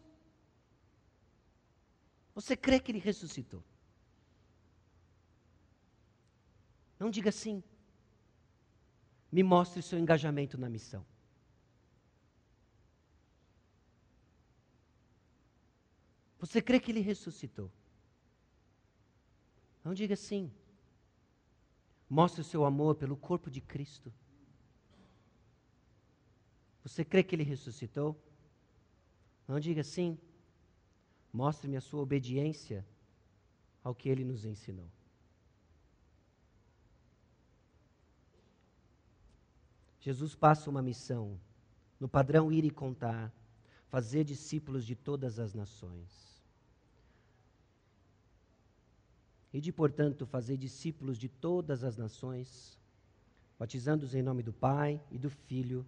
Você 2.35 2.55
crê 2.55 2.79
que 2.79 2.91
ele 2.91 2.99
ressuscitou? 2.99 3.63
Não 6.99 7.09
diga 7.09 7.31
sim. 7.31 7.63
Me 9.31 9.41
mostre 9.41 9.81
seu 9.81 9.97
engajamento 9.97 10.57
na 10.57 10.69
missão. 10.69 11.05
Você 16.39 16.61
crê 16.61 16.79
que 16.79 16.91
ele 16.91 16.99
ressuscitou? 16.99 17.71
Não 19.83 19.93
diga 19.93 20.15
sim. 20.15 20.51
Mostre 22.09 22.41
o 22.41 22.43
seu 22.43 22.65
amor 22.65 22.95
pelo 22.95 23.15
corpo 23.15 23.49
de 23.51 23.61
Cristo. 23.61 24.11
Você 26.83 27.05
crê 27.05 27.23
que 27.23 27.35
ele 27.35 27.43
ressuscitou? 27.43 28.19
Não 29.47 29.59
diga 29.59 29.83
sim. 29.83 30.17
Mostre-me 31.31 31.77
a 31.77 31.81
sua 31.81 32.01
obediência 32.01 32.85
ao 33.83 33.93
que 33.93 34.09
ele 34.09 34.23
nos 34.23 34.43
ensinou. 34.45 34.89
Jesus 40.09 40.33
passa 40.33 40.71
uma 40.71 40.81
missão, 40.81 41.39
no 41.99 42.09
padrão 42.09 42.51
ir 42.51 42.65
e 42.65 42.71
contar, 42.71 43.31
fazer 43.89 44.23
discípulos 44.23 44.83
de 44.83 44.95
todas 44.95 45.37
as 45.37 45.53
nações. 45.53 46.41
E 49.53 49.61
de, 49.61 49.71
portanto, 49.71 50.25
fazer 50.25 50.57
discípulos 50.57 51.15
de 51.19 51.29
todas 51.29 51.83
as 51.83 51.95
nações, 51.95 52.75
batizando-os 53.59 54.15
em 54.15 54.23
nome 54.23 54.41
do 54.41 54.51
Pai 54.51 54.99
e 55.11 55.19
do 55.19 55.29
Filho 55.29 55.85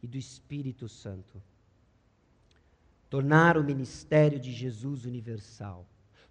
e 0.00 0.06
do 0.06 0.16
Espírito 0.16 0.88
Santo. 0.88 1.42
Tornar 3.08 3.58
o 3.58 3.64
ministério 3.64 4.38
de 4.38 4.52
Jesus 4.52 5.04
universal. 5.04 5.84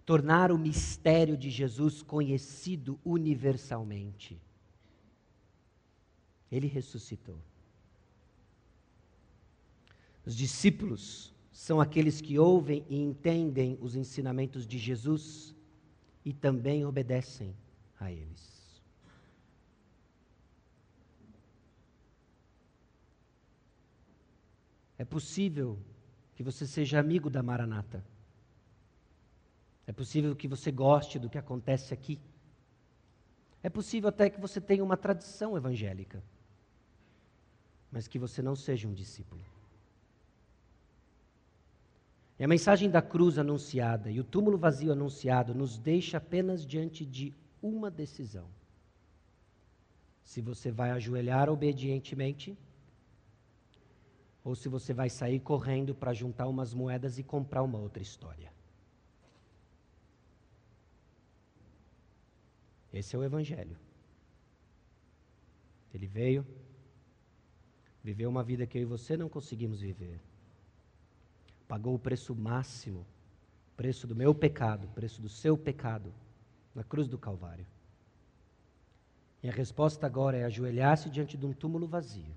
Tornar 0.06 0.50
o 0.50 0.58
mistério 0.58 1.36
de 1.36 1.50
Jesus 1.50 2.00
conhecido 2.00 2.98
universalmente. 3.04 4.40
Ele 6.50 6.66
ressuscitou. 6.66 7.38
Os 10.24 10.36
discípulos 10.36 11.32
são 11.52 11.80
aqueles 11.80 12.20
que 12.20 12.38
ouvem 12.38 12.84
e 12.88 12.96
entendem 12.96 13.78
os 13.80 13.94
ensinamentos 13.94 14.66
de 14.66 14.78
Jesus 14.78 15.54
e 16.24 16.32
também 16.32 16.84
obedecem 16.84 17.54
a 17.98 18.10
eles. 18.10 18.50
É 24.98 25.04
possível 25.04 25.78
que 26.34 26.42
você 26.42 26.66
seja 26.66 27.00
amigo 27.00 27.30
da 27.30 27.42
Maranata. 27.42 28.04
É 29.86 29.92
possível 29.92 30.36
que 30.36 30.46
você 30.46 30.70
goste 30.70 31.18
do 31.18 31.28
que 31.28 31.38
acontece 31.38 31.92
aqui. 31.94 32.20
É 33.62 33.68
possível 33.68 34.08
até 34.08 34.28
que 34.28 34.40
você 34.40 34.60
tenha 34.60 34.84
uma 34.84 34.96
tradição 34.96 35.56
evangélica, 35.56 36.22
mas 37.90 38.06
que 38.06 38.18
você 38.18 38.40
não 38.40 38.54
seja 38.54 38.86
um 38.86 38.94
discípulo. 38.94 39.42
E 42.38 42.44
a 42.44 42.48
mensagem 42.48 42.88
da 42.88 43.02
cruz 43.02 43.36
anunciada 43.38 44.10
e 44.10 44.18
o 44.18 44.24
túmulo 44.24 44.56
vazio 44.56 44.92
anunciado 44.92 45.54
nos 45.54 45.78
deixa 45.78 46.16
apenas 46.16 46.64
diante 46.64 47.04
de 47.04 47.34
uma 47.60 47.90
decisão. 47.90 48.46
Se 50.22 50.40
você 50.40 50.70
vai 50.70 50.90
ajoelhar 50.90 51.50
obedientemente, 51.50 52.56
ou 54.42 54.54
se 54.54 54.68
você 54.68 54.94
vai 54.94 55.10
sair 55.10 55.40
correndo 55.40 55.94
para 55.94 56.14
juntar 56.14 56.46
umas 56.46 56.72
moedas 56.72 57.18
e 57.18 57.22
comprar 57.22 57.62
uma 57.62 57.78
outra 57.78 58.02
história. 58.02 58.50
Esse 62.92 63.14
é 63.14 63.18
o 63.18 63.22
Evangelho. 63.22 63.76
Ele 65.92 66.06
veio, 66.06 66.46
viveu 68.02 68.28
uma 68.28 68.42
vida 68.42 68.66
que 68.66 68.78
eu 68.78 68.82
e 68.82 68.86
você 68.86 69.16
não 69.16 69.28
conseguimos 69.28 69.80
viver 69.80 70.20
pagou 71.70 71.94
o 71.94 71.98
preço 72.00 72.34
máximo, 72.34 73.06
preço 73.76 74.04
do 74.04 74.16
meu 74.16 74.34
pecado, 74.34 74.88
preço 74.88 75.22
do 75.22 75.28
seu 75.28 75.56
pecado, 75.56 76.12
na 76.74 76.82
cruz 76.82 77.06
do 77.06 77.16
Calvário. 77.16 77.64
E 79.40 79.48
a 79.48 79.52
resposta 79.52 80.04
agora 80.04 80.36
é 80.36 80.44
ajoelhar-se 80.44 81.08
diante 81.08 81.36
de 81.36 81.46
um 81.46 81.52
túmulo 81.52 81.86
vazio 81.86 82.34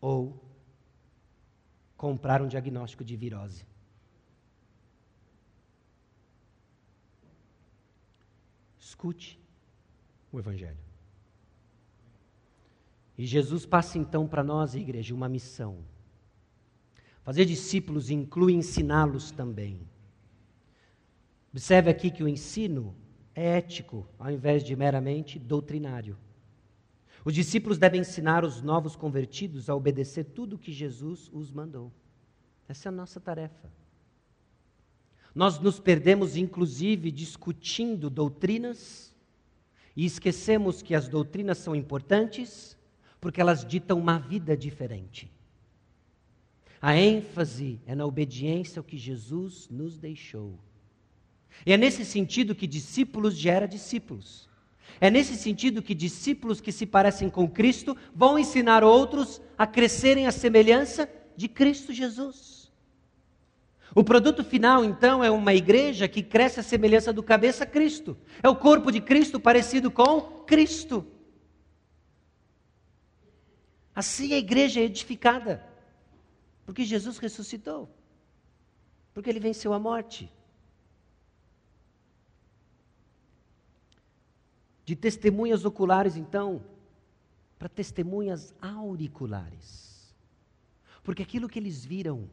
ou 0.00 0.42
comprar 1.96 2.42
um 2.42 2.48
diagnóstico 2.48 3.04
de 3.04 3.16
virose. 3.16 3.64
Escute 8.80 9.38
o 10.32 10.40
Evangelho. 10.40 10.85
E 13.16 13.24
Jesus 13.26 13.64
passa 13.64 13.98
então 13.98 14.26
para 14.26 14.44
nós, 14.44 14.74
igreja, 14.74 15.14
uma 15.14 15.28
missão 15.28 15.78
Fazer 17.26 17.44
discípulos 17.44 18.08
inclui 18.08 18.52
ensiná-los 18.52 19.32
também. 19.32 19.80
Observe 21.50 21.90
aqui 21.90 22.08
que 22.08 22.22
o 22.22 22.28
ensino 22.28 22.94
é 23.34 23.58
ético, 23.58 24.08
ao 24.16 24.30
invés 24.30 24.62
de 24.62 24.76
meramente 24.76 25.36
doutrinário. 25.36 26.16
Os 27.24 27.34
discípulos 27.34 27.78
devem 27.78 28.02
ensinar 28.02 28.44
os 28.44 28.62
novos 28.62 28.94
convertidos 28.94 29.68
a 29.68 29.74
obedecer 29.74 30.22
tudo 30.22 30.54
o 30.54 30.58
que 30.58 30.70
Jesus 30.70 31.28
os 31.32 31.50
mandou. 31.50 31.90
Essa 32.68 32.88
é 32.88 32.90
a 32.90 32.92
nossa 32.92 33.18
tarefa. 33.18 33.72
Nós 35.34 35.58
nos 35.58 35.80
perdemos, 35.80 36.36
inclusive, 36.36 37.10
discutindo 37.10 38.08
doutrinas 38.08 39.12
e 39.96 40.04
esquecemos 40.04 40.80
que 40.80 40.94
as 40.94 41.08
doutrinas 41.08 41.58
são 41.58 41.74
importantes 41.74 42.75
porque 43.26 43.40
elas 43.40 43.66
ditam 43.66 43.98
uma 43.98 44.20
vida 44.20 44.56
diferente. 44.56 45.28
A 46.80 46.96
ênfase 46.96 47.80
é 47.84 47.92
na 47.92 48.06
obediência 48.06 48.78
ao 48.78 48.84
que 48.84 48.96
Jesus 48.96 49.66
nos 49.68 49.98
deixou. 49.98 50.56
E 51.66 51.72
é 51.72 51.76
nesse 51.76 52.04
sentido 52.04 52.54
que 52.54 52.68
discípulos 52.68 53.34
gera 53.34 53.66
discípulos. 53.66 54.48
É 55.00 55.10
nesse 55.10 55.34
sentido 55.34 55.82
que 55.82 55.92
discípulos 55.92 56.60
que 56.60 56.70
se 56.70 56.86
parecem 56.86 57.28
com 57.28 57.50
Cristo 57.50 57.96
vão 58.14 58.38
ensinar 58.38 58.84
outros 58.84 59.42
a 59.58 59.66
crescerem 59.66 60.28
à 60.28 60.30
semelhança 60.30 61.10
de 61.36 61.48
Cristo 61.48 61.92
Jesus. 61.92 62.70
O 63.92 64.04
produto 64.04 64.44
final, 64.44 64.84
então, 64.84 65.24
é 65.24 65.32
uma 65.32 65.52
igreja 65.52 66.06
que 66.06 66.22
cresce 66.22 66.60
à 66.60 66.62
semelhança 66.62 67.12
do 67.12 67.24
cabeça 67.24 67.66
Cristo. 67.66 68.16
É 68.40 68.48
o 68.48 68.54
corpo 68.54 68.92
de 68.92 69.00
Cristo 69.00 69.40
parecido 69.40 69.90
com 69.90 70.20
Cristo. 70.46 71.04
Assim 73.96 74.34
a 74.34 74.36
igreja 74.36 74.78
é 74.78 74.82
edificada. 74.82 75.66
Porque 76.66 76.84
Jesus 76.84 77.16
ressuscitou. 77.16 77.88
Porque 79.14 79.30
ele 79.30 79.40
venceu 79.40 79.72
a 79.72 79.78
morte. 79.78 80.30
De 84.84 84.94
testemunhas 84.94 85.64
oculares, 85.64 86.14
então, 86.14 86.62
para 87.58 87.70
testemunhas 87.70 88.54
auriculares. 88.60 90.14
Porque 91.02 91.22
aquilo 91.22 91.48
que 91.48 91.58
eles 91.58 91.82
viram, 91.82 92.28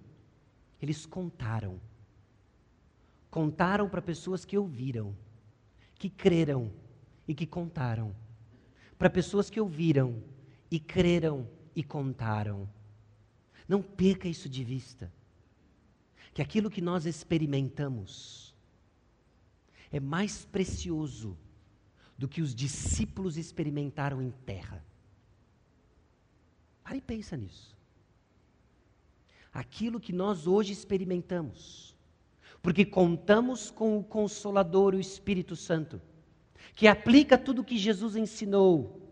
eles 0.82 1.06
contaram. 1.06 1.80
Contaram 3.32 3.88
para 3.88 4.02
pessoas 4.02 4.44
que 4.44 4.58
ouviram, 4.58 5.16
que 5.96 6.10
creram 6.10 6.70
e 7.26 7.34
que 7.34 7.48
contaram. 7.48 8.14
Para 8.98 9.10
pessoas 9.10 9.50
que 9.50 9.62
ouviram 9.62 10.22
e 10.74 10.80
creram 10.80 11.48
e 11.76 11.84
contaram. 11.84 12.68
Não 13.70 13.80
perca 13.80 14.28
isso 14.28 14.50
de 14.50 14.64
vista. 14.64 15.14
Que 16.34 16.42
aquilo 16.42 16.68
que 16.68 16.82
nós 16.82 17.06
experimentamos 17.06 18.56
é 19.92 20.00
mais 20.00 20.46
precioso 20.46 21.38
do 22.18 22.28
que 22.28 22.42
os 22.42 22.56
discípulos 22.56 23.38
experimentaram 23.38 24.20
em 24.20 24.32
terra. 24.32 24.84
Pare 26.84 26.98
e 26.98 27.02
pensa 27.02 27.38
nisso. 27.38 27.78
Aquilo 29.54 30.00
que 30.00 30.12
nós 30.12 30.48
hoje 30.48 30.74
experimentamos, 30.74 31.96
porque 32.64 32.84
contamos 32.84 33.70
com 33.70 34.00
o 34.00 34.04
Consolador, 34.04 34.96
o 34.96 35.00
Espírito 35.00 35.56
Santo, 35.56 36.02
que 36.74 36.88
aplica 36.88 37.38
tudo 37.38 37.62
o 37.62 37.64
que 37.64 37.78
Jesus 37.78 38.16
ensinou 38.16 39.03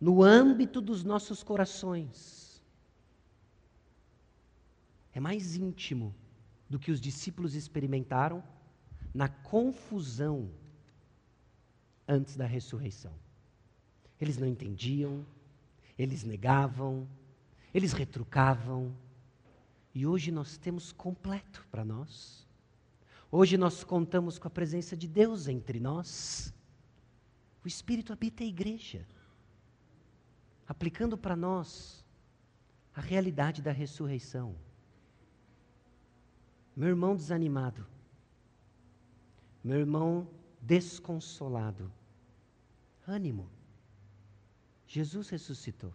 no 0.00 0.22
âmbito 0.22 0.80
dos 0.80 1.04
nossos 1.04 1.42
corações. 1.42 2.62
É 5.12 5.20
mais 5.20 5.56
íntimo 5.56 6.14
do 6.68 6.78
que 6.78 6.90
os 6.90 7.00
discípulos 7.00 7.54
experimentaram 7.54 8.42
na 9.12 9.28
confusão 9.28 10.50
antes 12.06 12.36
da 12.36 12.46
ressurreição. 12.46 13.12
Eles 14.20 14.38
não 14.38 14.46
entendiam, 14.46 15.24
eles 15.98 16.24
negavam, 16.24 17.08
eles 17.72 17.92
retrucavam. 17.92 18.94
E 19.94 20.06
hoje 20.06 20.32
nós 20.32 20.58
temos 20.58 20.92
completo 20.92 21.66
para 21.70 21.84
nós. 21.84 22.44
Hoje 23.30 23.56
nós 23.56 23.84
contamos 23.84 24.38
com 24.38 24.48
a 24.48 24.50
presença 24.50 24.96
de 24.96 25.06
Deus 25.06 25.46
entre 25.48 25.78
nós. 25.78 26.52
O 27.64 27.68
Espírito 27.68 28.12
habita 28.12 28.42
a 28.42 28.46
igreja 28.46 29.06
aplicando 30.66 31.16
para 31.16 31.36
nós 31.36 32.04
a 32.94 33.00
realidade 33.00 33.60
da 33.60 33.72
ressurreição. 33.72 34.54
Meu 36.76 36.88
irmão 36.88 37.14
desanimado, 37.14 37.86
meu 39.62 39.78
irmão 39.78 40.28
desconsolado, 40.60 41.90
ânimo, 43.06 43.48
Jesus 44.86 45.28
ressuscitou. 45.28 45.92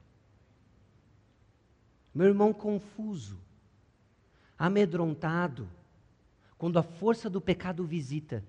Meu 2.14 2.28
irmão 2.28 2.54
confuso, 2.54 3.40
amedrontado, 4.58 5.70
quando 6.58 6.78
a 6.78 6.84
força 6.84 7.30
do 7.30 7.40
pecado 7.40 7.86
visita, 7.86 8.44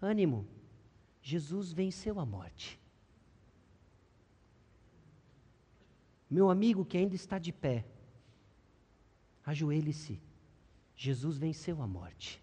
ânimo, 0.00 0.46
Jesus 1.22 1.72
venceu 1.72 2.18
a 2.18 2.26
morte. 2.26 2.80
Meu 6.28 6.50
amigo 6.50 6.84
que 6.84 6.98
ainda 6.98 7.14
está 7.14 7.38
de 7.38 7.52
pé, 7.52 7.84
ajoelhe-se. 9.44 10.20
Jesus 10.96 11.38
venceu 11.38 11.80
a 11.82 11.86
morte. 11.86 12.42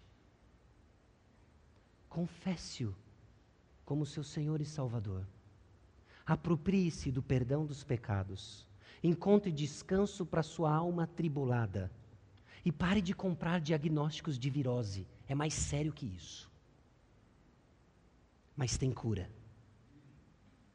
Confesse-o 2.08 2.94
como 3.84 4.06
seu 4.06 4.24
Senhor 4.24 4.60
e 4.60 4.64
Salvador. 4.64 5.26
Aproprie-se 6.24 7.10
do 7.10 7.22
perdão 7.22 7.66
dos 7.66 7.84
pecados. 7.84 8.66
Encontre 9.02 9.52
descanso 9.52 10.24
para 10.24 10.42
sua 10.42 10.72
alma 10.72 11.02
atribulada. 11.02 11.90
E 12.64 12.72
pare 12.72 13.02
de 13.02 13.12
comprar 13.12 13.60
diagnósticos 13.60 14.38
de 14.38 14.48
virose. 14.48 15.06
É 15.28 15.34
mais 15.34 15.52
sério 15.52 15.92
que 15.92 16.06
isso. 16.06 16.50
Mas 18.56 18.78
tem 18.78 18.90
cura. 18.90 19.30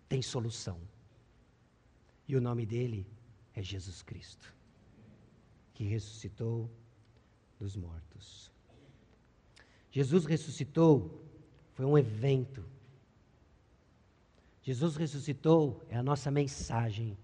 Tem 0.07 0.21
solução. 0.21 0.79
E 2.29 2.35
o 2.35 2.41
nome 2.41 2.63
dele 2.63 3.07
é 3.55 3.63
Jesus 3.63 4.03
Cristo, 4.03 4.53
que 5.73 5.83
ressuscitou 5.83 6.69
dos 7.59 7.75
mortos. 7.75 8.51
Jesus 9.89 10.25
ressuscitou 10.25 11.25
foi 11.73 11.85
um 11.85 11.97
evento. 11.97 12.63
Jesus 14.61 14.95
ressuscitou 14.95 15.83
é 15.89 15.97
a 15.97 16.03
nossa 16.03 16.29
mensagem. 16.29 17.17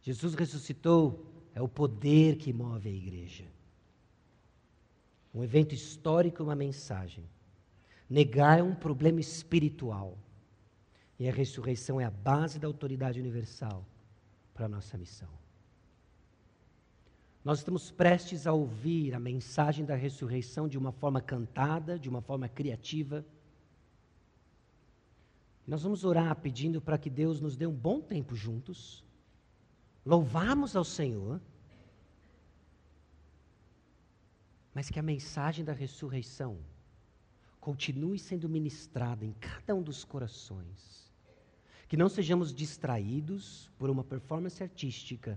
Jesus 0.00 0.34
ressuscitou 0.34 1.26
é 1.52 1.60
o 1.60 1.66
poder 1.66 2.36
que 2.36 2.52
move 2.52 2.88
a 2.88 2.92
igreja. 2.92 3.46
Um 5.34 5.42
evento 5.42 5.74
histórico, 5.74 6.44
uma 6.44 6.54
mensagem. 6.54 7.24
Negar 8.08 8.60
é 8.60 8.62
um 8.62 8.74
problema 8.74 9.18
espiritual. 9.18 10.16
E 11.20 11.28
a 11.28 11.32
ressurreição 11.32 12.00
é 12.00 12.04
a 12.06 12.10
base 12.10 12.58
da 12.58 12.66
autoridade 12.66 13.20
universal 13.20 13.84
para 14.54 14.64
a 14.64 14.68
nossa 14.68 14.96
missão. 14.96 15.28
Nós 17.44 17.58
estamos 17.58 17.90
prestes 17.90 18.46
a 18.46 18.54
ouvir 18.54 19.14
a 19.14 19.20
mensagem 19.20 19.84
da 19.84 19.94
ressurreição 19.94 20.66
de 20.66 20.78
uma 20.78 20.92
forma 20.92 21.20
cantada, 21.20 21.98
de 21.98 22.08
uma 22.08 22.22
forma 22.22 22.48
criativa. 22.48 23.22
Nós 25.66 25.82
vamos 25.82 26.06
orar 26.06 26.34
pedindo 26.36 26.80
para 26.80 26.96
que 26.96 27.10
Deus 27.10 27.38
nos 27.38 27.54
dê 27.54 27.66
um 27.66 27.74
bom 27.74 28.00
tempo 28.00 28.34
juntos, 28.34 29.04
louvarmos 30.06 30.74
ao 30.74 30.84
Senhor, 30.84 31.38
mas 34.74 34.88
que 34.88 34.98
a 34.98 35.02
mensagem 35.02 35.66
da 35.66 35.74
ressurreição 35.74 36.56
continue 37.60 38.18
sendo 38.18 38.48
ministrada 38.48 39.22
em 39.22 39.34
cada 39.34 39.74
um 39.74 39.82
dos 39.82 40.02
corações 40.02 41.09
que 41.90 41.96
não 41.96 42.08
sejamos 42.08 42.54
distraídos 42.54 43.68
por 43.76 43.90
uma 43.90 44.04
performance 44.04 44.62
artística, 44.62 45.36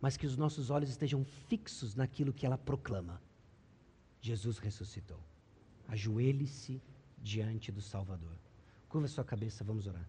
mas 0.00 0.16
que 0.16 0.26
os 0.26 0.34
nossos 0.34 0.70
olhos 0.70 0.88
estejam 0.88 1.22
fixos 1.22 1.94
naquilo 1.94 2.32
que 2.32 2.46
ela 2.46 2.56
proclama. 2.56 3.20
Jesus 4.18 4.56
ressuscitou. 4.56 5.20
Ajoelhe-se 5.86 6.80
diante 7.18 7.70
do 7.70 7.82
Salvador. 7.82 8.34
Curva 8.88 9.06
sua 9.08 9.22
cabeça, 9.22 9.62
vamos 9.62 9.86
orar. 9.86 10.08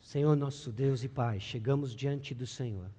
Senhor 0.00 0.34
nosso 0.34 0.72
Deus 0.72 1.04
e 1.04 1.08
Pai, 1.08 1.38
chegamos 1.38 1.94
diante 1.94 2.34
do 2.34 2.48
Senhor, 2.48 2.90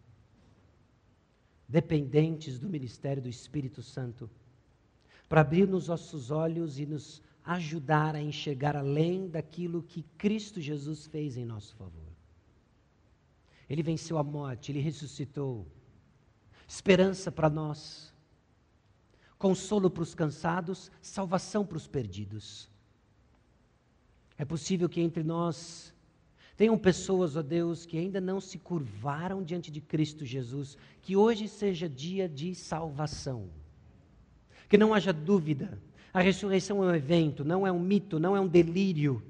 dependentes 1.67 2.57
do 2.57 2.69
ministério 2.69 3.21
do 3.21 3.27
Espírito 3.27 3.83
Santo, 3.83 4.29
para 5.27 5.41
abrir 5.41 5.67
nos 5.67 5.89
nossos 5.89 6.31
olhos 6.31 6.79
e 6.79 6.85
nos 6.85 7.21
ajudar 7.47 8.13
a 8.13 8.21
enxergar 8.21 8.75
além 8.75 9.29
daquilo 9.29 9.81
que 9.81 10.03
Cristo 10.17 10.59
Jesus 10.59 11.07
fez 11.07 11.37
em 11.37 11.45
nosso 11.45 11.73
favor. 11.75 12.11
Ele 13.69 13.81
venceu 13.81 14.17
a 14.17 14.23
morte, 14.23 14.71
ele 14.71 14.81
ressuscitou. 14.81 15.65
Esperança 16.67 17.31
para 17.31 17.49
nós, 17.49 18.13
consolo 19.39 19.89
para 19.89 20.03
os 20.03 20.13
cansados, 20.13 20.91
salvação 21.01 21.65
para 21.65 21.77
os 21.77 21.87
perdidos. 21.87 22.69
É 24.37 24.43
possível 24.43 24.89
que 24.89 24.99
entre 24.99 25.23
nós 25.23 25.93
tenham 26.57 26.77
pessoas, 26.77 27.37
ó 27.37 27.41
Deus, 27.41 27.85
que 27.85 27.97
ainda 27.97 28.19
não 28.19 28.41
se 28.41 28.59
curvaram 28.59 29.41
diante 29.41 29.71
de 29.71 29.79
Cristo 29.79 30.25
Jesus, 30.25 30.77
que 31.01 31.15
hoje 31.15 31.47
seja 31.47 31.87
dia 31.87 32.27
de 32.27 32.53
salvação. 32.53 33.49
Que 34.67 34.77
não 34.77 34.93
haja 34.93 35.13
dúvida 35.13 35.81
a 36.13 36.21
ressurreição 36.21 36.83
é 36.83 36.87
um 36.87 36.95
evento, 36.95 37.43
não 37.43 37.65
é 37.65 37.71
um 37.71 37.79
mito, 37.79 38.19
não 38.19 38.35
é 38.35 38.39
um 38.39 38.47
delírio. 38.47 39.21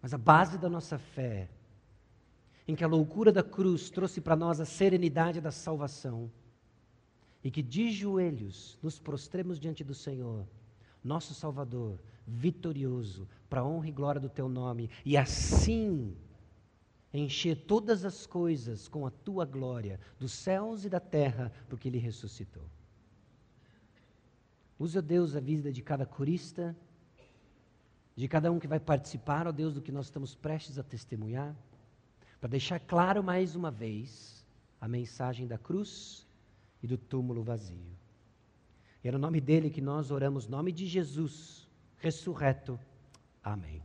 Mas 0.00 0.12
a 0.12 0.18
base 0.18 0.58
da 0.58 0.68
nossa 0.68 0.98
fé, 0.98 1.48
em 2.68 2.74
que 2.74 2.84
a 2.84 2.88
loucura 2.88 3.32
da 3.32 3.42
cruz 3.42 3.90
trouxe 3.90 4.20
para 4.20 4.36
nós 4.36 4.60
a 4.60 4.64
serenidade 4.64 5.40
da 5.40 5.50
salvação, 5.50 6.30
e 7.42 7.50
que 7.50 7.62
de 7.62 7.90
joelhos 7.90 8.78
nos 8.82 8.98
prostremos 8.98 9.58
diante 9.58 9.84
do 9.84 9.94
Senhor, 9.94 10.46
nosso 11.02 11.34
Salvador, 11.34 11.98
vitorioso, 12.26 13.28
para 13.50 13.60
a 13.60 13.66
honra 13.66 13.88
e 13.88 13.92
glória 13.92 14.20
do 14.20 14.30
teu 14.30 14.48
nome, 14.48 14.90
e 15.04 15.16
assim 15.16 16.16
encher 17.12 17.56
todas 17.56 18.04
as 18.04 18.26
coisas 18.26 18.88
com 18.88 19.06
a 19.06 19.10
tua 19.10 19.44
glória, 19.44 20.00
dos 20.18 20.32
céus 20.32 20.84
e 20.84 20.88
da 20.88 21.00
terra, 21.00 21.52
porque 21.68 21.88
ele 21.88 21.98
ressuscitou. 21.98 22.64
Usa, 24.78 25.00
Deus, 25.00 25.36
a 25.36 25.40
vida 25.40 25.72
de 25.72 25.82
cada 25.82 26.04
corista, 26.04 26.76
de 28.16 28.28
cada 28.28 28.50
um 28.50 28.58
que 28.58 28.66
vai 28.66 28.80
participar, 28.80 29.46
ó 29.46 29.52
Deus, 29.52 29.74
do 29.74 29.82
que 29.82 29.92
nós 29.92 30.06
estamos 30.06 30.34
prestes 30.34 30.78
a 30.78 30.82
testemunhar, 30.82 31.54
para 32.40 32.50
deixar 32.50 32.78
claro 32.80 33.22
mais 33.22 33.56
uma 33.56 33.70
vez 33.70 34.44
a 34.80 34.88
mensagem 34.88 35.46
da 35.46 35.56
cruz 35.56 36.26
e 36.82 36.86
do 36.86 36.98
túmulo 36.98 37.42
vazio. 37.42 37.96
E 39.02 39.08
é 39.08 39.12
no 39.12 39.18
nome 39.18 39.40
dele 39.40 39.70
que 39.70 39.80
nós 39.80 40.10
oramos, 40.10 40.48
nome 40.48 40.72
de 40.72 40.86
Jesus, 40.86 41.68
ressurreto. 41.98 42.78
Amém. 43.42 43.82